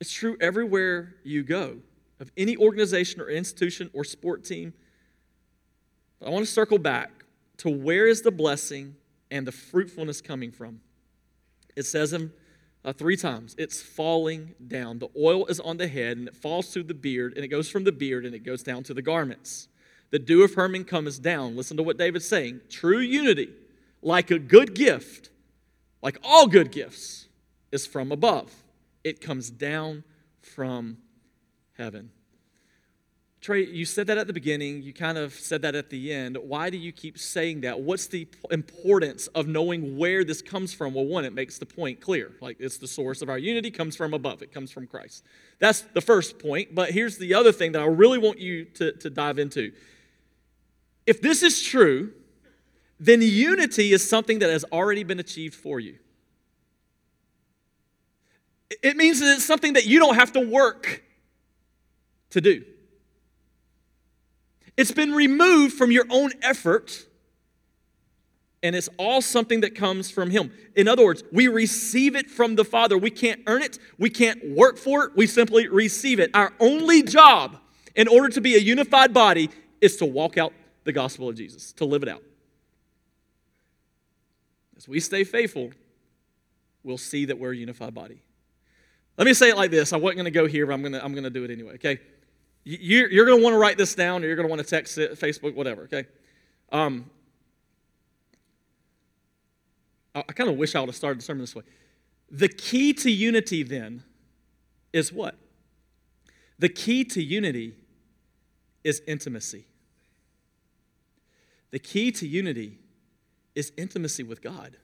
It's 0.00 0.10
true 0.10 0.38
everywhere 0.40 1.16
you 1.24 1.42
go, 1.42 1.76
of 2.20 2.32
any 2.36 2.56
organization 2.56 3.20
or 3.20 3.28
institution 3.28 3.90
or 3.92 4.02
sport 4.02 4.44
team. 4.44 4.72
But 6.18 6.28
I 6.28 6.30
want 6.30 6.46
to 6.46 6.50
circle 6.50 6.78
back 6.78 7.10
to 7.58 7.68
where 7.68 8.06
is 8.06 8.22
the 8.22 8.30
blessing 8.30 8.96
and 9.30 9.46
the 9.46 9.52
fruitfulness 9.52 10.22
coming 10.22 10.50
from? 10.50 10.80
It 11.76 11.84
says 11.84 12.14
in 12.14 12.32
uh, 12.84 12.92
three 12.92 13.16
times. 13.16 13.54
It's 13.58 13.82
falling 13.82 14.54
down. 14.66 14.98
The 14.98 15.08
oil 15.18 15.46
is 15.46 15.60
on 15.60 15.76
the 15.76 15.88
head 15.88 16.16
and 16.16 16.28
it 16.28 16.36
falls 16.36 16.72
through 16.72 16.84
the 16.84 16.94
beard 16.94 17.34
and 17.34 17.44
it 17.44 17.48
goes 17.48 17.68
from 17.68 17.84
the 17.84 17.92
beard 17.92 18.24
and 18.24 18.34
it 18.34 18.44
goes 18.44 18.62
down 18.62 18.82
to 18.84 18.94
the 18.94 19.02
garments. 19.02 19.68
The 20.10 20.18
dew 20.18 20.42
of 20.42 20.54
Hermon 20.54 20.84
comes 20.84 21.18
down. 21.18 21.56
Listen 21.56 21.76
to 21.76 21.82
what 21.82 21.98
David's 21.98 22.26
saying. 22.26 22.62
True 22.68 22.98
unity, 22.98 23.50
like 24.02 24.30
a 24.30 24.38
good 24.38 24.74
gift, 24.74 25.30
like 26.02 26.18
all 26.24 26.46
good 26.46 26.72
gifts, 26.72 27.28
is 27.70 27.86
from 27.86 28.10
above. 28.10 28.52
It 29.04 29.20
comes 29.20 29.50
down 29.50 30.02
from 30.40 30.98
heaven. 31.76 32.10
Trey, 33.40 33.64
you 33.64 33.86
said 33.86 34.06
that 34.08 34.18
at 34.18 34.26
the 34.26 34.34
beginning. 34.34 34.82
You 34.82 34.92
kind 34.92 35.16
of 35.16 35.32
said 35.32 35.62
that 35.62 35.74
at 35.74 35.88
the 35.88 36.12
end. 36.12 36.36
Why 36.36 36.68
do 36.68 36.76
you 36.76 36.92
keep 36.92 37.18
saying 37.18 37.62
that? 37.62 37.80
What's 37.80 38.06
the 38.06 38.28
importance 38.50 39.28
of 39.28 39.46
knowing 39.46 39.96
where 39.96 40.24
this 40.24 40.42
comes 40.42 40.74
from? 40.74 40.92
Well, 40.92 41.06
one, 41.06 41.24
it 41.24 41.32
makes 41.32 41.56
the 41.56 41.64
point 41.64 42.02
clear. 42.02 42.32
Like 42.42 42.58
it's 42.60 42.76
the 42.76 42.86
source 42.86 43.22
of 43.22 43.30
our 43.30 43.38
unity 43.38 43.70
comes 43.70 43.96
from 43.96 44.12
above, 44.12 44.42
it 44.42 44.52
comes 44.52 44.70
from 44.70 44.86
Christ. 44.86 45.24
That's 45.58 45.80
the 45.80 46.02
first 46.02 46.38
point. 46.38 46.74
But 46.74 46.90
here's 46.90 47.16
the 47.16 47.32
other 47.32 47.50
thing 47.50 47.72
that 47.72 47.80
I 47.80 47.86
really 47.86 48.18
want 48.18 48.38
you 48.38 48.66
to, 48.74 48.92
to 48.92 49.08
dive 49.08 49.38
into 49.38 49.72
If 51.06 51.22
this 51.22 51.42
is 51.42 51.62
true, 51.62 52.12
then 52.98 53.22
unity 53.22 53.94
is 53.94 54.06
something 54.06 54.40
that 54.40 54.50
has 54.50 54.66
already 54.70 55.02
been 55.02 55.18
achieved 55.18 55.54
for 55.54 55.80
you. 55.80 55.96
It 58.82 58.98
means 58.98 59.20
that 59.20 59.32
it's 59.34 59.46
something 59.46 59.72
that 59.72 59.86
you 59.86 59.98
don't 59.98 60.16
have 60.16 60.32
to 60.32 60.40
work 60.40 61.02
to 62.30 62.42
do. 62.42 62.64
It's 64.80 64.92
been 64.92 65.12
removed 65.12 65.74
from 65.74 65.92
your 65.92 66.06
own 66.08 66.32
effort, 66.40 67.04
and 68.62 68.74
it's 68.74 68.88
all 68.96 69.20
something 69.20 69.60
that 69.60 69.74
comes 69.74 70.10
from 70.10 70.30
Him. 70.30 70.50
In 70.74 70.88
other 70.88 71.04
words, 71.04 71.22
we 71.30 71.48
receive 71.48 72.16
it 72.16 72.30
from 72.30 72.54
the 72.56 72.64
Father. 72.64 72.96
We 72.96 73.10
can't 73.10 73.42
earn 73.46 73.60
it, 73.60 73.78
we 73.98 74.08
can't 74.08 74.42
work 74.56 74.78
for 74.78 75.04
it, 75.04 75.12
we 75.14 75.26
simply 75.26 75.68
receive 75.68 76.18
it. 76.18 76.30
Our 76.32 76.54
only 76.60 77.02
job 77.02 77.58
in 77.94 78.08
order 78.08 78.30
to 78.30 78.40
be 78.40 78.54
a 78.54 78.58
unified 78.58 79.12
body 79.12 79.50
is 79.82 79.98
to 79.98 80.06
walk 80.06 80.38
out 80.38 80.54
the 80.84 80.92
gospel 80.92 81.28
of 81.28 81.34
Jesus, 81.34 81.74
to 81.74 81.84
live 81.84 82.02
it 82.02 82.08
out. 82.08 82.22
As 84.78 84.88
we 84.88 84.98
stay 84.98 85.24
faithful, 85.24 85.72
we'll 86.82 86.96
see 86.96 87.26
that 87.26 87.38
we're 87.38 87.52
a 87.52 87.56
unified 87.56 87.92
body. 87.92 88.22
Let 89.18 89.26
me 89.26 89.34
say 89.34 89.50
it 89.50 89.58
like 89.58 89.70
this. 89.70 89.92
I 89.92 89.98
wasn't 89.98 90.16
going 90.16 90.24
to 90.24 90.30
go 90.30 90.46
here, 90.46 90.64
but 90.64 90.72
I'm 90.72 90.80
going 90.80 90.94
to, 90.94 91.04
I'm 91.04 91.12
going 91.12 91.24
to 91.24 91.28
do 91.28 91.44
it 91.44 91.50
anyway, 91.50 91.74
okay? 91.74 92.00
You're, 92.64 93.26
going 93.26 93.38
to 93.38 93.42
want 93.42 93.54
to 93.54 93.58
write 93.58 93.78
this 93.78 93.94
down, 93.94 94.22
or 94.22 94.26
you're 94.26 94.36
going 94.36 94.46
to 94.46 94.50
want 94.50 94.62
to 94.62 94.68
text 94.68 94.98
it, 94.98 95.18
Facebook, 95.18 95.54
whatever, 95.54 95.82
okay? 95.84 96.06
Um, 96.70 97.10
I 100.14 100.22
kind 100.22 100.50
of 100.50 100.56
wish 100.56 100.74
I 100.74 100.80
would 100.80 100.88
have 100.88 100.96
started 100.96 101.20
the 101.20 101.24
sermon 101.24 101.40
this 101.40 101.54
way. 101.54 101.62
The 102.30 102.48
key 102.48 102.92
to 102.94 103.10
unity, 103.10 103.62
then, 103.62 104.02
is 104.92 105.12
what? 105.12 105.36
The 106.58 106.68
key 106.68 107.04
to 107.04 107.22
unity 107.22 107.74
is 108.84 109.02
intimacy. 109.06 109.66
The 111.70 111.78
key 111.78 112.12
to 112.12 112.26
unity 112.26 112.78
is 113.54 113.72
intimacy 113.76 114.22
with 114.22 114.42
God. 114.42 114.76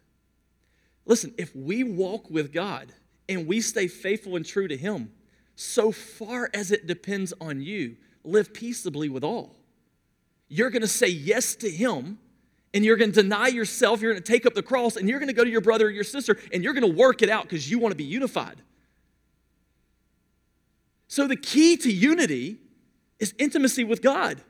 Listen, 1.04 1.34
if 1.36 1.54
we 1.54 1.84
walk 1.84 2.30
with 2.30 2.52
God 2.52 2.92
and 3.28 3.46
we 3.46 3.60
stay 3.60 3.88
faithful 3.88 4.36
and 4.36 4.46
true 4.46 4.68
to 4.68 4.76
Him, 4.76 5.12
so 5.56 5.90
far 5.90 6.50
as 6.54 6.70
it 6.70 6.86
depends 6.86 7.32
on 7.40 7.60
you, 7.60 7.96
live 8.22 8.52
peaceably 8.52 9.08
with 9.08 9.24
all. 9.24 9.56
You're 10.48 10.70
going 10.70 10.82
to 10.82 10.88
say 10.88 11.08
yes 11.08 11.56
to 11.56 11.70
Him 11.70 12.18
and 12.72 12.84
you're 12.84 12.96
going 12.96 13.10
to 13.10 13.22
deny 13.22 13.48
yourself. 13.48 14.00
You're 14.00 14.12
going 14.12 14.22
to 14.22 14.32
take 14.32 14.46
up 14.46 14.54
the 14.54 14.62
cross 14.62 14.96
and 14.96 15.08
you're 15.08 15.18
going 15.18 15.28
to 15.28 15.34
go 15.34 15.42
to 15.42 15.50
your 15.50 15.62
brother 15.62 15.86
or 15.86 15.90
your 15.90 16.04
sister 16.04 16.38
and 16.52 16.62
you're 16.62 16.74
going 16.74 16.88
to 16.88 16.96
work 16.96 17.22
it 17.22 17.30
out 17.30 17.44
because 17.44 17.70
you 17.70 17.78
want 17.78 17.92
to 17.92 17.96
be 17.96 18.04
unified. 18.04 18.60
So 21.08 21.26
the 21.26 21.36
key 21.36 21.76
to 21.78 21.92
unity 21.92 22.58
is 23.18 23.34
intimacy 23.38 23.84
with 23.84 24.02
God. 24.02 24.40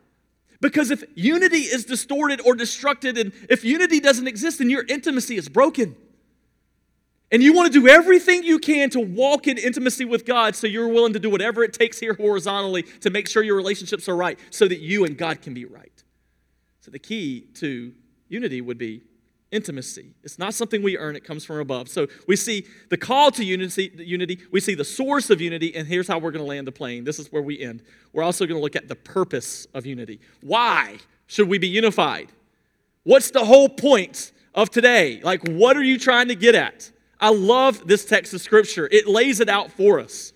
Because 0.61 0.91
if 0.91 1.05
unity 1.15 1.59
is 1.59 1.85
distorted 1.85 2.41
or 2.41 2.55
destructed, 2.55 3.21
and 3.21 3.33
if 3.51 3.63
unity 3.63 4.01
doesn't 4.01 4.27
exist, 4.27 4.59
then 4.59 4.71
your 4.71 4.85
intimacy 4.89 5.37
is 5.37 5.49
broken. 5.49 5.95
And 7.33 7.43
you 7.43 7.53
want 7.53 7.73
to 7.73 7.81
do 7.81 7.89
everything 7.89 8.45
you 8.45 8.59
can 8.59 8.89
to 8.91 9.01
walk 9.01 9.49
in 9.49 9.59
intimacy 9.59 10.05
with 10.05 10.25
God, 10.25 10.55
so 10.55 10.67
you're 10.67 10.89
willing 10.89 11.13
to 11.13 11.19
do 11.19 11.29
whatever 11.29 11.65
it 11.65 11.73
takes 11.73 11.99
here 11.99 12.15
horizontally 12.15 12.85
to 13.01 13.11
make 13.11 13.29
sure 13.29 13.43
your 13.43 13.57
relationships 13.57 14.09
are 14.09 14.17
right, 14.17 14.39
so 14.51 14.69
that 14.69 14.79
you 14.79 15.05
and 15.05 15.19
God 15.19 15.43
can 15.43 15.53
be 15.53 15.65
right. 15.65 16.05
So 16.81 16.91
the 16.93 17.01
key 17.01 17.49
to 17.55 17.93
unity 18.29 18.61
would 18.61 18.79
be 18.79 19.03
intimacy. 19.51 20.15
It's 20.23 20.39
not 20.39 20.55
something 20.55 20.83
we 20.83 20.99
earn, 20.99 21.17
it 21.17 21.25
comes 21.25 21.45
from 21.45 21.59
above. 21.59 21.89
So 21.89 22.07
we 22.29 22.37
see 22.37 22.65
the 22.91 22.97
call 22.97 23.33
to 23.33 23.45
unity, 23.45 23.91
unity, 23.97 24.39
we 24.53 24.61
see 24.61 24.75
the 24.75 24.85
source 24.85 25.31
of 25.31 25.41
unity, 25.41 25.75
and 25.75 25.87
here's 25.87 26.07
how 26.07 26.19
we're 26.19 26.31
going 26.31 26.45
to 26.45 26.49
land 26.49 26.67
the 26.67 26.73
plane. 26.73 27.03
This 27.03 27.19
is 27.19 27.33
where 27.33 27.43
we 27.43 27.61
end. 27.61 27.83
We're 28.13 28.23
also 28.23 28.47
going 28.47 28.59
to 28.59 28.63
look 28.63 28.77
at 28.77 28.87
the 28.87 28.97
purpose 28.97 29.67
of 29.75 29.85
unity. 29.85 30.21
Why 30.43 30.99
should 31.27 31.49
we 31.49 31.59
be 31.59 31.69
unified? 31.69 32.31
What's 33.03 33.31
the 33.31 33.45
whole 33.45 33.69
point 33.69 34.33
of 34.55 34.71
today? 34.71 35.21
Like, 35.23 35.47
what 35.49 35.77
are 35.77 35.83
you 35.83 35.99
trying 35.99 36.29
to 36.29 36.35
get 36.35 36.55
at? 36.55 36.91
I 37.21 37.31
love 37.31 37.87
this 37.87 38.05
text 38.05 38.35
of 38.35 38.41
scripture. 38.41 38.89
It 38.91 39.07
lays 39.07 39.41
it 39.41 39.49
out 39.49 39.71
for 39.73 40.01
us. 40.01 40.33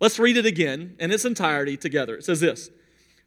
Let's 0.00 0.18
read 0.18 0.36
it 0.36 0.46
again 0.46 0.96
in 0.98 1.10
its 1.10 1.24
entirety 1.24 1.76
together. 1.76 2.16
It 2.16 2.24
says 2.24 2.40
this 2.40 2.70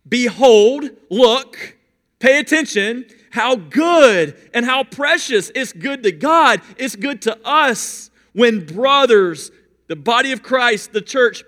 Behold, 0.07 0.89
look, 1.09 1.77
pay 2.19 2.39
attention 2.39 3.05
how 3.31 3.55
good 3.55 4.35
and 4.53 4.65
how 4.65 4.83
precious 4.83 5.51
it's 5.53 5.73
good 5.73 6.03
to 6.03 6.11
God, 6.11 6.61
it's 6.77 6.95
good 6.95 7.21
to 7.23 7.37
us 7.45 8.09
when 8.33 8.65
brothers, 8.65 9.51
the 9.87 9.95
body 9.95 10.31
of 10.31 10.43
Christ, 10.43 10.93
the 10.93 11.01
church, 11.01 11.43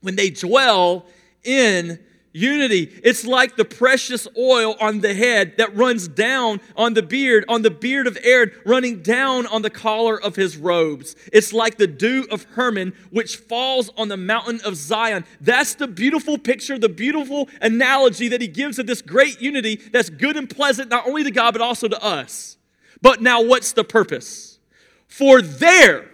when 0.00 0.16
they 0.16 0.30
dwell 0.30 1.06
in 1.44 1.98
unity. 2.38 2.92
It's 3.02 3.26
like 3.26 3.56
the 3.56 3.64
precious 3.64 4.28
oil 4.38 4.76
on 4.80 5.00
the 5.00 5.14
head 5.14 5.54
that 5.58 5.74
runs 5.76 6.08
down 6.08 6.60
on 6.76 6.94
the 6.94 7.02
beard, 7.02 7.44
on 7.48 7.62
the 7.62 7.70
beard 7.70 8.06
of 8.06 8.16
Aaron, 8.22 8.52
running 8.64 9.02
down 9.02 9.46
on 9.46 9.62
the 9.62 9.70
collar 9.70 10.20
of 10.20 10.36
his 10.36 10.56
robes. 10.56 11.16
It's 11.32 11.52
like 11.52 11.76
the 11.76 11.86
dew 11.86 12.26
of 12.30 12.44
Hermon, 12.44 12.94
which 13.10 13.36
falls 13.36 13.90
on 13.96 14.08
the 14.08 14.16
mountain 14.16 14.60
of 14.64 14.76
Zion. 14.76 15.24
That's 15.40 15.74
the 15.74 15.88
beautiful 15.88 16.38
picture, 16.38 16.78
the 16.78 16.88
beautiful 16.88 17.48
analogy 17.60 18.28
that 18.28 18.40
he 18.40 18.48
gives 18.48 18.78
of 18.78 18.86
this 18.86 19.02
great 19.02 19.40
unity 19.40 19.76
that's 19.76 20.10
good 20.10 20.36
and 20.36 20.48
pleasant, 20.48 20.90
not 20.90 21.06
only 21.06 21.24
to 21.24 21.30
God, 21.30 21.52
but 21.52 21.60
also 21.60 21.88
to 21.88 22.02
us. 22.02 22.56
But 23.02 23.20
now, 23.22 23.42
what's 23.42 23.72
the 23.72 23.84
purpose? 23.84 24.58
For 25.06 25.40
there, 25.40 26.10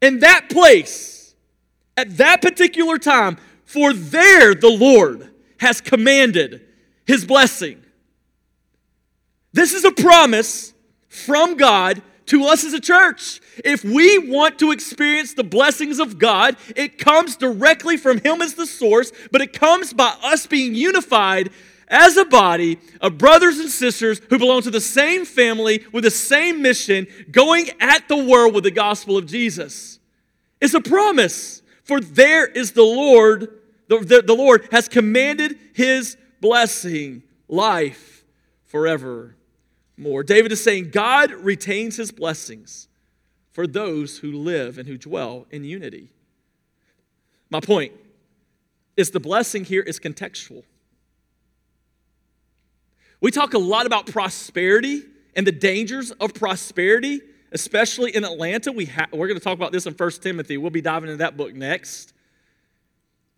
in 0.00 0.20
that 0.20 0.50
place, 0.50 1.34
at 1.96 2.16
that 2.18 2.42
particular 2.42 2.98
time, 2.98 3.38
for 3.64 3.92
there 3.92 4.54
the 4.54 4.70
Lord 4.70 5.30
has 5.58 5.80
commanded 5.80 6.62
his 7.06 7.24
blessing. 7.24 7.82
This 9.52 9.72
is 9.72 9.84
a 9.84 9.92
promise 9.92 10.74
from 11.08 11.56
God 11.56 12.02
to 12.26 12.44
us 12.44 12.64
as 12.64 12.72
a 12.72 12.80
church. 12.80 13.40
If 13.64 13.84
we 13.84 14.18
want 14.18 14.58
to 14.58 14.72
experience 14.72 15.34
the 15.34 15.44
blessings 15.44 15.98
of 15.98 16.18
God, 16.18 16.56
it 16.74 16.98
comes 16.98 17.36
directly 17.36 17.96
from 17.96 18.18
Him 18.18 18.42
as 18.42 18.54
the 18.54 18.66
source, 18.66 19.12
but 19.30 19.40
it 19.40 19.52
comes 19.52 19.92
by 19.92 20.16
us 20.22 20.46
being 20.46 20.74
unified 20.74 21.50
as 21.86 22.16
a 22.16 22.24
body 22.24 22.78
of 23.00 23.18
brothers 23.18 23.58
and 23.58 23.68
sisters 23.68 24.20
who 24.30 24.38
belong 24.38 24.62
to 24.62 24.70
the 24.70 24.80
same 24.80 25.24
family 25.24 25.84
with 25.92 26.04
the 26.04 26.10
same 26.10 26.62
mission, 26.62 27.06
going 27.30 27.70
at 27.78 28.08
the 28.08 28.16
world 28.16 28.54
with 28.54 28.64
the 28.64 28.70
gospel 28.70 29.16
of 29.16 29.26
Jesus. 29.26 29.98
It's 30.60 30.74
a 30.74 30.80
promise, 30.80 31.62
for 31.84 32.00
there 32.00 32.46
is 32.46 32.72
the 32.72 32.82
Lord 32.82 33.60
the, 33.86 33.98
the, 33.98 34.22
the 34.22 34.34
Lord 34.34 34.68
has 34.72 34.88
commanded 34.88 35.58
his 35.74 36.16
blessing, 36.40 37.22
life 37.48 38.24
forever 38.64 39.36
more. 39.96 40.22
David 40.22 40.52
is 40.52 40.62
saying 40.62 40.90
God 40.90 41.30
retains 41.30 41.96
his 41.96 42.10
blessings 42.10 42.88
for 43.52 43.66
those 43.66 44.18
who 44.18 44.32
live 44.32 44.78
and 44.78 44.88
who 44.88 44.98
dwell 44.98 45.46
in 45.50 45.64
unity. 45.64 46.10
My 47.50 47.60
point 47.60 47.92
is 48.96 49.10
the 49.10 49.20
blessing 49.20 49.64
here 49.64 49.82
is 49.82 50.00
contextual. 50.00 50.64
We 53.20 53.30
talk 53.30 53.54
a 53.54 53.58
lot 53.58 53.86
about 53.86 54.06
prosperity 54.06 55.02
and 55.36 55.46
the 55.46 55.52
dangers 55.52 56.10
of 56.12 56.34
prosperity, 56.34 57.20
especially 57.54 58.14
in 58.14 58.24
Atlanta. 58.24 58.72
We 58.72 58.86
ha- 58.86 59.06
we're 59.12 59.28
going 59.28 59.38
to 59.38 59.44
talk 59.44 59.54
about 59.54 59.72
this 59.72 59.86
in 59.86 59.94
1 59.94 60.10
Timothy. 60.20 60.58
We'll 60.58 60.70
be 60.70 60.80
diving 60.80 61.08
into 61.08 61.18
that 61.18 61.36
book 61.36 61.54
next. 61.54 62.12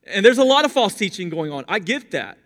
And 0.07 0.25
there's 0.25 0.39
a 0.39 0.45
lot 0.45 0.65
of 0.65 0.73
false 0.73 0.95
teaching 0.95 1.29
going 1.29 1.53
on. 1.53 1.65
I 1.69 1.79
get 1.79 2.13
that. 2.13 2.39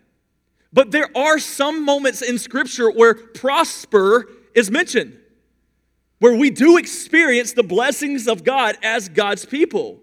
But 0.73 0.91
there 0.91 1.09
are 1.15 1.39
some 1.39 1.85
moments 1.85 2.21
in 2.21 2.37
Scripture 2.37 2.91
where 2.91 3.13
prosper 3.13 4.27
is 4.53 4.69
mentioned, 4.69 5.17
where 6.19 6.35
we 6.35 6.49
do 6.49 6.77
experience 6.77 7.53
the 7.53 7.63
blessings 7.63 8.27
of 8.27 8.43
God 8.43 8.77
as 8.83 9.09
God's 9.09 9.45
people. 9.45 9.99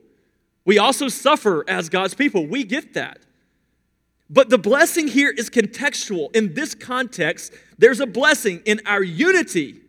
We 0.65 0.79
also 0.79 1.09
suffer 1.09 1.65
as 1.69 1.89
God's 1.89 2.15
people. 2.15 2.47
We 2.47 2.65
get 2.65 2.95
that. 2.95 3.21
But 4.31 4.51
the 4.51 4.59
blessing 4.59 5.09
here 5.09 5.31
is 5.31 5.49
contextual. 5.49 6.35
In 6.37 6.55
this 6.55 6.75
context, 6.75 7.55
there's 7.79 8.01
a 8.01 8.07
blessing 8.07 8.63
in 8.67 8.81
our 8.85 9.03
unity. 9.03 9.81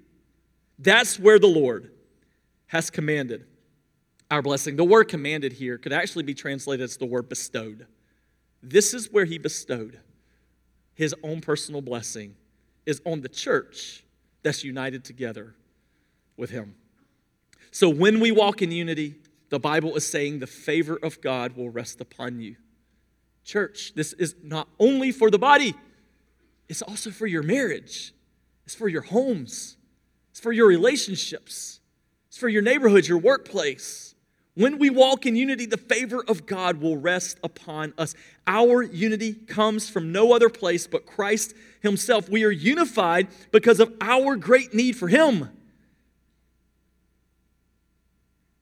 That's 0.80 1.20
where 1.20 1.38
the 1.38 1.48
Lord 1.48 1.92
has 2.68 2.90
commanded 2.90 3.46
our 4.32 4.42
blessing. 4.42 4.76
The 4.76 4.84
word 4.84 5.06
commanded 5.06 5.54
here 5.54 5.78
could 5.78 5.94
actually 5.94 6.24
be 6.24 6.34
translated 6.34 6.84
as 6.84 6.98
the 6.98 7.06
word 7.06 7.30
bestowed. 7.30 7.86
This 8.64 8.94
is 8.94 9.12
where 9.12 9.26
he 9.26 9.38
bestowed 9.38 10.00
his 11.00 11.16
own 11.24 11.40
personal 11.40 11.80
blessing 11.80 12.36
is 12.86 13.02
on 13.06 13.22
the 13.22 13.30
church 13.30 14.04
that's 14.44 14.66
united 14.66 15.06
together 15.06 15.56
with 16.36 16.50
him. 16.50 16.76
So 17.72 17.88
when 17.88 18.20
we 18.20 18.32
walk 18.32 18.62
in 18.62 18.70
unity, 18.70 19.16
the 19.50 19.60
Bible 19.60 19.96
is 19.96 20.06
saying 20.06 20.40
the 20.40 20.48
favor 20.48 21.00
of 21.02 21.22
God 21.22 21.56
will 21.56 21.70
rest 21.70 22.02
upon 22.02 22.42
you. 22.42 22.58
Church, 23.46 23.94
this 23.96 24.12
is 24.12 24.36
not 24.44 24.68
only 24.78 25.14
for 25.14 25.32
the 25.32 25.40
body, 25.40 25.74
it's 26.68 26.82
also 26.82 27.12
for 27.12 27.28
your 27.28 27.44
marriage. 27.44 28.14
It's 28.66 28.76
for 28.76 28.90
your 28.90 29.04
homes. 29.04 29.78
It's 30.40 30.44
for 30.46 30.54
your 30.54 30.68
relationships. 30.68 31.82
It's 32.30 32.38
for 32.38 32.48
your 32.48 32.62
neighborhood, 32.62 33.06
your 33.06 33.18
workplace 33.18 34.16
When 34.56 34.80
we 34.80 34.90
walk 34.90 35.26
in 35.26 35.36
unity, 35.36 35.66
the 35.66 35.76
favor 35.76 36.24
of 36.26 36.46
God 36.46 36.80
will 36.80 36.96
rest 36.96 37.40
upon 37.44 37.94
us. 37.98 38.16
Our 38.48 38.82
unity 38.82 39.34
comes 39.34 39.90
from 39.90 40.14
no 40.14 40.32
other 40.32 40.50
place 40.50 40.88
but 40.88 41.06
Christ 41.06 41.54
Himself. 41.82 42.30
We 42.30 42.46
are 42.46 42.52
unified 42.52 43.28
because 43.52 43.82
of 43.82 43.94
our 44.00 44.38
great 44.38 44.74
need 44.74 44.94
for 44.96 45.10
Him. 45.10 45.50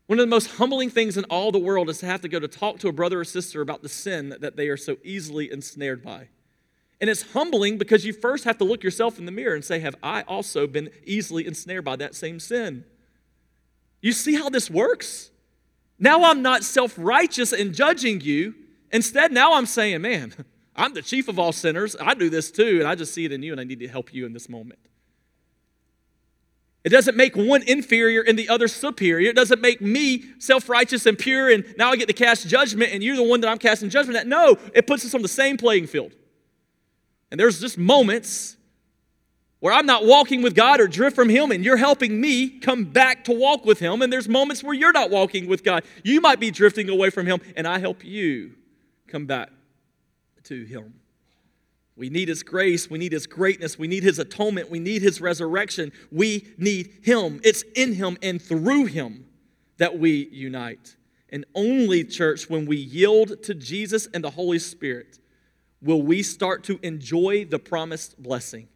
One 0.08 0.18
of 0.18 0.24
the 0.24 0.36
most 0.36 0.48
humbling 0.58 0.90
things 0.90 1.16
in 1.16 1.26
all 1.26 1.52
the 1.52 1.60
world 1.60 1.92
is 1.92 2.00
to 2.00 2.08
have 2.08 2.22
to 2.22 2.28
go 2.28 2.40
to 2.40 2.48
talk 2.48 2.80
to 2.80 2.88
a 2.88 2.92
brother 2.92 3.20
or 3.20 3.24
sister 3.24 3.62
about 3.62 3.84
the 3.84 3.90
sin 3.90 4.36
that 4.40 4.56
they 4.56 4.70
are 4.70 4.78
so 4.78 4.98
easily 5.04 5.52
ensnared 5.52 6.02
by. 6.02 6.30
And 7.00 7.10
it's 7.10 7.34
humbling 7.34 7.78
because 7.78 8.06
you 8.06 8.14
first 8.14 8.43
have 8.45 8.58
to 8.58 8.64
look 8.64 8.84
yourself 8.84 9.20
in 9.20 9.26
the 9.26 9.32
mirror 9.32 9.54
and 9.54 9.64
say, 9.64 9.80
Have 9.80 9.95
I 10.02 10.22
also 10.24 10.66
been 10.68 10.89
easily 11.06 11.45
ensnared 11.45 11.86
by 11.86 11.95
that 11.98 12.16
same 12.16 12.39
sin? 12.39 12.86
You 14.02 14.12
see 14.12 14.36
how 14.36 14.50
this 14.50 14.70
works? 14.70 15.32
Now 16.00 16.24
I'm 16.26 16.41
not 16.41 16.64
self 16.64 16.95
righteous 16.98 17.54
in 17.54 17.74
judging 17.74 18.22
you. 18.22 18.56
Instead, 18.91 19.32
now 19.32 19.54
I'm 19.54 19.66
saying, 19.66 20.02
man, 20.02 20.34
I'm 20.76 20.93
the 20.93 21.02
chief 21.02 21.28
of 21.28 21.39
all 21.39 21.52
sinners. 21.52 21.95
I 22.00 22.14
do 22.14 22.30
this 22.30 22.52
too, 22.52 22.80
and 22.80 22.88
I 22.88 22.95
just 22.95 23.14
see 23.14 23.26
it 23.26 23.32
in 23.32 23.41
you, 23.43 23.52
and 23.52 23.60
I 23.60 23.64
need 23.64 23.80
to 23.80 23.88
help 23.88 24.14
you 24.14 24.26
in 24.26 24.34
this 24.34 24.48
moment. 24.48 24.80
It 26.84 26.89
doesn't 26.89 27.18
make 27.18 27.36
one 27.36 27.64
inferior 27.64 28.22
and 28.22 28.39
the 28.39 28.48
other 28.48 28.68
superior. 28.68 29.30
It 29.30 29.36
doesn't 29.36 29.60
make 29.60 29.82
me 29.82 30.24
self 30.39 30.70
righteous 30.70 31.06
and 31.06 31.18
pure, 31.18 31.50
and 31.50 31.66
now 31.78 31.91
I 31.91 31.95
get 31.95 32.08
to 32.08 32.14
cast 32.14 32.48
judgment, 32.48 32.93
and 32.93 33.04
you're 33.04 33.18
the 33.18 33.24
one 33.24 33.41
that 33.41 33.50
I'm 33.50 33.58
casting 33.58 33.89
judgment 33.89 34.18
at. 34.18 34.28
No, 34.28 34.58
it 34.74 34.88
puts 34.88 35.04
us 35.04 35.14
on 35.14 35.22
the 35.22 35.28
same 35.28 35.58
playing 35.58 35.88
field. 35.88 36.14
And 37.32 37.40
there's 37.40 37.60
just 37.60 37.78
moments 37.78 38.56
where 39.60 39.74
I'm 39.74 39.86
not 39.86 40.06
walking 40.06 40.42
with 40.42 40.56
God 40.56 40.80
or 40.80 40.88
drift 40.88 41.16
from 41.16 41.30
Him, 41.30 41.52
and 41.52 41.66
you're 41.66 41.78
helping 41.78 42.22
me 42.22 42.60
come 42.60 42.86
back 42.86 43.24
to 43.26 43.32
walk 43.32 43.66
with 43.66 43.80
Him. 43.80 44.02
And 44.02 44.14
there's 44.14 44.30
moments 44.30 44.64
where 44.64 44.74
you're 44.74 44.92
not 44.92 45.10
walking 45.10 45.48
with 45.48 45.64
God. 45.64 45.84
You 46.04 46.22
might 46.22 46.40
be 46.40 46.52
drifting 46.52 46.90
away 46.90 47.10
from 47.10 47.26
Him, 47.26 47.40
and 47.56 47.68
I 47.68 47.80
help 47.80 48.06
you 48.06 48.52
come 49.08 49.26
back 49.26 49.50
to 50.44 50.64
Him. 50.64 50.94
We 51.96 52.10
need 52.10 52.28
His 52.28 52.44
grace. 52.44 52.90
We 52.90 53.00
need 53.00 53.12
His 53.12 53.26
greatness. 53.26 53.80
We 53.80 53.88
need 53.88 54.04
His 54.04 54.20
atonement. 54.20 54.70
We 54.70 54.80
need 54.80 55.02
His 55.02 55.20
resurrection. 55.20 55.92
We 56.12 56.48
need 56.58 56.94
Him. 57.02 57.42
It's 57.44 57.64
in 57.76 57.94
Him 57.94 58.18
and 58.22 58.40
through 58.40 58.86
Him 58.86 59.26
that 59.78 59.98
we 59.98 60.30
unite. 60.32 60.96
And 61.30 61.46
only, 61.56 62.04
church, 62.04 62.50
when 62.50 62.68
we 62.68 62.78
yield 62.78 63.44
to 63.44 63.56
Jesus 63.56 64.08
and 64.14 64.24
the 64.24 64.30
Holy 64.30 64.60
Spirit, 64.60 65.18
will 65.82 66.02
we 66.02 66.24
start 66.24 66.64
to 66.66 66.80
enjoy 66.82 67.46
the 67.46 67.60
promised 67.60 68.22
blessing 68.22 68.68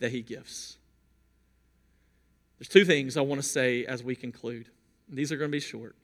that 0.00 0.10
He 0.10 0.22
gives. 0.22 0.78
There's 2.58 2.68
two 2.68 2.84
things 2.84 3.16
I 3.16 3.20
want 3.20 3.40
to 3.40 3.46
say 3.46 3.84
as 3.84 4.02
we 4.02 4.16
conclude. 4.16 4.68
These 5.08 5.32
are 5.32 5.36
going 5.36 5.50
to 5.50 5.56
be 5.56 5.60
short. 5.60 5.96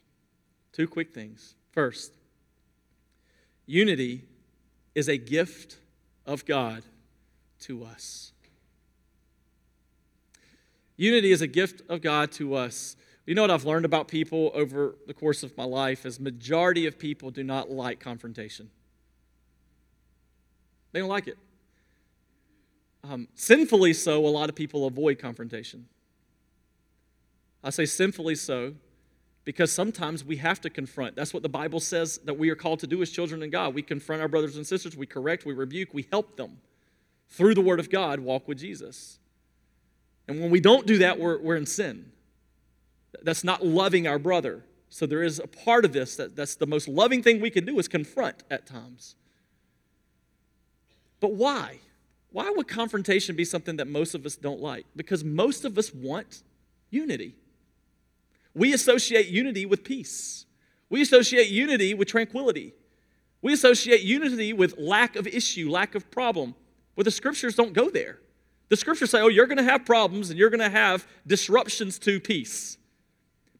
Two 0.72 0.86
quick 0.86 1.12
things. 1.12 1.54
First, 1.72 2.16
unity 3.66 4.24
is 4.94 5.08
a 5.08 5.16
gift 5.16 5.78
of 6.26 6.44
God 6.44 6.82
to 7.60 7.84
us. 7.84 8.32
Unity 10.96 11.32
is 11.32 11.40
a 11.40 11.46
gift 11.46 11.82
of 11.88 12.02
God 12.02 12.30
to 12.32 12.54
us. 12.54 12.96
You 13.26 13.34
know 13.34 13.42
what 13.42 13.50
I've 13.50 13.64
learned 13.64 13.84
about 13.84 14.08
people 14.08 14.50
over 14.54 14.96
the 15.06 15.14
course 15.14 15.42
of 15.42 15.56
my 15.56 15.64
life 15.64 16.04
is 16.04 16.20
majority 16.20 16.86
of 16.86 16.98
people 16.98 17.30
do 17.30 17.42
not 17.42 17.70
like 17.70 18.00
confrontation. 18.00 18.70
They 20.92 21.00
don't 21.00 21.08
like 21.08 21.28
it. 21.28 21.38
Um, 23.02 23.28
sinfully 23.34 23.94
so, 23.94 24.26
a 24.26 24.28
lot 24.28 24.48
of 24.48 24.54
people 24.54 24.86
avoid 24.86 25.18
confrontation. 25.18 25.86
I 27.62 27.70
say 27.70 27.86
sinfully 27.86 28.34
so 28.34 28.74
because 29.44 29.72
sometimes 29.72 30.24
we 30.24 30.36
have 30.36 30.60
to 30.60 30.70
confront. 30.70 31.16
That's 31.16 31.32
what 31.32 31.42
the 31.42 31.48
Bible 31.48 31.80
says 31.80 32.18
that 32.24 32.34
we 32.34 32.50
are 32.50 32.54
called 32.54 32.80
to 32.80 32.86
do 32.86 33.02
as 33.02 33.10
children 33.10 33.42
of 33.42 33.50
God. 33.50 33.74
We 33.74 33.82
confront 33.82 34.22
our 34.22 34.28
brothers 34.28 34.56
and 34.56 34.66
sisters, 34.66 34.96
we 34.96 35.06
correct, 35.06 35.46
we 35.46 35.54
rebuke, 35.54 35.94
we 35.94 36.06
help 36.10 36.36
them 36.36 36.58
through 37.28 37.54
the 37.54 37.60
Word 37.60 37.80
of 37.80 37.90
God 37.90 38.20
walk 38.20 38.46
with 38.46 38.58
Jesus. 38.58 39.18
And 40.28 40.40
when 40.40 40.50
we 40.50 40.60
don't 40.60 40.86
do 40.86 40.98
that, 40.98 41.18
we're, 41.18 41.38
we're 41.38 41.56
in 41.56 41.66
sin. 41.66 42.12
That's 43.22 43.44
not 43.44 43.64
loving 43.64 44.06
our 44.06 44.18
brother. 44.18 44.64
So 44.88 45.06
there 45.06 45.22
is 45.22 45.38
a 45.38 45.46
part 45.46 45.84
of 45.84 45.92
this 45.92 46.16
that, 46.16 46.36
that's 46.36 46.56
the 46.56 46.66
most 46.66 46.88
loving 46.88 47.22
thing 47.22 47.40
we 47.40 47.50
can 47.50 47.64
do 47.64 47.78
is 47.78 47.88
confront 47.88 48.42
at 48.50 48.66
times. 48.66 49.14
But 51.20 51.32
why? 51.32 51.78
Why 52.32 52.50
would 52.50 52.68
confrontation 52.68 53.36
be 53.36 53.44
something 53.44 53.76
that 53.76 53.86
most 53.86 54.14
of 54.14 54.24
us 54.24 54.36
don't 54.36 54.60
like? 54.60 54.86
Because 54.96 55.22
most 55.24 55.64
of 55.64 55.76
us 55.78 55.92
want 55.92 56.42
unity. 56.90 57.34
We 58.54 58.72
associate 58.72 59.28
unity 59.28 59.66
with 59.66 59.84
peace. 59.84 60.46
We 60.88 61.02
associate 61.02 61.48
unity 61.48 61.94
with 61.94 62.08
tranquility. 62.08 62.74
We 63.42 63.52
associate 63.52 64.02
unity 64.02 64.52
with 64.52 64.78
lack 64.78 65.16
of 65.16 65.26
issue, 65.26 65.70
lack 65.70 65.94
of 65.94 66.10
problem. 66.10 66.54
But 66.96 67.04
the 67.04 67.10
scriptures 67.10 67.54
don't 67.54 67.72
go 67.72 67.90
there. 67.90 68.18
The 68.68 68.76
scriptures 68.76 69.10
say, 69.10 69.20
oh, 69.20 69.28
you're 69.28 69.46
going 69.46 69.58
to 69.58 69.64
have 69.64 69.84
problems 69.84 70.30
and 70.30 70.38
you're 70.38 70.50
going 70.50 70.60
to 70.60 70.70
have 70.70 71.06
disruptions 71.26 71.98
to 72.00 72.20
peace. 72.20 72.78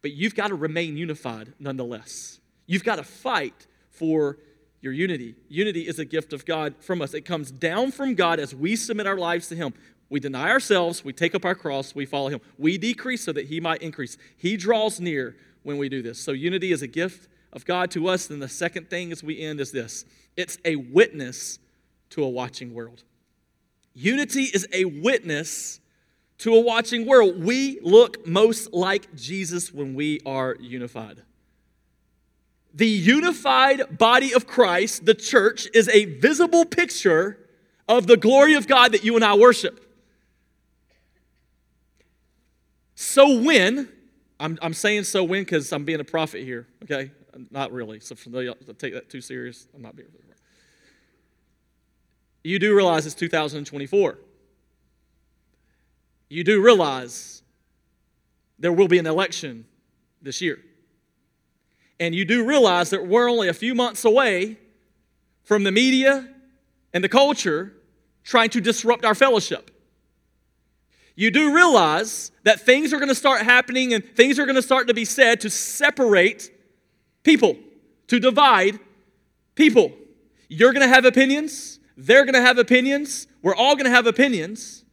But 0.02 0.12
you've 0.12 0.34
got 0.34 0.48
to 0.48 0.54
remain 0.54 0.96
unified 0.96 1.52
nonetheless. 1.58 2.40
You've 2.66 2.84
got 2.84 2.96
to 2.96 3.02
fight 3.02 3.66
for 3.90 4.38
your 4.80 4.92
unity. 4.92 5.34
Unity 5.48 5.86
is 5.86 5.98
a 5.98 6.04
gift 6.04 6.32
of 6.32 6.46
God 6.46 6.74
from 6.80 7.02
us. 7.02 7.14
It 7.14 7.22
comes 7.22 7.50
down 7.50 7.92
from 7.92 8.14
God 8.14 8.40
as 8.40 8.54
we 8.54 8.76
submit 8.76 9.06
our 9.06 9.18
lives 9.18 9.48
to 9.48 9.56
Him. 9.56 9.74
We 10.08 10.20
deny 10.20 10.50
ourselves, 10.50 11.04
we 11.04 11.12
take 11.12 11.34
up 11.34 11.44
our 11.44 11.54
cross, 11.54 11.94
we 11.94 12.06
follow 12.06 12.28
Him. 12.28 12.40
We 12.58 12.78
decrease 12.78 13.24
so 13.24 13.32
that 13.32 13.46
He 13.46 13.60
might 13.60 13.82
increase. 13.82 14.16
He 14.36 14.56
draws 14.56 15.00
near 15.00 15.36
when 15.62 15.76
we 15.76 15.88
do 15.88 16.02
this. 16.02 16.18
So, 16.18 16.32
unity 16.32 16.72
is 16.72 16.82
a 16.82 16.86
gift 16.86 17.28
of 17.52 17.64
God 17.64 17.90
to 17.92 18.08
us. 18.08 18.26
Then, 18.26 18.40
the 18.40 18.48
second 18.48 18.90
thing 18.90 19.12
as 19.12 19.22
we 19.22 19.40
end 19.40 19.60
is 19.60 19.70
this 19.70 20.04
it's 20.36 20.58
a 20.64 20.76
witness 20.76 21.58
to 22.10 22.24
a 22.24 22.28
watching 22.28 22.74
world. 22.74 23.04
Unity 23.94 24.44
is 24.44 24.66
a 24.72 24.84
witness 24.84 25.80
to 26.38 26.54
a 26.54 26.60
watching 26.60 27.06
world. 27.06 27.42
We 27.42 27.78
look 27.82 28.26
most 28.26 28.72
like 28.72 29.14
Jesus 29.14 29.72
when 29.72 29.94
we 29.94 30.20
are 30.24 30.56
unified. 30.58 31.22
The 32.72 32.86
unified 32.86 33.98
body 33.98 34.32
of 34.32 34.46
Christ, 34.46 35.04
the 35.06 35.14
church, 35.14 35.68
is 35.74 35.88
a 35.88 36.04
visible 36.04 36.64
picture 36.64 37.38
of 37.88 38.06
the 38.06 38.16
glory 38.16 38.54
of 38.54 38.68
God 38.68 38.92
that 38.92 39.04
you 39.04 39.16
and 39.16 39.24
I 39.24 39.34
worship. 39.34 39.86
So 42.94 43.40
when, 43.40 43.88
I'm, 44.38 44.58
I'm 44.62 44.74
saying 44.74 45.04
so 45.04 45.24
when 45.24 45.42
because 45.42 45.72
I'm 45.72 45.84
being 45.84 46.00
a 46.00 46.04
prophet 46.04 46.44
here, 46.44 46.68
okay? 46.84 47.10
Not 47.50 47.72
really. 47.72 47.98
So 48.00 48.14
take 48.14 48.94
that 48.94 49.08
too 49.08 49.20
serious, 49.20 49.66
I'm 49.74 49.82
not 49.82 49.96
being. 49.96 50.08
You 52.42 52.58
do 52.58 52.74
realize 52.74 53.06
it's 53.06 53.14
2024. 53.14 54.18
You 56.28 56.44
do 56.44 56.62
realize 56.62 57.42
there 58.58 58.72
will 58.72 58.88
be 58.88 58.98
an 58.98 59.06
election 59.06 59.66
this 60.22 60.40
year. 60.40 60.58
And 62.00 62.14
you 62.14 62.24
do 62.24 62.44
realize 62.44 62.90
that 62.90 63.06
we're 63.06 63.30
only 63.30 63.48
a 63.48 63.54
few 63.54 63.74
months 63.74 64.06
away 64.06 64.56
from 65.44 65.64
the 65.64 65.70
media 65.70 66.26
and 66.94 67.04
the 67.04 67.08
culture 67.08 67.74
trying 68.24 68.48
to 68.50 68.60
disrupt 68.60 69.04
our 69.04 69.14
fellowship. 69.14 69.70
You 71.14 71.30
do 71.30 71.54
realize 71.54 72.32
that 72.44 72.62
things 72.62 72.94
are 72.94 72.96
going 72.96 73.10
to 73.10 73.14
start 73.14 73.42
happening 73.42 73.92
and 73.92 74.02
things 74.16 74.38
are 74.38 74.46
going 74.46 74.56
to 74.56 74.62
start 74.62 74.88
to 74.88 74.94
be 74.94 75.04
said 75.04 75.42
to 75.42 75.50
separate 75.50 76.50
people, 77.22 77.58
to 78.06 78.18
divide 78.18 78.80
people. 79.54 79.92
You're 80.48 80.72
going 80.72 80.86
to 80.86 80.92
have 80.92 81.04
opinions, 81.04 81.78
they're 81.98 82.24
going 82.24 82.34
to 82.34 82.40
have 82.40 82.56
opinions, 82.56 83.26
we're 83.42 83.54
all 83.54 83.74
going 83.74 83.84
to 83.84 83.90
have 83.90 84.06
opinions. 84.06 84.84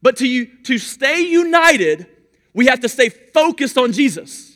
But 0.00 0.16
to, 0.18 0.26
you, 0.26 0.46
to 0.64 0.78
stay 0.78 1.20
united, 1.20 2.06
we 2.54 2.66
have 2.66 2.80
to 2.80 2.88
stay 2.88 3.10
focused 3.10 3.76
on 3.76 3.92
Jesus. 3.92 4.55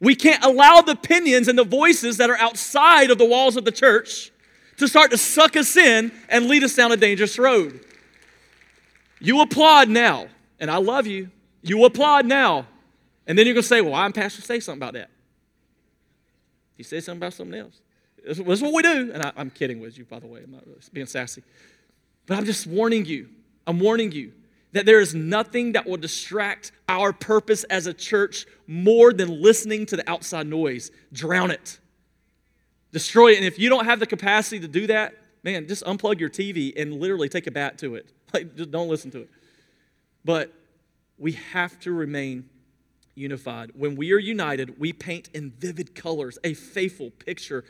We 0.00 0.14
can't 0.14 0.44
allow 0.44 0.82
the 0.82 0.92
opinions 0.92 1.48
and 1.48 1.58
the 1.58 1.64
voices 1.64 2.18
that 2.18 2.28
are 2.28 2.36
outside 2.36 3.10
of 3.10 3.18
the 3.18 3.24
walls 3.24 3.56
of 3.56 3.64
the 3.64 3.72
church 3.72 4.30
to 4.76 4.86
start 4.86 5.10
to 5.10 5.18
suck 5.18 5.56
us 5.56 5.76
in 5.76 6.12
and 6.28 6.48
lead 6.48 6.62
us 6.62 6.74
down 6.74 6.92
a 6.92 6.96
dangerous 6.96 7.38
road. 7.38 7.80
You 9.20 9.40
applaud 9.40 9.88
now, 9.88 10.26
and 10.60 10.70
I 10.70 10.76
love 10.76 11.06
you. 11.06 11.30
You 11.62 11.84
applaud 11.84 12.26
now. 12.26 12.66
And 13.26 13.38
then 13.38 13.46
you're 13.46 13.54
going 13.54 13.62
to 13.62 13.68
say, 13.68 13.80
Well, 13.80 13.94
I'm 13.94 14.12
Pastor 14.12 14.42
say 14.42 14.60
something 14.60 14.80
about 14.80 14.94
that. 14.94 15.10
He 16.76 16.82
said 16.82 17.02
something 17.02 17.20
about 17.20 17.32
something 17.32 17.58
else. 17.58 17.80
This 18.22 18.38
is 18.38 18.62
what 18.62 18.74
we 18.74 18.82
do. 18.82 19.12
And 19.12 19.22
I, 19.22 19.32
am 19.36 19.50
kidding 19.50 19.80
with 19.80 19.96
you, 19.96 20.04
by 20.04 20.18
the 20.18 20.26
way. 20.26 20.42
I'm 20.44 20.52
not 20.52 20.66
really 20.66 20.80
being 20.92 21.06
sassy. 21.06 21.42
But 22.26 22.36
I'm 22.36 22.44
just 22.44 22.66
warning 22.66 23.04
you. 23.06 23.28
I'm 23.66 23.80
warning 23.80 24.12
you 24.12 24.32
that 24.76 24.86
there 24.86 25.00
is 25.00 25.14
nothing 25.14 25.72
that 25.72 25.86
will 25.86 25.96
distract 25.96 26.72
our 26.88 27.12
purpose 27.12 27.64
as 27.64 27.86
a 27.86 27.94
church 27.94 28.46
more 28.66 29.12
than 29.12 29.40
listening 29.40 29.86
to 29.86 29.96
the 29.96 30.08
outside 30.08 30.46
noise. 30.46 30.90
Drown 31.12 31.50
it, 31.50 31.78
destroy 32.92 33.32
it. 33.32 33.36
And 33.36 33.44
if 33.44 33.58
you 33.58 33.68
don't 33.68 33.86
have 33.86 34.00
the 34.00 34.06
capacity 34.06 34.60
to 34.60 34.68
do 34.68 34.86
that, 34.88 35.14
man, 35.42 35.66
just 35.66 35.84
unplug 35.84 36.20
your 36.20 36.30
TV 36.30 36.78
and 36.80 37.00
literally 37.00 37.28
take 37.28 37.46
a 37.46 37.50
bat 37.50 37.78
to 37.78 37.94
it. 37.94 38.12
Like, 38.34 38.56
just 38.56 38.72
don't 38.72 38.88
listen 38.88 39.12
to 39.12 39.20
it. 39.20 39.30
But 40.24 40.52
we 41.16 41.32
have 41.52 41.78
to 41.80 41.92
remain 41.92 42.50
unified. 43.14 43.70
When 43.74 43.94
we 43.94 44.12
are 44.12 44.18
united, 44.18 44.80
we 44.80 44.92
paint 44.92 45.30
in 45.32 45.52
vivid 45.52 45.94
colors 45.94 46.36
a 46.42 46.52
faithful 46.52 47.12
picture 47.12 47.64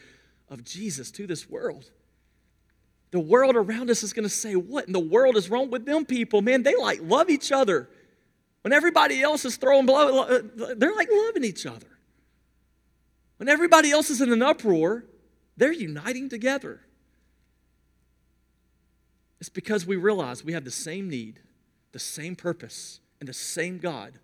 of 0.49 0.65
Jesus 0.65 1.11
to 1.13 1.27
this 1.27 1.49
world. 1.49 1.91
The 3.11 3.21
world 3.21 3.57
around 3.57 3.91
us 3.91 4.03
is 4.03 4.13
going 4.13 4.25
to 4.25 4.29
say, 4.29 4.55
What 4.55 4.87
in 4.87 4.93
the 4.93 5.01
world 5.01 5.37
is 5.37 5.49
wrong 5.49 5.71
with 5.71 5.87
them 5.87 6.05
people? 6.05 6.43
Man, 6.43 6.63
they 6.63 6.77
like 6.77 7.01
love 7.03 7.31
each 7.31 7.53
other. 7.53 7.89
When 8.63 8.73
everybody 8.73 9.23
else 9.23 9.45
is 9.45 9.57
throwing 9.57 9.87
blow, 9.87 10.23
uh, 10.23 10.43
they're 10.77 10.95
like 10.95 11.09
loving 11.11 11.45
each 11.45 11.67
other. 11.67 11.87
When 13.37 13.49
everybody 13.49 13.91
else 13.91 14.11
is 14.11 14.21
in 14.21 14.33
an 14.33 14.43
uproar, 14.43 15.05
they're 15.57 15.73
uniting 15.73 16.29
together. 16.29 16.81
It's 19.41 19.49
because 19.49 19.87
we 19.87 19.97
realize 19.97 20.43
we 20.43 20.55
have 20.55 20.65
the 20.65 20.71
same 20.71 21.09
need, 21.09 21.41
the 21.93 21.99
same 21.99 22.35
purpose, 22.35 23.01
and 23.21 23.29
the 23.29 23.35
same 23.35 23.79
God 23.79 24.19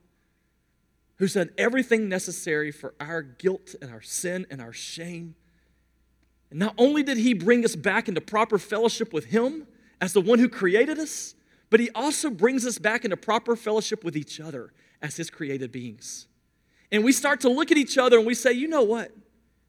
who's 1.17 1.35
done 1.35 1.51
everything 1.57 2.09
necessary 2.09 2.73
for 2.73 2.95
our 2.99 3.23
guilt 3.23 3.77
and 3.81 3.93
our 3.93 4.01
sin 4.01 4.47
and 4.51 4.61
our 4.61 4.73
shame. 4.73 5.37
And 6.53 6.59
not 6.59 6.75
only 6.77 7.03
did 7.03 7.17
he 7.17 7.33
bring 7.33 7.65
us 7.65 7.75
back 7.75 8.09
into 8.09 8.21
proper 8.21 8.59
fellowship 8.59 9.15
with 9.15 9.25
him 9.25 9.67
as 10.03 10.13
the 10.13 10.21
one 10.21 10.39
who 10.39 10.51
created 10.51 10.99
us, 10.99 11.35
but 11.71 11.81
he 11.81 11.89
also 11.95 12.29
brings 12.29 12.67
us 12.67 12.79
back 12.79 13.05
into 13.07 13.17
proper 13.17 13.57
fellowship 13.57 14.05
with 14.05 14.19
each 14.19 14.39
other 14.39 14.75
as 15.01 15.17
his 15.17 15.31
created 15.31 15.73
beings. 15.73 16.27
And 16.93 17.05
we 17.05 17.13
start 17.13 17.41
to 17.41 17.49
look 17.49 17.71
at 17.71 17.79
each 17.79 17.97
other 17.97 18.19
and 18.19 18.27
we 18.27 18.35
say, 18.35 18.53
you 18.53 18.69
know 18.69 18.83
what? 18.83 19.13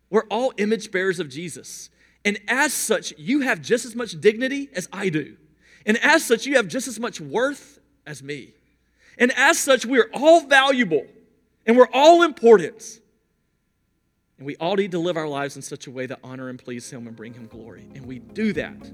We're 0.10 0.26
all 0.30 0.52
image 0.58 0.92
bearers 0.92 1.22
of 1.22 1.30
Jesus. 1.30 1.90
And 2.26 2.38
as 2.50 2.74
such, 2.74 3.14
you 3.18 3.40
have 3.40 3.62
just 3.62 3.86
as 3.86 3.96
much 3.96 4.20
dignity 4.20 4.68
as 4.76 4.90
I 4.92 5.08
do. 5.08 5.38
And 5.86 5.98
as 6.00 6.26
such, 6.26 6.46
you 6.46 6.58
have 6.58 6.68
just 6.68 6.90
as 6.90 7.00
much 7.00 7.22
worth 7.22 7.80
as 8.06 8.22
me. 8.22 8.56
And 9.18 9.32
as 9.38 9.58
such, 9.58 9.86
we 9.86 10.02
are 10.02 10.10
all 10.14 10.42
valuable 10.42 11.06
and 11.66 11.78
we're 11.78 11.88
all 11.94 12.24
important. 12.24 13.00
And 14.38 14.48
we 14.48 14.56
all 14.58 14.76
need 14.76 14.92
to 14.92 15.00
live 15.00 15.18
our 15.18 15.28
lives 15.28 15.56
in 15.56 15.62
such 15.62 15.88
a 15.88 15.92
way 15.92 16.06
that 16.08 16.20
honor 16.24 16.50
and 16.50 16.58
please 16.58 16.90
Him 16.90 17.08
and 17.08 17.16
bring 17.16 17.34
Him 17.34 17.48
glory. 17.48 17.88
And 17.96 18.06
we 18.06 18.20
do 18.20 18.54
that 18.54 18.92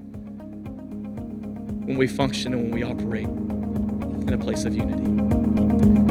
when 1.86 1.96
we 1.96 2.06
function 2.06 2.52
and 2.52 2.62
when 2.64 2.72
we 2.72 2.82
operate 2.82 3.26
in 3.26 4.32
a 4.32 4.38
place 4.38 4.64
of 4.64 4.74
unity. 4.76 6.09